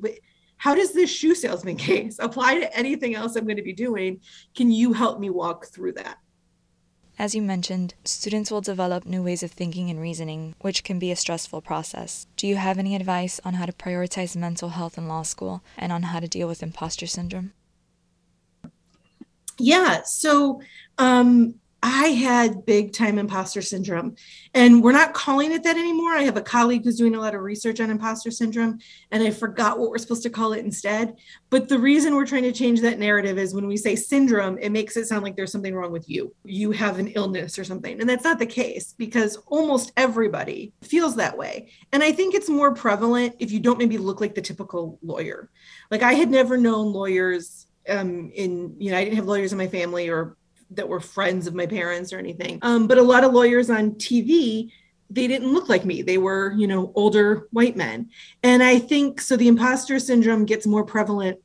how 0.57 0.73
does 0.73 0.93
this 0.93 1.11
shoe 1.11 1.35
salesman 1.35 1.77
case 1.77 2.17
apply 2.19 2.59
to 2.59 2.75
anything 2.75 3.13
else 3.13 3.35
I'm 3.35 3.45
going 3.45 3.57
to 3.57 3.63
be 3.63 3.73
doing? 3.73 4.21
Can 4.55 4.71
you 4.71 4.93
help 4.93 5.19
me 5.19 5.29
walk 5.29 5.67
through 5.67 5.93
that? 5.93 6.17
As 7.19 7.33
you 7.33 7.41
mentioned, 7.41 7.95
students 8.03 8.51
will 8.51 8.61
develop 8.61 9.05
new 9.05 9.23
ways 9.23 9.41
of 9.41 9.51
thinking 9.51 9.89
and 9.89 9.99
reasoning, 9.99 10.53
which 10.61 10.83
can 10.83 10.99
be 10.99 11.11
a 11.11 11.15
stressful 11.15 11.61
process. 11.61 12.27
Do 12.35 12.45
you 12.45 12.57
have 12.57 12.77
any 12.77 12.95
advice 12.95 13.39
on 13.43 13.55
how 13.55 13.65
to 13.65 13.73
prioritize 13.73 14.35
mental 14.35 14.69
health 14.69 14.99
in 14.99 15.07
law 15.07 15.23
school 15.23 15.63
and 15.77 15.91
on 15.91 16.03
how 16.03 16.19
to 16.19 16.27
deal 16.27 16.47
with 16.47 16.61
imposter 16.61 17.07
syndrome? 17.07 17.53
Yeah, 19.57 20.03
so 20.03 20.61
um, 20.99 21.55
I 21.83 22.07
had 22.07 22.65
big 22.65 22.91
time 22.93 23.19
imposter 23.19 23.61
syndrome. 23.61 24.15
And 24.53 24.83
we're 24.83 24.93
not 24.93 25.13
calling 25.13 25.51
it 25.51 25.63
that 25.63 25.77
anymore. 25.77 26.13
I 26.13 26.23
have 26.23 26.37
a 26.37 26.41
colleague 26.41 26.83
who's 26.83 26.97
doing 26.97 27.15
a 27.15 27.19
lot 27.19 27.35
of 27.35 27.41
research 27.41 27.79
on 27.79 27.91
imposter 27.91 28.31
syndrome, 28.31 28.79
and 29.11 29.21
I 29.21 29.29
forgot 29.29 29.77
what 29.77 29.91
we're 29.91 29.97
supposed 29.99 30.23
to 30.23 30.29
call 30.29 30.53
it 30.53 30.65
instead. 30.65 31.15
But 31.49 31.69
the 31.69 31.77
reason 31.77 32.15
we're 32.15 32.25
trying 32.25 32.43
to 32.43 32.51
change 32.51 32.81
that 32.81 32.97
narrative 32.97 33.37
is 33.37 33.53
when 33.53 33.67
we 33.67 33.77
say 33.77 33.95
syndrome, 33.95 34.57
it 34.57 34.71
makes 34.71 34.97
it 34.97 35.07
sound 35.07 35.23
like 35.23 35.35
there's 35.35 35.51
something 35.51 35.75
wrong 35.75 35.91
with 35.91 36.09
you. 36.09 36.33
You 36.43 36.71
have 36.71 36.97
an 36.97 37.07
illness 37.09 37.59
or 37.59 37.63
something. 37.63 37.99
And 37.99 38.09
that's 38.09 38.23
not 38.23 38.39
the 38.39 38.45
case 38.45 38.95
because 38.97 39.37
almost 39.47 39.91
everybody 39.97 40.73
feels 40.81 41.15
that 41.17 41.37
way. 41.37 41.69
And 41.91 42.01
I 42.01 42.11
think 42.11 42.33
it's 42.33 42.49
more 42.49 42.73
prevalent 42.73 43.35
if 43.39 43.51
you 43.51 43.59
don't 43.59 43.77
maybe 43.77 43.97
look 43.97 44.21
like 44.21 44.33
the 44.33 44.41
typical 44.41 44.97
lawyer. 45.03 45.49
Like 45.91 46.01
I 46.01 46.13
had 46.13 46.31
never 46.31 46.57
known 46.57 46.91
lawyers 46.91 47.67
um, 47.89 48.31
in, 48.33 48.75
you 48.79 48.91
know, 48.91 48.97
I 48.97 49.03
didn't 49.03 49.17
have 49.17 49.27
lawyers 49.27 49.51
in 49.51 49.57
my 49.57 49.67
family 49.67 50.09
or 50.09 50.36
that 50.71 50.87
were 50.87 50.99
friends 50.99 51.47
of 51.47 51.53
my 51.53 51.65
parents 51.65 52.11
or 52.11 52.19
anything. 52.19 52.59
Um, 52.61 52.87
but 52.87 52.97
a 52.97 53.03
lot 53.03 53.23
of 53.23 53.33
lawyers 53.33 53.69
on 53.69 53.91
TV, 53.91 54.71
they 55.09 55.27
didn't 55.27 55.53
look 55.53 55.69
like 55.69 55.85
me. 55.85 56.01
They 56.01 56.17
were, 56.17 56.53
you 56.57 56.67
know, 56.67 56.91
older 56.95 57.47
white 57.51 57.77
men. 57.77 58.09
And 58.43 58.61
I 58.61 58.79
think 58.79 59.21
so 59.21 59.37
the 59.37 59.47
imposter 59.47 59.99
syndrome 59.99 60.45
gets 60.45 60.67
more 60.67 60.83
prevalent 60.83 61.39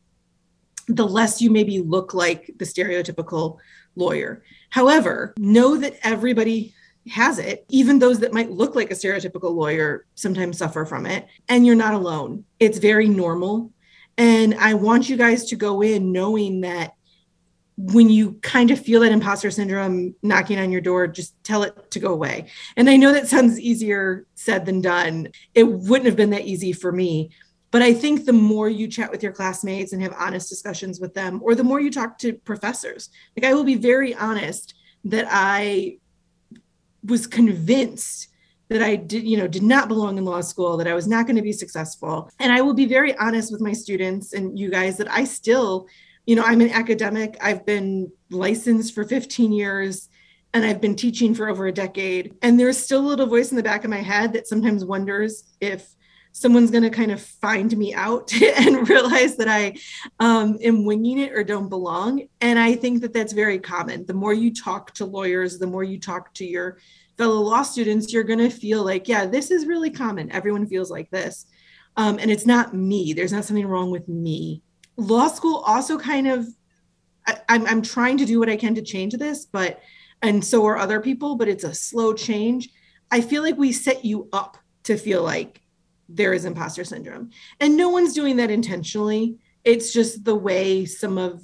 the 0.88 1.06
less 1.06 1.40
you 1.40 1.50
maybe 1.50 1.78
look 1.80 2.12
like 2.12 2.50
the 2.58 2.64
stereotypical 2.64 3.58
lawyer. 3.94 4.42
However, 4.70 5.34
know 5.38 5.76
that 5.76 5.94
everybody 6.02 6.74
has 7.10 7.38
it. 7.38 7.64
Even 7.68 7.98
those 7.98 8.20
that 8.20 8.32
might 8.32 8.50
look 8.50 8.74
like 8.74 8.90
a 8.90 8.94
stereotypical 8.94 9.54
lawyer 9.54 10.06
sometimes 10.14 10.58
suffer 10.58 10.84
from 10.84 11.06
it. 11.06 11.26
And 11.48 11.66
you're 11.66 11.74
not 11.74 11.94
alone. 11.94 12.44
It's 12.58 12.78
very 12.78 13.08
normal. 13.08 13.72
And 14.18 14.54
I 14.54 14.74
want 14.74 15.08
you 15.08 15.16
guys 15.16 15.46
to 15.46 15.56
go 15.56 15.82
in 15.82 16.12
knowing 16.12 16.60
that 16.62 16.94
when 17.84 18.08
you 18.08 18.34
kind 18.42 18.70
of 18.70 18.78
feel 18.78 19.00
that 19.00 19.10
imposter 19.10 19.50
syndrome 19.50 20.14
knocking 20.22 20.58
on 20.58 20.70
your 20.70 20.80
door, 20.80 21.08
just 21.08 21.34
tell 21.42 21.64
it 21.64 21.90
to 21.90 21.98
go 21.98 22.12
away. 22.12 22.46
And 22.76 22.88
I 22.88 22.96
know 22.96 23.12
that 23.12 23.26
sounds 23.26 23.58
easier 23.58 24.24
said 24.36 24.66
than 24.66 24.80
done. 24.80 25.28
It 25.54 25.64
wouldn't 25.64 26.06
have 26.06 26.16
been 26.16 26.30
that 26.30 26.46
easy 26.46 26.72
for 26.72 26.92
me. 26.92 27.30
But 27.72 27.82
I 27.82 27.92
think 27.92 28.24
the 28.24 28.32
more 28.32 28.68
you 28.68 28.86
chat 28.86 29.10
with 29.10 29.22
your 29.22 29.32
classmates 29.32 29.92
and 29.92 30.02
have 30.02 30.14
honest 30.16 30.48
discussions 30.48 31.00
with 31.00 31.14
them, 31.14 31.40
or 31.42 31.56
the 31.56 31.64
more 31.64 31.80
you 31.80 31.90
talk 31.90 32.18
to 32.18 32.34
professors, 32.34 33.08
like 33.36 33.44
I 33.44 33.54
will 33.54 33.64
be 33.64 33.74
very 33.74 34.14
honest 34.14 34.74
that 35.04 35.26
I 35.28 35.98
was 37.02 37.26
convinced 37.26 38.28
that 38.68 38.82
I 38.82 38.94
did, 38.94 39.24
you 39.24 39.36
know, 39.36 39.48
did 39.48 39.64
not 39.64 39.88
belong 39.88 40.18
in 40.18 40.24
law 40.24 40.40
school, 40.40 40.76
that 40.76 40.86
I 40.86 40.94
was 40.94 41.08
not 41.08 41.26
going 41.26 41.36
to 41.36 41.42
be 41.42 41.52
successful. 41.52 42.30
And 42.38 42.52
I 42.52 42.60
will 42.60 42.74
be 42.74 42.86
very 42.86 43.16
honest 43.16 43.50
with 43.50 43.60
my 43.60 43.72
students 43.72 44.34
and 44.34 44.56
you 44.56 44.70
guys 44.70 44.98
that 44.98 45.10
I 45.10 45.24
still 45.24 45.88
you 46.26 46.36
know, 46.36 46.42
I'm 46.44 46.60
an 46.60 46.70
academic. 46.70 47.36
I've 47.40 47.66
been 47.66 48.12
licensed 48.30 48.94
for 48.94 49.04
15 49.04 49.52
years 49.52 50.08
and 50.54 50.64
I've 50.64 50.80
been 50.80 50.96
teaching 50.96 51.34
for 51.34 51.48
over 51.48 51.66
a 51.66 51.72
decade. 51.72 52.34
And 52.42 52.58
there's 52.58 52.78
still 52.78 53.00
a 53.00 53.08
little 53.08 53.26
voice 53.26 53.50
in 53.50 53.56
the 53.56 53.62
back 53.62 53.84
of 53.84 53.90
my 53.90 54.02
head 54.02 54.32
that 54.34 54.46
sometimes 54.46 54.84
wonders 54.84 55.44
if 55.60 55.94
someone's 56.32 56.70
going 56.70 56.82
to 56.82 56.90
kind 56.90 57.10
of 57.10 57.20
find 57.20 57.76
me 57.76 57.94
out 57.94 58.32
and 58.42 58.88
realize 58.88 59.36
that 59.36 59.48
I 59.48 59.74
um, 60.20 60.58
am 60.62 60.84
winging 60.84 61.18
it 61.18 61.32
or 61.32 61.44
don't 61.44 61.68
belong. 61.68 62.26
And 62.40 62.58
I 62.58 62.74
think 62.74 63.02
that 63.02 63.12
that's 63.12 63.32
very 63.32 63.58
common. 63.58 64.06
The 64.06 64.14
more 64.14 64.32
you 64.32 64.52
talk 64.52 64.94
to 64.94 65.04
lawyers, 65.04 65.58
the 65.58 65.66
more 65.66 65.84
you 65.84 65.98
talk 65.98 66.32
to 66.34 66.44
your 66.44 66.78
fellow 67.18 67.40
law 67.40 67.62
students, 67.62 68.12
you're 68.12 68.22
going 68.22 68.38
to 68.38 68.50
feel 68.50 68.82
like, 68.82 69.08
yeah, 69.08 69.26
this 69.26 69.50
is 69.50 69.66
really 69.66 69.90
common. 69.90 70.32
Everyone 70.32 70.66
feels 70.66 70.90
like 70.90 71.10
this. 71.10 71.46
Um, 71.96 72.18
and 72.18 72.30
it's 72.30 72.46
not 72.46 72.74
me. 72.74 73.12
There's 73.12 73.32
not 73.32 73.44
something 73.44 73.66
wrong 73.66 73.90
with 73.90 74.08
me 74.08 74.62
law 74.96 75.28
school 75.28 75.62
also 75.66 75.98
kind 75.98 76.28
of 76.28 76.46
I, 77.26 77.38
I'm, 77.48 77.66
I'm 77.66 77.82
trying 77.82 78.18
to 78.18 78.24
do 78.24 78.38
what 78.38 78.48
I 78.48 78.56
can 78.56 78.74
to 78.74 78.82
change 78.82 79.14
this, 79.14 79.46
but 79.46 79.80
and 80.22 80.44
so 80.44 80.64
are 80.66 80.78
other 80.78 81.00
people, 81.00 81.36
but 81.36 81.48
it's 81.48 81.64
a 81.64 81.74
slow 81.74 82.14
change. 82.14 82.68
I 83.10 83.20
feel 83.20 83.42
like 83.42 83.56
we 83.56 83.72
set 83.72 84.04
you 84.04 84.28
up 84.32 84.56
to 84.84 84.96
feel 84.96 85.22
like 85.22 85.60
there 86.08 86.32
is 86.32 86.44
imposter 86.44 86.84
syndrome. 86.84 87.30
And 87.60 87.76
no 87.76 87.88
one's 87.88 88.14
doing 88.14 88.36
that 88.36 88.50
intentionally. 88.50 89.38
It's 89.64 89.92
just 89.92 90.24
the 90.24 90.34
way 90.34 90.84
some 90.84 91.18
of 91.18 91.42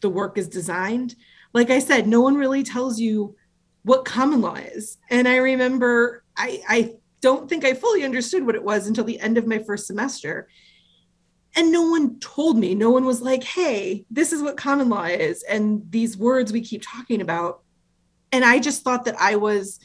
the 0.00 0.08
work 0.08 0.38
is 0.38 0.48
designed. 0.48 1.14
Like 1.52 1.70
I 1.70 1.78
said, 1.78 2.06
no 2.06 2.20
one 2.20 2.36
really 2.36 2.62
tells 2.62 2.98
you 2.98 3.36
what 3.82 4.04
common 4.04 4.40
law 4.40 4.54
is. 4.54 4.98
And 5.10 5.28
I 5.28 5.36
remember 5.36 6.24
I, 6.36 6.62
I 6.68 6.94
don't 7.20 7.48
think 7.48 7.64
I 7.64 7.74
fully 7.74 8.04
understood 8.04 8.46
what 8.46 8.54
it 8.54 8.62
was 8.62 8.86
until 8.86 9.04
the 9.04 9.20
end 9.20 9.38
of 9.38 9.46
my 9.46 9.58
first 9.58 9.86
semester 9.86 10.48
and 11.56 11.72
no 11.72 11.82
one 11.82 12.18
told 12.20 12.58
me 12.58 12.74
no 12.74 12.90
one 12.90 13.04
was 13.04 13.22
like 13.22 13.42
hey 13.42 14.04
this 14.10 14.32
is 14.32 14.42
what 14.42 14.56
common 14.56 14.88
law 14.88 15.04
is 15.04 15.42
and 15.44 15.82
these 15.90 16.16
words 16.16 16.52
we 16.52 16.60
keep 16.60 16.82
talking 16.82 17.20
about 17.20 17.62
and 18.32 18.44
i 18.44 18.58
just 18.58 18.82
thought 18.82 19.04
that 19.04 19.16
i 19.20 19.36
was 19.36 19.78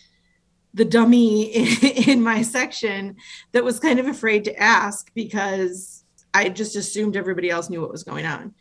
the 0.74 0.86
dummy 0.86 1.44
in, 1.56 2.10
in, 2.10 2.24
my 2.24 2.42
section 2.42 3.16
that 3.52 3.64
was 3.64 3.80
kind 3.80 4.00
of 4.00 4.08
afraid 4.08 4.44
to 4.44 4.56
ask 4.58 5.12
because 5.14 6.04
i 6.34 6.50
just 6.50 6.76
assumed 6.76 7.16
everybody 7.16 7.50
else 7.50 7.70
knew 7.70 7.82
what 7.82 7.92
was 7.92 8.04
going 8.04 8.26
on 8.26 8.54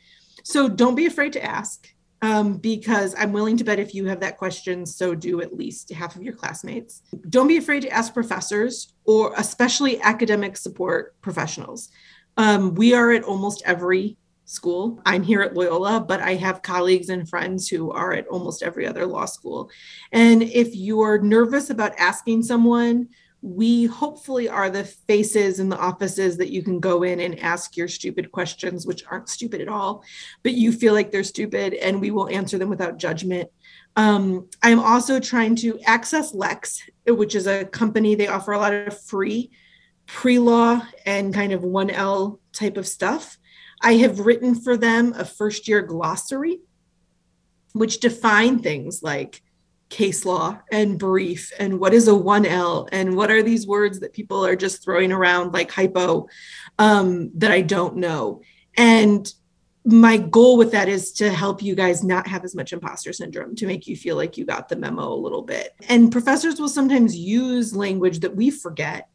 so 0.44 0.68
don't 0.68 0.94
be 0.94 1.06
afraid 1.06 1.32
to 1.32 1.44
ask 1.44 1.88
um, 2.22 2.54
because 2.58 3.16
I'm 3.18 3.32
willing 3.32 3.56
to 3.56 3.64
bet 3.64 3.80
if 3.80 3.94
you 3.94 4.06
have 4.06 4.20
that 4.20 4.38
question, 4.38 4.86
so 4.86 5.12
do 5.14 5.42
at 5.42 5.52
least 5.52 5.92
half 5.92 6.14
of 6.14 6.22
your 6.22 6.34
classmates. 6.34 7.02
Don't 7.28 7.48
be 7.48 7.56
afraid 7.56 7.80
to 7.80 7.88
ask 7.90 8.14
professors 8.14 8.94
or 9.04 9.34
especially 9.36 10.00
academic 10.00 10.56
support 10.56 11.20
professionals. 11.20 11.90
Um, 12.36 12.74
we 12.74 12.94
are 12.94 13.12
at 13.12 13.24
almost 13.24 13.62
every 13.64 14.16
school. 14.44 15.00
I'm 15.06 15.22
here 15.22 15.42
at 15.42 15.54
Loyola, 15.54 16.00
but 16.00 16.20
I 16.20 16.34
have 16.34 16.62
colleagues 16.62 17.08
and 17.08 17.28
friends 17.28 17.68
who 17.68 17.90
are 17.90 18.12
at 18.12 18.26
almost 18.26 18.62
every 18.62 18.86
other 18.86 19.06
law 19.06 19.24
school. 19.24 19.70
And 20.12 20.42
if 20.42 20.74
you're 20.74 21.20
nervous 21.20 21.70
about 21.70 21.98
asking 21.98 22.42
someone, 22.42 23.08
we 23.40 23.86
hopefully 23.86 24.48
are 24.48 24.70
the 24.70 24.84
faces 24.84 25.58
in 25.58 25.68
the 25.68 25.78
offices 25.78 26.36
that 26.36 26.50
you 26.50 26.62
can 26.62 26.78
go 26.78 27.02
in 27.02 27.18
and 27.18 27.38
ask 27.40 27.76
your 27.76 27.88
stupid 27.88 28.30
questions, 28.30 28.86
which 28.86 29.04
aren't 29.10 29.28
stupid 29.28 29.60
at 29.60 29.68
all, 29.68 30.04
but 30.44 30.52
you 30.52 30.70
feel 30.70 30.94
like 30.94 31.10
they're 31.10 31.24
stupid, 31.24 31.74
and 31.74 32.00
we 32.00 32.12
will 32.12 32.28
answer 32.28 32.56
them 32.56 32.68
without 32.68 32.98
judgment. 32.98 33.50
Um, 33.96 34.48
I'm 34.62 34.78
also 34.78 35.18
trying 35.18 35.56
to 35.56 35.74
AccessLex, 35.88 36.82
which 37.06 37.34
is 37.34 37.48
a 37.48 37.64
company, 37.64 38.14
they 38.14 38.28
offer 38.28 38.52
a 38.52 38.58
lot 38.58 38.72
of 38.72 39.00
free 39.02 39.50
pre 40.06 40.38
law 40.38 40.82
and 41.06 41.34
kind 41.34 41.52
of 41.52 41.62
1L 41.62 42.38
type 42.52 42.76
of 42.76 42.86
stuff. 42.86 43.38
I 43.80 43.94
have 43.94 44.20
written 44.20 44.54
for 44.54 44.76
them 44.76 45.12
a 45.16 45.24
first 45.24 45.66
year 45.66 45.82
glossary, 45.82 46.60
which 47.72 48.00
define 48.00 48.60
things 48.60 49.02
like 49.02 49.42
case 49.92 50.24
law 50.24 50.58
and 50.72 50.98
brief 50.98 51.52
and 51.58 51.78
what 51.78 51.92
is 51.92 52.08
a 52.08 52.12
1L 52.12 52.88
and 52.92 53.14
what 53.14 53.30
are 53.30 53.42
these 53.42 53.66
words 53.66 54.00
that 54.00 54.14
people 54.14 54.44
are 54.44 54.56
just 54.56 54.82
throwing 54.82 55.12
around 55.12 55.52
like 55.52 55.70
hypo 55.70 56.26
um, 56.78 57.30
that 57.34 57.50
I 57.50 57.60
don't 57.60 57.96
know. 57.96 58.40
And 58.76 59.30
my 59.84 60.16
goal 60.16 60.56
with 60.56 60.72
that 60.72 60.88
is 60.88 61.12
to 61.12 61.30
help 61.30 61.62
you 61.62 61.74
guys 61.74 62.02
not 62.02 62.26
have 62.26 62.44
as 62.44 62.54
much 62.54 62.72
imposter 62.72 63.12
syndrome 63.12 63.54
to 63.56 63.66
make 63.66 63.86
you 63.86 63.96
feel 63.96 64.16
like 64.16 64.38
you 64.38 64.46
got 64.46 64.68
the 64.68 64.76
memo 64.76 65.12
a 65.12 65.14
little 65.14 65.42
bit. 65.42 65.74
And 65.88 66.12
professors 66.12 66.60
will 66.60 66.68
sometimes 66.68 67.16
use 67.16 67.76
language 67.76 68.20
that 68.20 68.34
we 68.34 68.50
forget. 68.50 69.08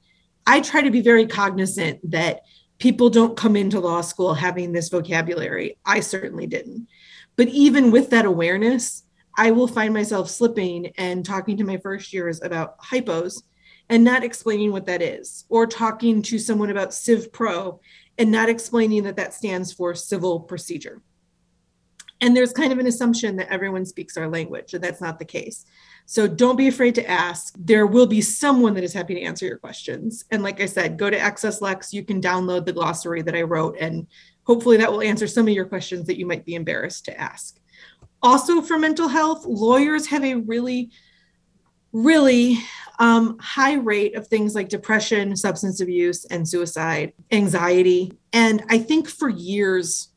I 0.47 0.61
try 0.61 0.81
to 0.81 0.89
be 0.89 1.01
very 1.01 1.27
cognizant 1.27 1.99
that 2.09 2.41
people 2.79 3.09
don't 3.09 3.35
come 3.35 3.55
into 3.55 3.81
law 3.81 4.01
school 4.01 4.33
having 4.33 4.71
this 4.71 4.89
vocabulary. 4.89 5.77
I 5.85 5.99
certainly 5.99 6.47
didn't. 6.47 6.87
But 7.35 7.49
even 7.49 7.91
with 7.91 8.09
that 8.11 8.25
awareness, 8.25 9.03
I 9.37 9.51
will 9.51 9.67
find 9.67 9.93
myself 9.93 10.29
slipping 10.29 10.93
and 10.97 11.25
talking 11.25 11.57
to 11.57 11.63
my 11.63 11.77
first 11.77 12.13
years 12.13 12.41
about 12.41 12.79
hypos 12.79 13.43
and 13.89 14.03
not 14.03 14.23
explaining 14.23 14.71
what 14.71 14.85
that 14.87 15.01
is, 15.01 15.45
or 15.49 15.67
talking 15.67 16.21
to 16.21 16.39
someone 16.39 16.69
about 16.69 16.93
Civ 16.93 17.31
Pro 17.31 17.79
and 18.17 18.31
not 18.31 18.49
explaining 18.49 19.03
that 19.03 19.15
that 19.17 19.33
stands 19.33 19.71
for 19.71 19.93
civil 19.93 20.39
procedure. 20.39 21.01
And 22.19 22.35
there's 22.35 22.51
kind 22.51 22.73
of 22.73 22.79
an 22.79 22.87
assumption 22.87 23.35
that 23.35 23.51
everyone 23.51 23.85
speaks 23.85 24.17
our 24.17 24.27
language, 24.27 24.73
and 24.73 24.83
that's 24.83 25.01
not 25.01 25.19
the 25.19 25.25
case. 25.25 25.65
So 26.09 26.25
don't 26.25 26.55
be 26.55 26.69
afraid 26.69 26.95
to 26.95 27.09
ask. 27.09 27.53
There 27.59 27.85
will 27.85 28.07
be 28.07 28.21
someone 28.21 28.73
that 28.75 28.83
is 28.85 28.93
happy 28.93 29.13
to 29.15 29.21
answer 29.21 29.45
your 29.45 29.57
questions. 29.57 30.23
And 30.31 30.41
like 30.41 30.61
I 30.61 30.65
said, 30.65 30.97
go 30.97 31.09
to 31.09 31.19
AccessLex. 31.19 31.91
You 31.91 32.01
can 32.01 32.21
download 32.21 32.65
the 32.65 32.71
glossary 32.71 33.21
that 33.23 33.35
I 33.35 33.41
wrote, 33.41 33.75
and 33.77 34.07
hopefully 34.43 34.77
that 34.77 34.89
will 34.89 35.01
answer 35.01 35.27
some 35.27 35.49
of 35.49 35.53
your 35.53 35.65
questions 35.65 36.07
that 36.07 36.17
you 36.17 36.25
might 36.25 36.45
be 36.45 36.55
embarrassed 36.55 37.03
to 37.05 37.19
ask. 37.19 37.59
Also, 38.23 38.61
for 38.61 38.79
mental 38.79 39.09
health, 39.09 39.45
lawyers 39.45 40.07
have 40.07 40.23
a 40.23 40.35
really, 40.35 40.91
really 41.91 42.57
um, 42.99 43.37
high 43.39 43.75
rate 43.75 44.15
of 44.15 44.27
things 44.27 44.55
like 44.55 44.69
depression, 44.69 45.35
substance 45.35 45.81
abuse, 45.81 46.23
and 46.23 46.47
suicide, 46.47 47.11
anxiety. 47.31 48.13
And 48.31 48.63
I 48.69 48.77
think 48.77 49.09
for 49.09 49.27
years, 49.27 50.07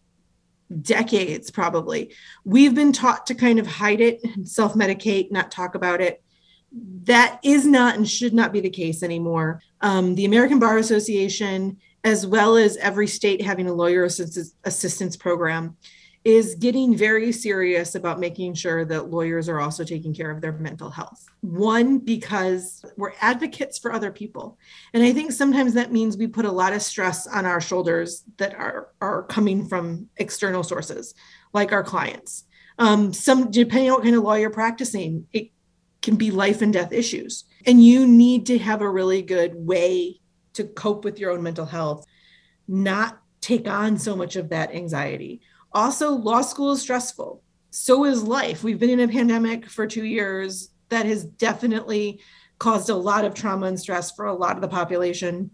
decades 0.82 1.50
probably. 1.50 2.14
We've 2.44 2.74
been 2.74 2.92
taught 2.92 3.26
to 3.26 3.34
kind 3.34 3.58
of 3.58 3.66
hide 3.66 4.00
it, 4.00 4.20
and 4.22 4.48
self 4.48 4.74
medicate, 4.74 5.30
not 5.30 5.50
talk 5.50 5.74
about 5.74 6.00
it. 6.00 6.22
That 7.04 7.40
is 7.42 7.66
not 7.66 7.96
and 7.96 8.08
should 8.08 8.32
not 8.32 8.52
be 8.52 8.60
the 8.60 8.70
case 8.70 9.02
anymore. 9.02 9.62
Um, 9.80 10.14
the 10.14 10.24
American 10.24 10.58
Bar 10.58 10.78
Association, 10.78 11.78
as 12.04 12.26
well 12.26 12.56
as 12.56 12.76
every 12.76 13.08
state 13.08 13.42
having 13.42 13.68
a 13.68 13.72
lawyer 13.72 14.04
assistance 14.04 15.16
program, 15.16 15.76
is 16.24 16.54
getting 16.56 16.94
very 16.94 17.32
serious 17.32 17.94
about 17.94 18.20
making 18.20 18.52
sure 18.52 18.84
that 18.84 19.10
lawyers 19.10 19.48
are 19.48 19.60
also 19.60 19.84
taking 19.84 20.12
care 20.12 20.30
of 20.30 20.42
their 20.42 20.52
mental 20.52 20.90
health. 20.90 21.24
One, 21.40 21.98
because 21.98 22.84
we're 22.98 23.12
advocates 23.22 23.78
for 23.78 23.92
other 23.92 24.10
people. 24.10 24.58
And 24.92 25.02
I 25.02 25.14
think 25.14 25.32
sometimes 25.32 25.72
that 25.74 25.92
means 25.92 26.18
we 26.18 26.26
put 26.26 26.44
a 26.44 26.52
lot 26.52 26.74
of 26.74 26.82
stress 26.82 27.26
on 27.26 27.46
our 27.46 27.60
shoulders 27.60 28.24
that 28.36 28.54
are, 28.54 28.88
are 29.00 29.22
coming 29.22 29.66
from 29.66 30.08
external 30.18 30.62
sources, 30.62 31.14
like 31.54 31.72
our 31.72 31.82
clients. 31.82 32.44
Um, 32.78 33.14
some, 33.14 33.50
depending 33.50 33.90
on 33.90 33.96
what 33.96 34.04
kind 34.04 34.16
of 34.16 34.22
law 34.22 34.34
you're 34.34 34.50
practicing, 34.50 35.26
it 35.32 35.50
can 36.02 36.16
be 36.16 36.30
life 36.30 36.60
and 36.60 36.72
death 36.72 36.92
issues. 36.92 37.44
And 37.66 37.82
you 37.82 38.06
need 38.06 38.46
to 38.46 38.58
have 38.58 38.82
a 38.82 38.90
really 38.90 39.22
good 39.22 39.54
way 39.54 40.20
to 40.52 40.64
cope 40.64 41.04
with 41.04 41.18
your 41.18 41.30
own 41.30 41.42
mental 41.42 41.66
health, 41.66 42.06
not 42.68 43.20
take 43.40 43.68
on 43.68 43.98
so 43.98 44.14
much 44.14 44.36
of 44.36 44.50
that 44.50 44.74
anxiety 44.74 45.40
also, 45.72 46.10
law 46.10 46.42
school 46.42 46.72
is 46.72 46.82
stressful. 46.82 47.42
So 47.70 48.04
is 48.04 48.22
life. 48.22 48.64
We've 48.64 48.78
been 48.78 48.90
in 48.90 49.00
a 49.00 49.08
pandemic 49.08 49.66
for 49.66 49.86
two 49.86 50.04
years 50.04 50.70
that 50.88 51.06
has 51.06 51.24
definitely 51.24 52.20
caused 52.58 52.90
a 52.90 52.94
lot 52.94 53.24
of 53.24 53.34
trauma 53.34 53.66
and 53.66 53.78
stress 53.78 54.10
for 54.10 54.26
a 54.26 54.34
lot 54.34 54.56
of 54.56 54.62
the 54.62 54.68
population. 54.68 55.50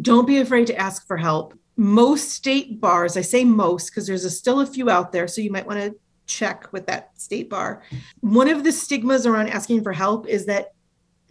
Don't 0.00 0.26
be 0.26 0.38
afraid 0.38 0.68
to 0.68 0.76
ask 0.76 1.06
for 1.06 1.16
help. 1.16 1.58
Most 1.76 2.30
state 2.30 2.80
bars, 2.80 3.16
I 3.16 3.20
say 3.20 3.44
most 3.44 3.90
because 3.90 4.06
there's 4.06 4.24
a, 4.24 4.30
still 4.30 4.60
a 4.60 4.66
few 4.66 4.90
out 4.90 5.12
there, 5.12 5.28
so 5.28 5.40
you 5.40 5.50
might 5.50 5.66
want 5.66 5.80
to 5.80 5.96
check 6.26 6.72
with 6.72 6.86
that 6.86 7.10
state 7.20 7.50
bar. 7.50 7.82
One 8.20 8.48
of 8.48 8.62
the 8.62 8.72
stigmas 8.72 9.26
around 9.26 9.48
asking 9.48 9.82
for 9.82 9.92
help 9.92 10.26
is 10.28 10.46
that 10.46 10.72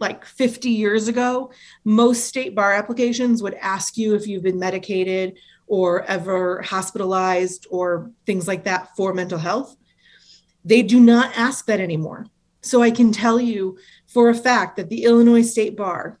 like 0.00 0.24
50 0.24 0.70
years 0.70 1.08
ago, 1.08 1.50
most 1.84 2.26
state 2.26 2.54
bar 2.54 2.72
applications 2.72 3.42
would 3.42 3.54
ask 3.54 3.96
you 3.96 4.14
if 4.14 4.26
you've 4.26 4.42
been 4.42 4.58
medicated 4.58 5.38
or 5.68 6.02
ever 6.04 6.62
hospitalized 6.62 7.66
or 7.70 8.10
things 8.26 8.48
like 8.48 8.64
that 8.64 8.96
for 8.96 9.14
mental 9.14 9.38
health. 9.38 9.76
They 10.64 10.82
do 10.82 10.98
not 10.98 11.36
ask 11.36 11.66
that 11.66 11.80
anymore. 11.80 12.26
So 12.62 12.82
I 12.82 12.90
can 12.90 13.12
tell 13.12 13.40
you 13.40 13.78
for 14.06 14.28
a 14.28 14.34
fact 14.34 14.76
that 14.76 14.88
the 14.88 15.04
Illinois 15.04 15.42
State 15.42 15.76
Bar, 15.76 16.18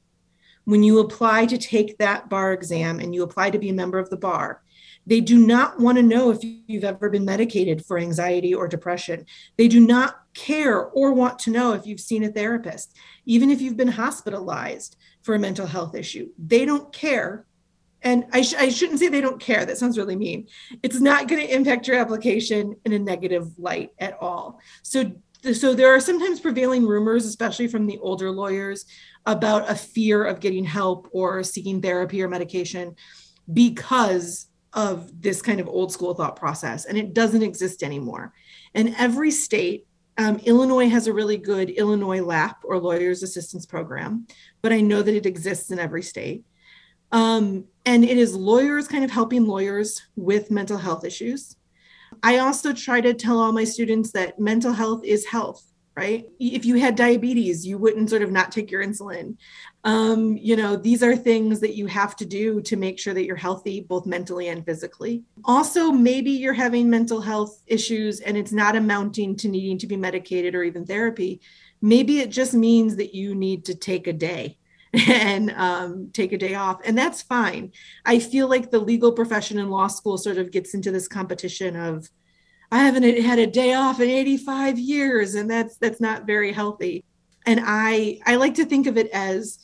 when 0.64 0.82
you 0.82 1.00
apply 1.00 1.46
to 1.46 1.58
take 1.58 1.98
that 1.98 2.28
bar 2.28 2.52
exam 2.52 3.00
and 3.00 3.14
you 3.14 3.22
apply 3.22 3.50
to 3.50 3.58
be 3.58 3.70
a 3.70 3.74
member 3.74 3.98
of 3.98 4.10
the 4.10 4.16
bar, 4.16 4.62
they 5.06 5.22
do 5.22 5.38
not 5.38 5.80
want 5.80 5.96
to 5.96 6.02
know 6.02 6.30
if 6.30 6.40
you've 6.42 6.84
ever 6.84 7.08
been 7.08 7.24
medicated 7.24 7.84
for 7.86 7.98
anxiety 7.98 8.54
or 8.54 8.68
depression. 8.68 9.24
They 9.56 9.66
do 9.66 9.80
not 9.80 10.20
care 10.34 10.84
or 10.84 11.14
want 11.14 11.38
to 11.40 11.50
know 11.50 11.72
if 11.72 11.86
you've 11.86 11.98
seen 11.98 12.24
a 12.24 12.28
therapist, 12.30 12.94
even 13.24 13.50
if 13.50 13.62
you've 13.62 13.76
been 13.76 13.88
hospitalized 13.88 14.96
for 15.22 15.34
a 15.34 15.38
mental 15.38 15.66
health 15.66 15.94
issue. 15.94 16.28
They 16.38 16.66
don't 16.66 16.92
care 16.92 17.46
and 18.02 18.26
I, 18.32 18.42
sh- 18.42 18.54
I 18.54 18.68
shouldn't 18.68 18.98
say 19.00 19.08
they 19.08 19.20
don't 19.20 19.40
care. 19.40 19.64
That 19.64 19.78
sounds 19.78 19.98
really 19.98 20.16
mean. 20.16 20.46
It's 20.82 21.00
not 21.00 21.26
going 21.28 21.44
to 21.44 21.54
impact 21.54 21.88
your 21.88 21.98
application 21.98 22.76
in 22.84 22.92
a 22.92 22.98
negative 22.98 23.58
light 23.58 23.90
at 23.98 24.16
all. 24.20 24.60
So 24.82 25.12
so 25.54 25.72
there 25.72 25.94
are 25.94 26.00
sometimes 26.00 26.40
prevailing 26.40 26.84
rumors 26.84 27.24
especially 27.24 27.68
from 27.68 27.86
the 27.86 27.98
older 27.98 28.30
lawyers 28.32 28.84
about 29.24 29.70
a 29.70 29.74
fear 29.74 30.24
of 30.24 30.40
getting 30.40 30.64
help 30.64 31.08
or 31.12 31.44
seeking 31.44 31.80
therapy 31.80 32.20
or 32.20 32.28
medication 32.28 32.96
because 33.52 34.46
of 34.72 35.22
this 35.22 35.40
kind 35.40 35.60
of 35.60 35.68
old 35.68 35.92
school 35.92 36.12
thought 36.12 36.34
process 36.34 36.86
and 36.86 36.98
it 36.98 37.14
doesn't 37.14 37.44
exist 37.44 37.84
anymore. 37.84 38.32
And 38.74 38.94
every 38.98 39.30
state 39.30 39.86
um, 40.18 40.40
illinois 40.44 40.88
has 40.88 41.06
a 41.06 41.12
really 41.12 41.36
good 41.36 41.70
illinois 41.70 42.20
lap 42.20 42.62
or 42.64 42.78
lawyers 42.78 43.22
assistance 43.22 43.64
program 43.64 44.26
but 44.62 44.72
i 44.72 44.80
know 44.80 45.00
that 45.00 45.14
it 45.14 45.26
exists 45.26 45.70
in 45.70 45.78
every 45.78 46.02
state 46.02 46.42
um, 47.12 47.64
and 47.86 48.04
it 48.04 48.18
is 48.18 48.34
lawyers 48.34 48.88
kind 48.88 49.04
of 49.04 49.10
helping 49.10 49.46
lawyers 49.46 50.02
with 50.16 50.50
mental 50.50 50.78
health 50.78 51.04
issues. 51.04 51.56
I 52.22 52.38
also 52.38 52.72
try 52.72 53.00
to 53.00 53.14
tell 53.14 53.38
all 53.38 53.52
my 53.52 53.64
students 53.64 54.12
that 54.12 54.38
mental 54.38 54.72
health 54.72 55.04
is 55.04 55.26
health, 55.26 55.64
right? 55.96 56.28
If 56.38 56.64
you 56.64 56.76
had 56.76 56.96
diabetes, 56.96 57.66
you 57.66 57.78
wouldn't 57.78 58.10
sort 58.10 58.22
of 58.22 58.30
not 58.30 58.52
take 58.52 58.70
your 58.70 58.84
insulin. 58.84 59.36
Um, 59.84 60.36
you 60.36 60.56
know, 60.56 60.76
these 60.76 61.02
are 61.02 61.16
things 61.16 61.60
that 61.60 61.76
you 61.76 61.86
have 61.86 62.16
to 62.16 62.26
do 62.26 62.60
to 62.62 62.76
make 62.76 62.98
sure 62.98 63.14
that 63.14 63.24
you're 63.24 63.36
healthy, 63.36 63.80
both 63.80 64.06
mentally 64.06 64.48
and 64.48 64.64
physically. 64.64 65.22
Also, 65.44 65.90
maybe 65.90 66.30
you're 66.30 66.52
having 66.52 66.90
mental 66.90 67.20
health 67.20 67.62
issues 67.66 68.20
and 68.20 68.36
it's 68.36 68.52
not 68.52 68.76
amounting 68.76 69.36
to 69.36 69.48
needing 69.48 69.78
to 69.78 69.86
be 69.86 69.96
medicated 69.96 70.54
or 70.54 70.62
even 70.62 70.84
therapy. 70.84 71.40
Maybe 71.80 72.20
it 72.20 72.30
just 72.30 72.54
means 72.54 72.96
that 72.96 73.14
you 73.14 73.34
need 73.34 73.64
to 73.66 73.74
take 73.74 74.06
a 74.08 74.12
day 74.12 74.58
and 75.08 75.50
um, 75.52 76.10
take 76.12 76.32
a 76.32 76.38
day 76.38 76.54
off. 76.54 76.80
And 76.84 76.96
that's 76.96 77.22
fine. 77.22 77.72
I 78.04 78.18
feel 78.18 78.48
like 78.48 78.70
the 78.70 78.78
legal 78.78 79.12
profession 79.12 79.58
in 79.58 79.68
law 79.68 79.88
school 79.88 80.18
sort 80.18 80.38
of 80.38 80.50
gets 80.50 80.74
into 80.74 80.90
this 80.90 81.08
competition 81.08 81.76
of 81.76 82.08
i 82.70 82.80
haven't 82.80 83.02
had 83.22 83.38
a 83.38 83.46
day 83.46 83.72
off 83.72 83.98
in 83.98 84.10
85 84.10 84.78
years 84.78 85.34
and 85.34 85.50
that's 85.50 85.78
that's 85.78 86.00
not 86.00 86.26
very 86.26 86.52
healthy. 86.52 87.04
And 87.46 87.60
i 87.64 88.20
i 88.26 88.36
like 88.36 88.54
to 88.54 88.64
think 88.64 88.86
of 88.86 88.96
it 88.96 89.08
as 89.10 89.58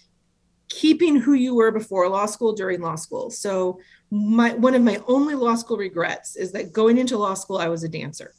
keeping 0.70 1.16
who 1.16 1.35
you 1.35 1.55
were 1.55 1.70
before 1.70 2.09
law 2.09 2.27
school 2.27 2.55
during 2.55 2.81
law 2.81 2.97
school. 2.97 3.31
So 3.31 3.79
my 4.11 4.55
one 4.55 4.75
of 4.75 4.83
my 4.83 5.03
only 5.07 5.35
law 5.35 5.55
school 5.55 5.77
regrets 5.77 6.37
is 6.37 6.53
that 6.53 6.72
going 6.72 6.99
into 6.99 7.18
law 7.18 7.35
school 7.35 7.59
i 7.59 7.68
was 7.68 7.85
a 7.85 7.89
dancer. 7.89 8.33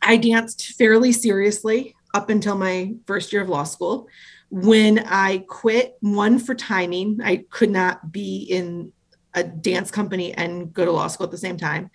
I 0.00 0.16
danced 0.16 0.74
fairly 0.78 1.12
seriously 1.12 1.94
up 2.14 2.30
until 2.30 2.56
my 2.56 2.94
first 3.06 3.32
year 3.32 3.42
of 3.42 3.48
law 3.48 3.64
school. 3.64 4.08
When 4.50 5.00
I 5.00 5.38
quit, 5.48 5.96
one 6.00 6.38
for 6.38 6.54
timing, 6.54 7.20
I 7.22 7.44
could 7.50 7.70
not 7.70 8.12
be 8.12 8.44
in 8.44 8.92
a 9.34 9.44
dance 9.44 9.90
company 9.90 10.32
and 10.32 10.72
go 10.72 10.84
to 10.84 10.92
law 10.92 11.06
school 11.06 11.26
at 11.26 11.30
the 11.30 11.38
same 11.38 11.56
time. 11.56 11.90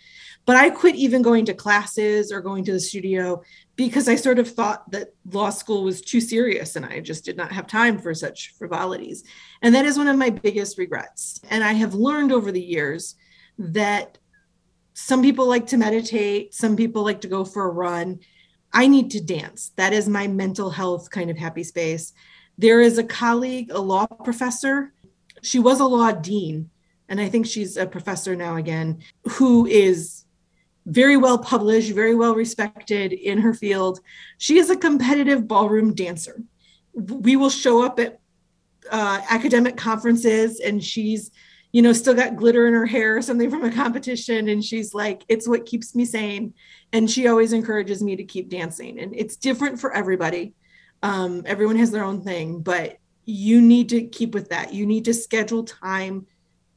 But 0.45 0.57
I 0.57 0.69
quit 0.69 0.95
even 0.95 1.21
going 1.21 1.45
to 1.45 1.53
classes 1.53 2.31
or 2.31 2.41
going 2.41 2.65
to 2.65 2.73
the 2.73 2.79
studio 2.79 3.41
because 3.75 4.09
I 4.09 4.15
sort 4.15 4.39
of 4.39 4.49
thought 4.49 4.91
that 4.91 5.13
law 5.31 5.49
school 5.49 5.83
was 5.83 6.01
too 6.01 6.19
serious 6.19 6.75
and 6.75 6.85
I 6.85 6.99
just 6.99 7.23
did 7.23 7.37
not 7.37 7.51
have 7.51 7.65
time 7.65 7.97
for 7.97 8.13
such 8.13 8.53
frivolities. 8.57 9.23
And 9.61 9.73
that 9.73 9.85
is 9.85 9.97
one 9.97 10.07
of 10.07 10.17
my 10.17 10.29
biggest 10.29 10.77
regrets. 10.77 11.39
And 11.49 11.63
I 11.63 11.73
have 11.73 11.93
learned 11.93 12.31
over 12.31 12.51
the 12.51 12.61
years 12.61 13.15
that 13.57 14.17
some 14.93 15.21
people 15.21 15.47
like 15.47 15.67
to 15.67 15.77
meditate, 15.77 16.53
some 16.53 16.75
people 16.75 17.03
like 17.03 17.21
to 17.21 17.27
go 17.27 17.45
for 17.45 17.65
a 17.65 17.71
run. 17.71 18.19
I 18.73 18.87
need 18.87 19.11
to 19.11 19.21
dance. 19.21 19.71
That 19.77 19.93
is 19.93 20.09
my 20.09 20.27
mental 20.27 20.69
health 20.69 21.09
kind 21.09 21.29
of 21.29 21.37
happy 21.37 21.63
space. 21.63 22.13
There 22.57 22.81
is 22.81 22.97
a 22.97 23.03
colleague, 23.03 23.71
a 23.71 23.79
law 23.79 24.05
professor. 24.05 24.93
She 25.41 25.59
was 25.59 25.79
a 25.79 25.85
law 25.85 26.11
dean, 26.11 26.69
and 27.09 27.19
I 27.19 27.29
think 27.29 27.45
she's 27.45 27.77
a 27.77 27.85
professor 27.85 28.35
now 28.35 28.55
again, 28.57 29.03
who 29.23 29.65
is 29.65 30.25
very 30.85 31.17
well 31.17 31.37
published, 31.37 31.91
very 31.91 32.15
well 32.15 32.35
respected 32.35 33.13
in 33.13 33.39
her 33.39 33.53
field. 33.53 33.99
She 34.37 34.59
is 34.59 34.69
a 34.69 34.75
competitive 34.75 35.47
ballroom 35.47 35.93
dancer. 35.93 36.41
We 36.93 37.35
will 37.35 37.49
show 37.49 37.83
up 37.83 37.99
at 37.99 38.19
uh, 38.91 39.21
academic 39.29 39.77
conferences, 39.77 40.59
and 40.59 40.83
she's 40.83 41.31
you 41.73 41.81
know, 41.81 41.91
still 41.91 42.13
got 42.13 42.35
glitter 42.35 42.67
in 42.67 42.73
her 42.73 42.85
hair 42.85 43.17
or 43.17 43.21
something 43.21 43.49
from 43.49 43.63
a 43.65 43.71
competition. 43.71 44.47
And 44.47 44.63
she's 44.63 44.93
like, 44.93 45.25
it's 45.27 45.47
what 45.47 45.65
keeps 45.65 45.95
me 45.95 46.05
sane. 46.05 46.53
And 46.93 47.09
she 47.09 47.27
always 47.27 47.51
encourages 47.51 48.01
me 48.01 48.15
to 48.15 48.23
keep 48.23 48.47
dancing. 48.47 48.99
And 48.99 49.13
it's 49.15 49.35
different 49.35 49.79
for 49.79 49.91
everybody. 49.91 50.53
Um, 51.03 51.43
everyone 51.45 51.75
has 51.75 51.91
their 51.91 52.03
own 52.03 52.23
thing, 52.23 52.61
but 52.61 52.97
you 53.25 53.61
need 53.61 53.89
to 53.89 54.01
keep 54.01 54.33
with 54.33 54.49
that. 54.49 54.73
You 54.73 54.87
need 54.87 55.05
to 55.05 55.13
schedule 55.13 55.63
time 55.63 56.25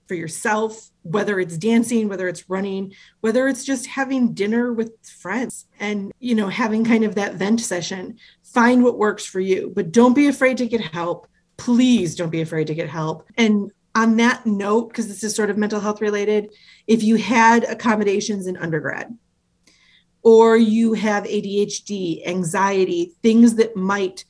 for 0.07 0.15
yourself, 0.15 0.91
whether 1.03 1.41
it's 1.41 1.57
dancing, 1.57 2.09
whether 2.09 2.29
it's 2.29 2.49
running, 2.51 2.93
whether 3.21 3.49
it's 3.49 3.65
just 3.65 3.87
having 3.87 4.35
dinner 4.35 4.73
with 4.73 4.93
friends 5.03 5.67
and, 5.81 6.13
you 6.21 6.35
know, 6.35 6.49
having 6.49 6.85
kind 6.85 7.05
of 7.05 7.15
that 7.15 7.37
vent 7.37 7.61
session. 7.61 8.19
Find 8.45 8.85
what 8.85 8.99
works 8.99 9.25
for 9.25 9.41
you, 9.41 9.73
but 9.75 9.91
don't 9.91 10.15
be 10.15 10.29
afraid 10.29 10.59
to 10.59 10.69
get 10.69 10.83
help 10.83 11.27
please 11.57 12.15
don't 12.15 12.31
be 12.31 12.41
afraid 12.41 12.67
to 12.67 12.75
get 12.75 12.89
help. 12.89 13.27
And 13.37 13.73
on 13.95 14.17
that 14.17 14.47
note, 14.47 14.89
because 14.89 15.09
this 15.09 15.25
is 15.25 15.35
sort 15.35 15.51
of 15.51 15.57
mental 15.57 15.81
health 15.81 16.01
related, 16.01 16.53
if 16.87 17.03
you 17.03 17.17
had 17.17 17.65
accommodations 17.65 18.47
in 18.47 18.57
undergrad, 18.57 19.17
or 20.27 20.57
you 20.57 20.93
have 20.93 21.23
ADHD, 21.23 22.27
anxiety, 22.27 23.13
things 23.23 23.55
that 23.55 23.77
might 23.77 24.25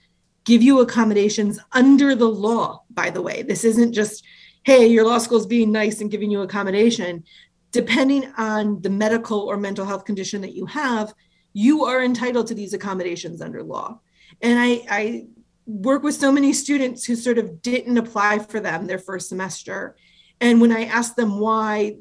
give 0.44 0.62
you 0.62 0.80
accommodations 0.80 1.58
under 1.72 2.14
the 2.14 2.28
law, 2.28 2.82
by 2.90 3.08
the 3.08 3.22
way, 3.22 3.40
this 3.40 3.64
isn't 3.64 3.94
just, 3.94 4.22
hey, 4.62 4.86
your 4.86 5.06
law 5.06 5.16
school 5.16 5.38
is 5.38 5.46
being 5.46 5.72
nice 5.72 6.02
and 6.02 6.10
giving 6.10 6.30
you 6.30 6.42
accommodation. 6.42 7.24
Depending 7.72 8.30
on 8.36 8.82
the 8.82 8.90
medical 8.90 9.40
or 9.40 9.56
mental 9.56 9.86
health 9.86 10.04
condition 10.04 10.42
that 10.42 10.54
you 10.54 10.66
have, 10.66 11.14
you 11.54 11.86
are 11.86 12.04
entitled 12.04 12.46
to 12.48 12.54
these 12.54 12.74
accommodations 12.74 13.40
under 13.40 13.62
law. 13.62 13.98
And 14.42 14.58
I, 14.58 14.84
I 14.90 15.26
work 15.64 16.02
with 16.02 16.14
so 16.14 16.30
many 16.30 16.52
students 16.52 17.06
who 17.06 17.16
sort 17.16 17.38
of 17.38 17.62
didn't 17.62 17.96
apply 17.96 18.40
for 18.40 18.60
them 18.60 18.86
their 18.86 18.98
first 18.98 19.30
semester. 19.30 19.96
And 20.42 20.60
when 20.60 20.72
I 20.72 20.84
asked 20.84 21.16
them 21.16 21.38
why, 21.38 21.96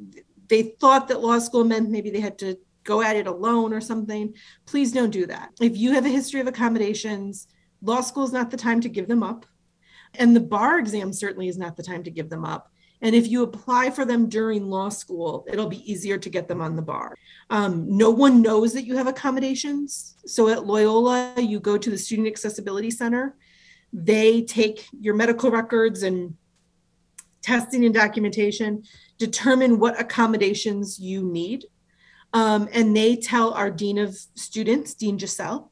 they 0.50 0.64
thought 0.82 1.08
that 1.08 1.22
law 1.22 1.40
school 1.40 1.64
meant 1.64 1.90
maybe 1.90 2.10
they 2.10 2.20
had 2.20 2.38
to 2.40 2.58
go 2.86 3.02
at 3.02 3.18
it 3.18 3.28
alone 3.28 3.74
or 3.74 3.82
something. 3.82 4.34
Please 4.66 4.94
don't 4.94 5.10
do 5.10 5.26
that. 5.26 5.50
If 5.60 5.78
you 5.78 5.92
have 5.92 6.06
a 6.06 6.10
history 6.10 6.40
of 6.40 6.48
accommodations, 6.48 7.48
law 7.82 8.00
school 8.00 8.24
is 8.24 8.32
not 8.32 8.50
the 8.52 8.58
time 8.58 8.80
to 8.82 8.90
give 8.90 9.08
them 9.08 9.24
up. 9.24 9.46
And 10.14 10.34
the 10.34 10.40
bar 10.40 10.80
exam 10.80 11.12
certainly 11.12 11.50
is 11.50 11.58
not 11.58 11.76
the 11.76 11.84
time 11.84 12.04
to 12.04 12.12
give 12.12 12.30
them 12.30 12.46
up. 12.46 12.72
And 13.02 13.14
if 13.14 13.28
you 13.28 13.44
apply 13.44 13.90
for 13.90 14.06
them 14.06 14.30
during 14.30 14.70
law 14.70 14.88
school, 14.88 15.46
it'll 15.52 15.68
be 15.68 15.92
easier 15.92 16.18
to 16.18 16.30
get 16.30 16.48
them 16.48 16.62
on 16.62 16.78
the 16.78 16.82
bar. 16.82 17.14
Um, 17.50 17.86
no 17.98 18.10
one 18.10 18.42
knows 18.42 18.72
that 18.74 18.86
you 18.86 18.96
have 18.96 19.08
accommodations. 19.08 20.16
So 20.26 20.48
at 20.48 20.66
Loyola, 20.66 21.34
you 21.38 21.60
go 21.60 21.78
to 21.78 21.90
the 21.90 21.98
Student 21.98 22.30
Accessibility 22.30 22.90
Center 22.90 23.36
they 23.98 24.42
take 24.42 24.88
your 25.00 25.16
medical 25.16 25.50
records 25.50 26.04
and 26.04 26.36
testing 27.42 27.86
and 27.86 27.94
documentation, 27.94 28.84
determine 29.18 29.80
what 29.80 30.00
accommodations 30.00 31.00
you 31.00 31.24
need. 31.24 31.66
Um, 32.36 32.70
and 32.72 32.96
they 32.96 33.16
tell 33.16 33.54
our 33.54 33.72
Dean 33.72 33.98
of 33.98 34.16
Students, 34.36 34.94
Dean 34.94 35.18
Giselle. 35.18 35.72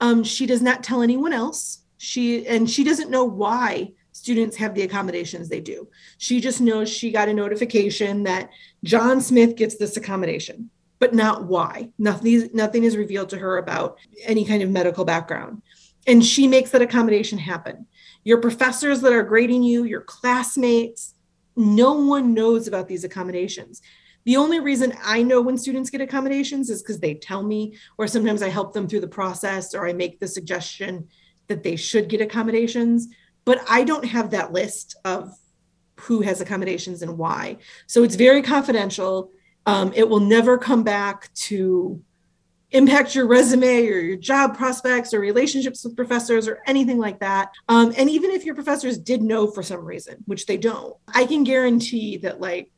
Um, 0.00 0.22
she 0.22 0.46
does 0.46 0.62
not 0.62 0.84
tell 0.84 1.02
anyone 1.02 1.32
else. 1.32 1.82
She 1.98 2.46
and 2.46 2.70
she 2.70 2.84
doesn't 2.84 3.10
know 3.10 3.24
why 3.24 3.92
students 4.12 4.56
have 4.56 4.74
the 4.74 4.82
accommodations 4.82 5.48
they 5.48 5.60
do. 5.60 5.88
She 6.18 6.40
just 6.40 6.60
knows 6.60 6.88
she 6.88 7.10
got 7.10 7.28
a 7.28 7.34
notification 7.34 8.22
that 8.24 8.50
John 8.84 9.20
Smith 9.20 9.56
gets 9.56 9.76
this 9.76 9.96
accommodation, 9.96 10.70
but 11.00 11.14
not 11.14 11.44
why. 11.44 11.88
Nothing, 11.98 12.50
nothing 12.52 12.84
is 12.84 12.96
revealed 12.96 13.30
to 13.30 13.38
her 13.38 13.56
about 13.56 13.98
any 14.22 14.44
kind 14.44 14.62
of 14.62 14.70
medical 14.70 15.04
background 15.04 15.62
and 16.06 16.24
she 16.24 16.46
makes 16.46 16.70
that 16.70 16.82
accommodation 16.82 17.38
happen. 17.38 17.86
Your 18.24 18.40
professors 18.40 19.00
that 19.00 19.12
are 19.12 19.22
grading 19.22 19.62
you, 19.62 19.84
your 19.84 20.00
classmates, 20.00 21.14
no 21.56 21.92
one 21.94 22.34
knows 22.34 22.66
about 22.66 22.88
these 22.88 23.04
accommodations. 23.04 23.80
The 24.24 24.36
only 24.36 24.60
reason 24.60 24.94
I 25.02 25.22
know 25.22 25.40
when 25.40 25.58
students 25.58 25.90
get 25.90 26.00
accommodations 26.00 26.70
is 26.70 26.82
because 26.82 27.00
they 27.00 27.14
tell 27.14 27.42
me, 27.42 27.76
or 27.98 28.06
sometimes 28.06 28.42
I 28.42 28.48
help 28.48 28.72
them 28.72 28.88
through 28.88 29.00
the 29.00 29.08
process, 29.08 29.74
or 29.74 29.86
I 29.86 29.92
make 29.92 30.18
the 30.18 30.28
suggestion 30.28 31.08
that 31.48 31.62
they 31.62 31.76
should 31.76 32.08
get 32.08 32.20
accommodations. 32.20 33.08
But 33.44 33.60
I 33.68 33.84
don't 33.84 34.06
have 34.06 34.30
that 34.30 34.52
list 34.52 34.96
of 35.04 35.30
who 36.00 36.22
has 36.22 36.40
accommodations 36.40 37.02
and 37.02 37.18
why. 37.18 37.58
So 37.86 38.02
it's 38.02 38.14
very 38.16 38.42
confidential. 38.42 39.30
Um, 39.66 39.92
it 39.94 40.08
will 40.08 40.20
never 40.20 40.58
come 40.58 40.82
back 40.82 41.32
to 41.34 42.02
impact 42.70 43.14
your 43.14 43.26
resume 43.26 43.86
or 43.86 43.98
your 44.00 44.16
job 44.16 44.56
prospects 44.56 45.14
or 45.14 45.20
relationships 45.20 45.84
with 45.84 45.94
professors 45.94 46.48
or 46.48 46.60
anything 46.66 46.98
like 46.98 47.20
that. 47.20 47.52
Um, 47.68 47.94
and 47.96 48.10
even 48.10 48.32
if 48.32 48.44
your 48.44 48.56
professors 48.56 48.98
did 48.98 49.22
know 49.22 49.46
for 49.46 49.62
some 49.62 49.84
reason, 49.84 50.16
which 50.26 50.46
they 50.46 50.56
don't, 50.56 50.96
I 51.06 51.26
can 51.26 51.44
guarantee 51.44 52.16
that 52.18 52.40
like 52.40 52.72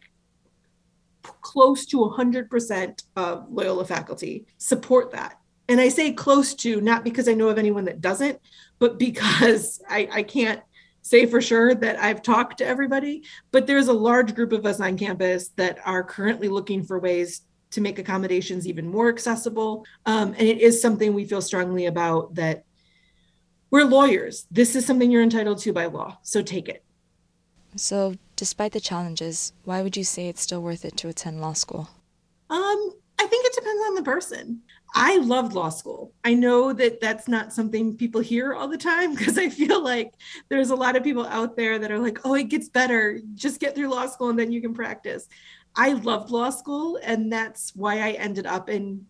close 1.40 1.86
to 1.86 1.98
100% 1.98 3.02
of 3.16 3.46
Loyola 3.50 3.84
faculty 3.84 4.46
support 4.58 5.12
that. 5.12 5.38
And 5.68 5.80
I 5.80 5.88
say 5.88 6.12
close 6.12 6.54
to 6.56 6.80
not 6.80 7.04
because 7.04 7.28
I 7.28 7.34
know 7.34 7.48
of 7.48 7.58
anyone 7.58 7.84
that 7.86 8.00
doesn't, 8.00 8.40
but 8.78 8.98
because 9.06 9.80
I, 9.88 10.08
I 10.12 10.22
can't 10.22 10.60
say 11.02 11.26
for 11.26 11.40
sure 11.40 11.74
that 11.74 11.98
I've 12.00 12.22
talked 12.22 12.58
to 12.58 12.66
everybody, 12.66 13.22
but 13.52 13.66
there's 13.66 13.88
a 13.88 13.92
large 13.92 14.34
group 14.34 14.52
of 14.52 14.66
us 14.66 14.80
on 14.80 14.98
campus 14.98 15.50
that 15.50 15.78
are 15.84 16.02
currently 16.02 16.48
looking 16.48 16.82
for 16.82 16.98
ways 16.98 17.42
to 17.70 17.80
make 17.80 17.98
accommodations 17.98 18.66
even 18.66 18.88
more 18.88 19.08
accessible. 19.08 19.84
Um, 20.04 20.28
and 20.28 20.48
it 20.48 20.60
is 20.60 20.80
something 20.80 21.14
we 21.14 21.24
feel 21.24 21.42
strongly 21.42 21.86
about 21.86 22.34
that 22.34 22.64
we're 23.70 23.84
lawyers. 23.84 24.46
This 24.50 24.76
is 24.76 24.86
something 24.86 25.10
you're 25.10 25.22
entitled 25.22 25.58
to 25.58 25.72
by 25.72 25.86
law. 25.86 26.18
So 26.22 26.42
take 26.42 26.68
it. 26.68 26.85
So, 27.76 28.14
despite 28.36 28.72
the 28.72 28.80
challenges, 28.80 29.52
why 29.64 29.82
would 29.82 29.96
you 29.96 30.04
say 30.04 30.28
it's 30.28 30.40
still 30.40 30.62
worth 30.62 30.84
it 30.84 30.96
to 30.98 31.08
attend 31.08 31.40
law 31.40 31.52
school? 31.52 31.90
Um, 32.48 32.92
I 33.18 33.26
think 33.26 33.46
it 33.46 33.54
depends 33.54 33.82
on 33.86 33.94
the 33.94 34.02
person. 34.02 34.62
I 34.94 35.18
loved 35.18 35.52
law 35.52 35.68
school. 35.68 36.12
I 36.24 36.34
know 36.34 36.72
that 36.72 37.00
that's 37.00 37.28
not 37.28 37.52
something 37.52 37.96
people 37.96 38.20
hear 38.20 38.54
all 38.54 38.68
the 38.68 38.78
time 38.78 39.14
because 39.16 39.36
I 39.36 39.48
feel 39.48 39.82
like 39.82 40.12
there's 40.48 40.70
a 40.70 40.76
lot 40.76 40.96
of 40.96 41.04
people 41.04 41.26
out 41.26 41.56
there 41.56 41.78
that 41.78 41.90
are 41.90 41.98
like, 41.98 42.20
oh, 42.24 42.34
it 42.34 42.48
gets 42.48 42.68
better. 42.68 43.20
Just 43.34 43.60
get 43.60 43.74
through 43.74 43.88
law 43.88 44.06
school 44.06 44.30
and 44.30 44.38
then 44.38 44.52
you 44.52 44.62
can 44.62 44.74
practice. 44.74 45.28
I 45.74 45.92
loved 45.92 46.30
law 46.30 46.48
school, 46.48 46.98
and 47.02 47.30
that's 47.30 47.76
why 47.76 48.00
I 48.00 48.12
ended 48.12 48.46
up 48.46 48.70
in 48.70 49.04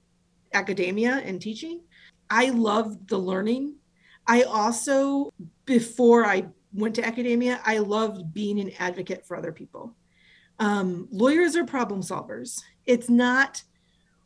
academia 0.53 1.23
and 1.25 1.41
teaching. 1.41 1.81
I 2.29 2.51
loved 2.51 3.09
the 3.09 3.19
learning. 3.19 3.77
I 4.27 4.43
also, 4.43 5.33
before 5.65 6.27
I 6.27 6.47
went 6.77 6.95
to 6.97 7.07
academia, 7.07 7.61
I 7.65 7.79
loved 7.79 8.33
being 8.33 8.61
an 8.61 8.71
advocate 8.79 9.27
for 9.27 9.37
other 9.37 9.53
people. 9.53 9.95
Um, 10.59 11.09
lawyers 11.11 11.57
are 11.57 11.65
problem 11.65 12.01
solvers. 12.01 12.63
It's 12.87 13.09
not 13.09 13.63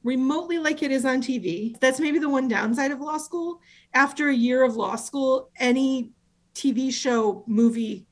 remotely 0.02 0.58
like 0.58 0.82
it 0.82 0.90
is 0.90 1.04
on 1.04 1.22
TV. 1.22 1.78
That's 1.80 2.00
maybe 2.00 2.18
the 2.18 2.28
one 2.28 2.48
downside 2.48 2.90
of 2.90 3.00
law 3.00 3.18
school. 3.18 3.60
After 3.94 4.28
a 4.28 4.34
year 4.34 4.62
of 4.62 4.76
law 4.76 4.96
school, 4.96 5.50
any 5.58 6.12
TV 6.54 6.92
show, 6.92 7.44
movie, 7.46 8.06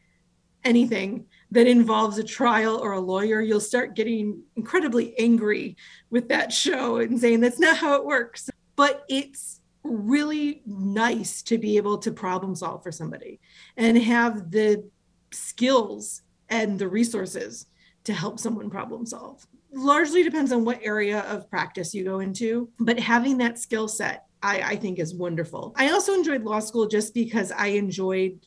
anything 0.64 1.26
that 1.50 1.66
involves 1.66 2.18
a 2.18 2.24
trial 2.24 2.76
or 2.76 2.92
a 2.92 3.00
lawyer, 3.00 3.40
you'll 3.40 3.60
start 3.60 3.96
getting 3.96 4.42
incredibly 4.56 5.18
angry 5.18 5.76
with 6.10 6.28
that 6.28 6.52
show 6.52 6.96
and 6.96 7.18
saying 7.18 7.40
that's 7.40 7.60
not 7.60 7.76
how 7.76 7.94
it 7.94 8.04
works. 8.04 8.50
But 8.76 9.04
it's 9.08 9.57
really 9.88 10.62
nice 10.66 11.42
to 11.42 11.58
be 11.58 11.76
able 11.76 11.98
to 11.98 12.12
problem 12.12 12.54
solve 12.54 12.82
for 12.82 12.92
somebody 12.92 13.40
and 13.76 13.98
have 13.98 14.50
the 14.50 14.88
skills 15.32 16.22
and 16.48 16.78
the 16.78 16.88
resources 16.88 17.66
to 18.04 18.12
help 18.12 18.38
someone 18.38 18.70
problem 18.70 19.04
solve. 19.04 19.46
Largely 19.72 20.22
depends 20.22 20.52
on 20.52 20.64
what 20.64 20.80
area 20.82 21.20
of 21.20 21.50
practice 21.50 21.92
you 21.94 22.04
go 22.04 22.20
into, 22.20 22.70
but 22.78 22.98
having 22.98 23.38
that 23.38 23.58
skill 23.58 23.88
set 23.88 24.24
I, 24.42 24.62
I 24.62 24.76
think 24.76 24.98
is 24.98 25.14
wonderful. 25.14 25.74
I 25.76 25.90
also 25.90 26.14
enjoyed 26.14 26.44
law 26.44 26.60
school 26.60 26.86
just 26.86 27.14
because 27.14 27.52
I 27.52 27.68
enjoyed 27.68 28.38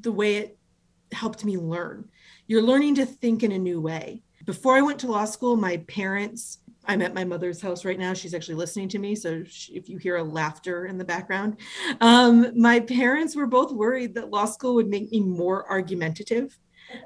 the 0.00 0.12
way 0.12 0.36
it 0.36 0.58
helped 1.12 1.44
me 1.44 1.56
learn. 1.56 2.08
You're 2.46 2.62
learning 2.62 2.96
to 2.96 3.06
think 3.06 3.42
in 3.42 3.52
a 3.52 3.58
new 3.58 3.80
way. 3.80 4.22
Before 4.44 4.76
I 4.76 4.82
went 4.82 4.98
to 5.00 5.10
law 5.10 5.24
school, 5.24 5.56
my 5.56 5.78
parents, 5.88 6.58
I'm 6.86 7.02
at 7.02 7.14
my 7.14 7.24
mother's 7.24 7.60
house 7.60 7.84
right 7.84 7.98
now. 7.98 8.14
She's 8.14 8.34
actually 8.34 8.54
listening 8.54 8.88
to 8.90 8.98
me. 8.98 9.14
So 9.14 9.44
if 9.72 9.88
you 9.88 9.98
hear 9.98 10.16
a 10.16 10.22
laughter 10.22 10.86
in 10.86 10.98
the 10.98 11.04
background, 11.04 11.58
um, 12.00 12.52
my 12.58 12.80
parents 12.80 13.36
were 13.36 13.46
both 13.46 13.72
worried 13.72 14.14
that 14.14 14.30
law 14.30 14.46
school 14.46 14.74
would 14.74 14.88
make 14.88 15.10
me 15.10 15.20
more 15.20 15.68
argumentative. 15.70 16.58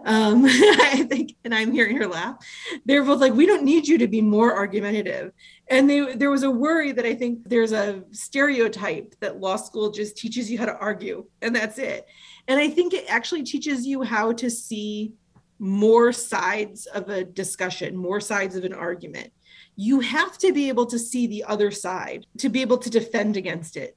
Um, 0.05 0.45
I 0.49 1.07
think, 1.09 1.37
and 1.45 1.55
I'm 1.55 1.73
hearing 1.73 1.97
her 1.99 2.07
laugh. 2.07 2.37
They're 2.85 3.03
both 3.03 3.21
like, 3.21 3.35
we 3.35 3.47
don't 3.47 3.65
need 3.65 3.87
you 3.87 3.99
to 3.99 4.09
be 4.09 4.23
more 4.23 4.55
argumentative. 4.55 5.33
And 5.69 5.89
they, 5.89 6.15
there 6.15 6.31
was 6.31 6.43
a 6.43 6.51
worry 6.51 6.93
that 6.93 7.05
I 7.05 7.15
think 7.15 7.49
there's 7.49 7.73
a 7.73 8.03
stereotype 8.13 9.15
that 9.21 9.41
law 9.41 9.57
school 9.57 9.91
just 9.91 10.17
teaches 10.17 10.51
you 10.51 10.59
how 10.59 10.67
to 10.67 10.77
argue, 10.79 11.27
and 11.43 11.55
that's 11.55 11.79
it. 11.79 12.07
And 12.49 12.61
I 12.61 12.69
think 12.69 12.93
it 12.93 13.05
actually 13.09 13.43
teaches 13.43 13.87
you 13.87 14.03
how 14.03 14.33
to 14.35 14.51
see 14.51 15.13
more 15.59 16.13
sides 16.13 16.87
of 16.87 17.09
a 17.09 17.25
discussion, 17.25 17.97
more 17.97 18.21
sides 18.21 18.57
of 18.57 18.65
an 18.65 18.75
argument. 18.75 19.33
You 19.77 20.01
have 20.01 20.39
to 20.39 20.53
be 20.53 20.69
able 20.69 20.87
to 20.87 20.99
see 20.99 21.27
the 21.27 21.45
other 21.45 21.71
side 21.71 22.27
to 22.39 22.49
be 22.49 22.63
able 22.63 22.79
to 22.79 22.91
defend 22.91 23.37
against 23.37 23.77
it. 23.77 23.97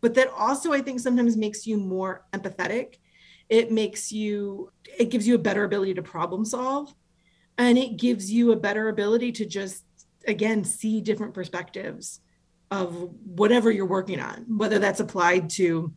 But 0.00 0.14
that 0.14 0.30
also, 0.36 0.72
I 0.72 0.80
think, 0.80 1.00
sometimes 1.00 1.36
makes 1.36 1.66
you 1.66 1.76
more 1.76 2.24
empathetic. 2.32 2.96
It 3.48 3.70
makes 3.70 4.10
you, 4.12 4.70
it 4.98 5.10
gives 5.10 5.26
you 5.26 5.34
a 5.34 5.38
better 5.38 5.64
ability 5.64 5.94
to 5.94 6.02
problem 6.02 6.44
solve. 6.44 6.92
And 7.58 7.78
it 7.78 7.96
gives 7.96 8.30
you 8.30 8.52
a 8.52 8.56
better 8.56 8.88
ability 8.88 9.32
to 9.32 9.46
just, 9.46 9.84
again, 10.26 10.64
see 10.64 11.00
different 11.00 11.34
perspectives 11.34 12.20
of 12.70 12.92
whatever 13.24 13.70
you're 13.70 13.86
working 13.86 14.20
on, 14.20 14.44
whether 14.58 14.78
that's 14.78 15.00
applied 15.00 15.50
to 15.50 15.92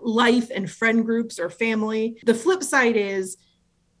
life 0.00 0.50
and 0.54 0.70
friend 0.70 1.04
groups 1.04 1.38
or 1.38 1.50
family. 1.50 2.20
The 2.24 2.34
flip 2.34 2.62
side 2.62 2.96
is 2.96 3.36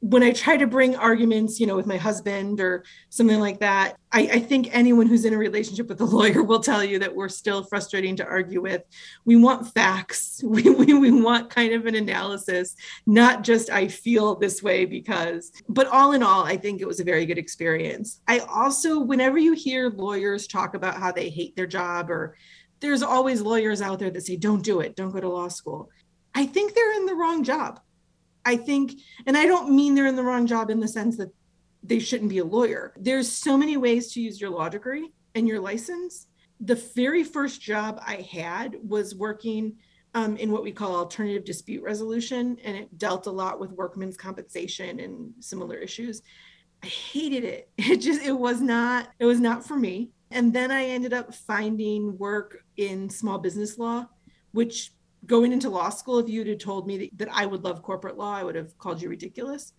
when 0.00 0.22
I 0.22 0.30
try 0.30 0.56
to 0.56 0.66
bring 0.66 0.94
arguments, 0.94 1.58
you 1.58 1.66
know, 1.66 1.74
with 1.74 1.86
my 1.86 1.96
husband 1.96 2.60
or 2.60 2.84
something 3.08 3.40
like 3.40 3.58
that, 3.60 3.96
I, 4.12 4.20
I, 4.20 4.38
think 4.38 4.68
anyone 4.70 5.06
who's 5.06 5.24
in 5.24 5.34
a 5.34 5.38
relationship 5.38 5.88
with 5.88 6.00
a 6.00 6.04
lawyer 6.04 6.42
will 6.44 6.60
tell 6.60 6.84
you 6.84 7.00
that 7.00 7.14
we're 7.14 7.28
still 7.28 7.64
frustrating 7.64 8.14
to 8.16 8.24
argue 8.24 8.62
with. 8.62 8.82
We 9.24 9.36
want 9.36 9.72
facts. 9.74 10.42
We, 10.48 10.62
we, 10.62 10.94
we 10.94 11.10
want 11.10 11.50
kind 11.50 11.74
of 11.74 11.86
an 11.86 11.94
analysis, 11.94 12.74
not 13.06 13.44
just 13.44 13.70
I 13.70 13.86
feel 13.86 14.34
this 14.34 14.62
way 14.62 14.86
because, 14.86 15.52
but 15.68 15.86
all 15.88 16.12
in 16.12 16.22
all, 16.22 16.42
I 16.42 16.56
think 16.56 16.80
it 16.80 16.86
was 16.86 17.00
a 17.00 17.04
very 17.04 17.26
good 17.26 17.38
experience. 17.38 18.22
I 18.26 18.38
also, 18.38 18.98
whenever 18.98 19.36
you 19.36 19.52
hear 19.52 19.90
lawyers 19.90 20.46
talk 20.46 20.74
about 20.74 20.96
how 20.96 21.12
they 21.12 21.28
hate 21.28 21.54
their 21.54 21.66
job 21.66 22.10
or 22.10 22.36
there's 22.80 23.02
always 23.02 23.42
lawyers 23.42 23.82
out 23.82 23.98
there 23.98 24.10
that 24.10 24.26
say, 24.26 24.36
don't 24.36 24.64
do 24.64 24.80
it, 24.80 24.96
don't 24.96 25.10
go 25.10 25.20
to 25.20 25.28
law 25.28 25.48
school. 25.48 25.90
I 26.34 26.46
think 26.46 26.74
they're 26.74 26.94
in 26.94 27.06
the 27.06 27.14
wrong 27.14 27.44
job. 27.44 27.80
I 28.48 28.56
think, 28.56 28.98
and 29.26 29.36
I 29.36 29.44
don't 29.44 29.76
mean 29.76 29.94
they're 29.94 30.06
in 30.06 30.16
the 30.16 30.22
wrong 30.22 30.46
job 30.46 30.70
in 30.70 30.80
the 30.80 30.88
sense 30.88 31.18
that 31.18 31.30
they 31.82 31.98
shouldn't 31.98 32.30
be 32.30 32.38
a 32.38 32.44
lawyer. 32.44 32.94
There's 32.98 33.30
so 33.30 33.58
many 33.58 33.76
ways 33.76 34.10
to 34.12 34.22
use 34.22 34.40
your 34.40 34.48
law 34.48 34.70
degree 34.70 35.10
and 35.34 35.46
your 35.46 35.60
license. 35.60 36.28
The 36.60 36.82
very 36.96 37.24
first 37.24 37.60
job 37.60 38.00
I 38.06 38.26
had 38.32 38.76
was 38.82 39.14
working 39.14 39.76
um, 40.14 40.38
in 40.38 40.50
what 40.50 40.62
we 40.62 40.72
call 40.72 40.96
alternative 40.96 41.44
dispute 41.44 41.82
resolution, 41.82 42.56
and 42.64 42.74
it 42.74 42.96
dealt 42.96 43.26
a 43.26 43.30
lot 43.30 43.60
with 43.60 43.72
workmen's 43.72 44.16
compensation 44.16 44.98
and 44.98 45.34
similar 45.40 45.76
issues. 45.76 46.22
I 46.82 46.86
hated 46.86 47.44
it. 47.44 47.68
It 47.76 47.98
just 47.98 48.22
it 48.22 48.32
was 48.32 48.62
not 48.62 49.10
it 49.18 49.26
was 49.26 49.40
not 49.40 49.66
for 49.68 49.76
me. 49.76 50.08
And 50.30 50.54
then 50.54 50.70
I 50.70 50.86
ended 50.86 51.12
up 51.12 51.34
finding 51.34 52.16
work 52.16 52.64
in 52.78 53.10
small 53.10 53.38
business 53.38 53.76
law, 53.76 54.06
which 54.52 54.92
going 55.26 55.52
into 55.52 55.70
law 55.70 55.90
school, 55.90 56.18
if 56.18 56.28
you 56.28 56.44
had 56.44 56.60
told 56.60 56.86
me 56.86 56.98
that, 56.98 57.18
that 57.18 57.28
I 57.32 57.46
would 57.46 57.64
love 57.64 57.82
corporate 57.82 58.16
law, 58.16 58.34
I 58.34 58.44
would 58.44 58.54
have 58.54 58.76
called 58.78 59.02
you 59.02 59.08
ridiculous. 59.08 59.72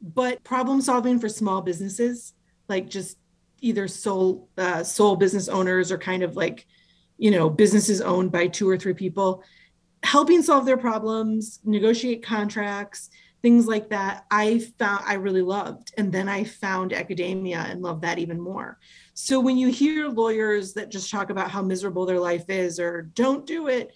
But 0.00 0.42
problem 0.42 0.80
solving 0.80 1.18
for 1.18 1.28
small 1.28 1.62
businesses, 1.62 2.34
like 2.68 2.88
just 2.88 3.18
either 3.60 3.86
sole 3.86 4.48
uh, 4.58 4.82
sole 4.82 5.16
business 5.16 5.48
owners 5.48 5.92
or 5.92 5.98
kind 5.98 6.22
of 6.22 6.36
like, 6.36 6.66
you 7.18 7.30
know, 7.30 7.48
businesses 7.48 8.00
owned 8.00 8.32
by 8.32 8.48
two 8.48 8.68
or 8.68 8.76
three 8.76 8.94
people, 8.94 9.42
helping 10.02 10.42
solve 10.42 10.66
their 10.66 10.76
problems, 10.76 11.60
negotiate 11.64 12.24
contracts, 12.24 13.10
things 13.42 13.66
like 13.66 13.90
that 13.90 14.24
i 14.30 14.60
found 14.78 15.02
i 15.06 15.14
really 15.14 15.42
loved 15.42 15.92
and 15.98 16.12
then 16.12 16.28
i 16.28 16.44
found 16.44 16.92
academia 16.92 17.66
and 17.68 17.82
loved 17.82 18.02
that 18.02 18.18
even 18.18 18.40
more 18.40 18.78
so 19.14 19.40
when 19.40 19.58
you 19.58 19.68
hear 19.68 20.08
lawyers 20.08 20.72
that 20.72 20.90
just 20.90 21.10
talk 21.10 21.28
about 21.28 21.50
how 21.50 21.60
miserable 21.60 22.06
their 22.06 22.20
life 22.20 22.48
is 22.48 22.78
or 22.78 23.02
don't 23.14 23.44
do 23.44 23.66
it 23.66 23.92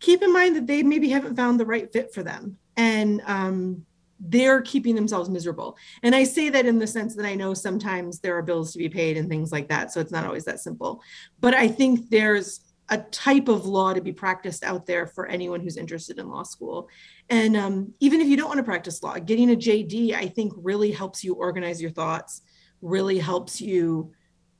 keep 0.00 0.22
in 0.22 0.32
mind 0.32 0.56
that 0.56 0.66
they 0.66 0.82
maybe 0.82 1.08
haven't 1.08 1.36
found 1.36 1.58
the 1.58 1.66
right 1.66 1.92
fit 1.92 2.12
for 2.12 2.22
them. 2.22 2.58
And 2.76 3.22
um, 3.26 3.86
they're 4.20 4.62
keeping 4.62 4.94
themselves 4.94 5.28
miserable. 5.28 5.76
And 6.02 6.14
i 6.14 6.24
say 6.24 6.48
that 6.48 6.66
in 6.66 6.78
the 6.78 6.86
sense 6.86 7.14
that 7.16 7.26
i 7.26 7.34
know 7.34 7.52
sometimes 7.52 8.20
there 8.20 8.36
are 8.36 8.42
bills 8.42 8.72
to 8.72 8.78
be 8.78 8.88
paid 8.88 9.16
and 9.16 9.28
things 9.28 9.52
like 9.52 9.68
that. 9.68 9.92
So 9.92 10.00
it's 10.00 10.12
not 10.12 10.24
always 10.24 10.44
that 10.44 10.60
simple. 10.60 11.02
But 11.40 11.54
i 11.54 11.68
think 11.68 12.10
there's 12.10 12.60
a 12.90 12.98
type 12.98 13.48
of 13.48 13.66
law 13.66 13.94
to 13.94 14.00
be 14.00 14.12
practiced 14.12 14.62
out 14.62 14.86
there 14.86 15.06
for 15.06 15.26
anyone 15.26 15.60
who's 15.60 15.76
interested 15.76 16.18
in 16.18 16.28
law 16.28 16.42
school. 16.42 16.88
And 17.30 17.56
um, 17.56 17.94
even 18.00 18.20
if 18.20 18.28
you 18.28 18.36
don't 18.36 18.48
want 18.48 18.58
to 18.58 18.64
practice 18.64 19.02
law, 19.02 19.18
getting 19.18 19.50
a 19.50 19.56
JD, 19.56 20.12
I 20.12 20.26
think, 20.26 20.52
really 20.56 20.92
helps 20.92 21.24
you 21.24 21.34
organize 21.34 21.80
your 21.80 21.90
thoughts, 21.90 22.42
really 22.82 23.18
helps 23.18 23.60
you 23.60 24.12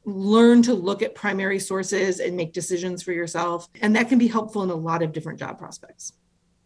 learn 0.04 0.62
to 0.62 0.74
look 0.74 1.02
at 1.02 1.14
primary 1.14 1.58
sources 1.58 2.20
and 2.20 2.36
make 2.36 2.52
decisions 2.52 3.02
for 3.02 3.12
yourself. 3.12 3.68
And 3.80 3.96
that 3.96 4.08
can 4.08 4.18
be 4.18 4.26
helpful 4.26 4.62
in 4.62 4.70
a 4.70 4.74
lot 4.74 5.02
of 5.02 5.12
different 5.12 5.38
job 5.38 5.58
prospects. 5.58 6.12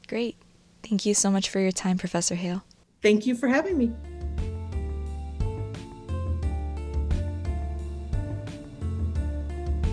Great. 0.09 0.37
Thank 0.83 1.07
you 1.07 1.15
so 1.15 1.31
much 1.31 1.51
for 1.51 1.61
your 1.61 1.73
time, 1.73 1.99
Professor 1.99 2.35
Hale. 2.35 2.65
Thank 3.03 3.27
you 3.27 3.35
for 3.35 3.49
having 3.49 3.79
me. 3.79 3.93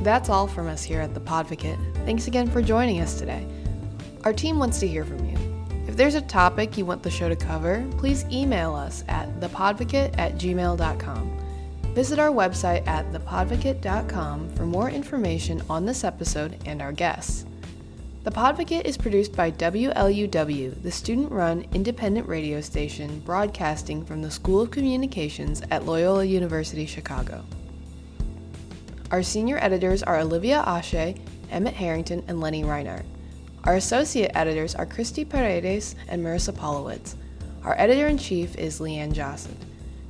That's 0.01 0.29
all 0.29 0.47
from 0.47 0.67
us 0.67 0.83
here 0.83 1.01
at 1.01 1.13
The 1.13 1.19
Podvocate. 1.19 2.05
Thanks 2.05 2.27
again 2.27 2.49
for 2.49 2.61
joining 2.61 3.01
us 3.01 3.17
today. 3.17 3.45
Our 4.23 4.33
team 4.33 4.59
wants 4.59 4.79
to 4.79 4.87
hear 4.87 5.03
from 5.03 5.25
you. 5.25 5.35
If 5.87 5.97
there's 5.97 6.15
a 6.15 6.21
topic 6.21 6.77
you 6.77 6.85
want 6.85 7.03
the 7.03 7.09
show 7.09 7.29
to 7.29 7.35
cover, 7.35 7.85
please 7.97 8.25
email 8.31 8.75
us 8.75 9.03
at 9.07 9.27
thepodvocate 9.39 10.17
at 10.17 10.35
gmail.com. 10.35 11.44
Visit 11.95 12.19
our 12.19 12.29
website 12.29 12.85
at 12.87 13.09
thepodvocate.com 13.13 14.49
for 14.49 14.65
more 14.65 14.89
information 14.89 15.61
on 15.69 15.85
this 15.85 16.03
episode 16.03 16.57
and 16.65 16.81
our 16.81 16.91
guests. 16.91 17.45
The 18.25 18.31
Podvocate 18.31 18.83
is 18.83 18.97
produced 18.97 19.33
by 19.33 19.51
WLUW, 19.51 20.81
the 20.83 20.91
student 20.91 21.31
run 21.31 21.65
independent 21.73 22.27
radio 22.27 22.59
station 22.59 23.21
broadcasting 23.21 24.03
from 24.03 24.21
the 24.21 24.29
School 24.29 24.59
of 24.59 24.71
Communications 24.71 25.61
at 25.71 25.85
Loyola 25.85 26.25
University 26.25 26.85
Chicago. 26.85 27.45
Our 29.09 29.23
senior 29.23 29.57
editors 29.61 30.03
are 30.03 30.19
Olivia 30.19 30.63
Ashe, 30.65 31.15
Emmett 31.49 31.75
Harrington, 31.75 32.25
and 32.27 32.41
Lenny 32.41 32.65
Reinhardt. 32.65 33.05
Our 33.63 33.75
associate 33.75 34.31
editors 34.35 34.75
are 34.75 34.85
Christy 34.85 35.23
Paredes 35.23 35.95
and 36.09 36.21
Marissa 36.21 36.51
Polowitz. 36.51 37.15
Our 37.63 37.79
editor 37.79 38.07
in 38.07 38.17
chief 38.17 38.57
is 38.57 38.81
Leanne 38.81 39.13
Johnson. 39.13 39.55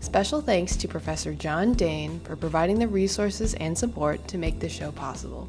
Special 0.05 0.39
thanks 0.39 0.75
to 0.75 0.87
Professor 0.87 1.33
John 1.33 1.73
Dane 1.73 2.19
for 2.19 2.35
providing 2.35 2.77
the 2.77 2.87
resources 2.87 3.55
and 3.55 3.75
support 3.75 4.25
to 4.27 4.37
make 4.37 4.59
this 4.59 4.71
show 4.71 4.91
possible. 4.91 5.47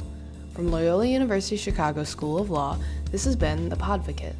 From 0.54 0.70
Loyola 0.70 1.04
University 1.04 1.59
Chicago 1.59 2.04
School 2.04 2.38
of 2.38 2.48
Law, 2.48 2.78
this 3.11 3.26
has 3.26 3.36
been 3.36 3.68
The 3.68 3.76
Podvocate. 3.76 4.34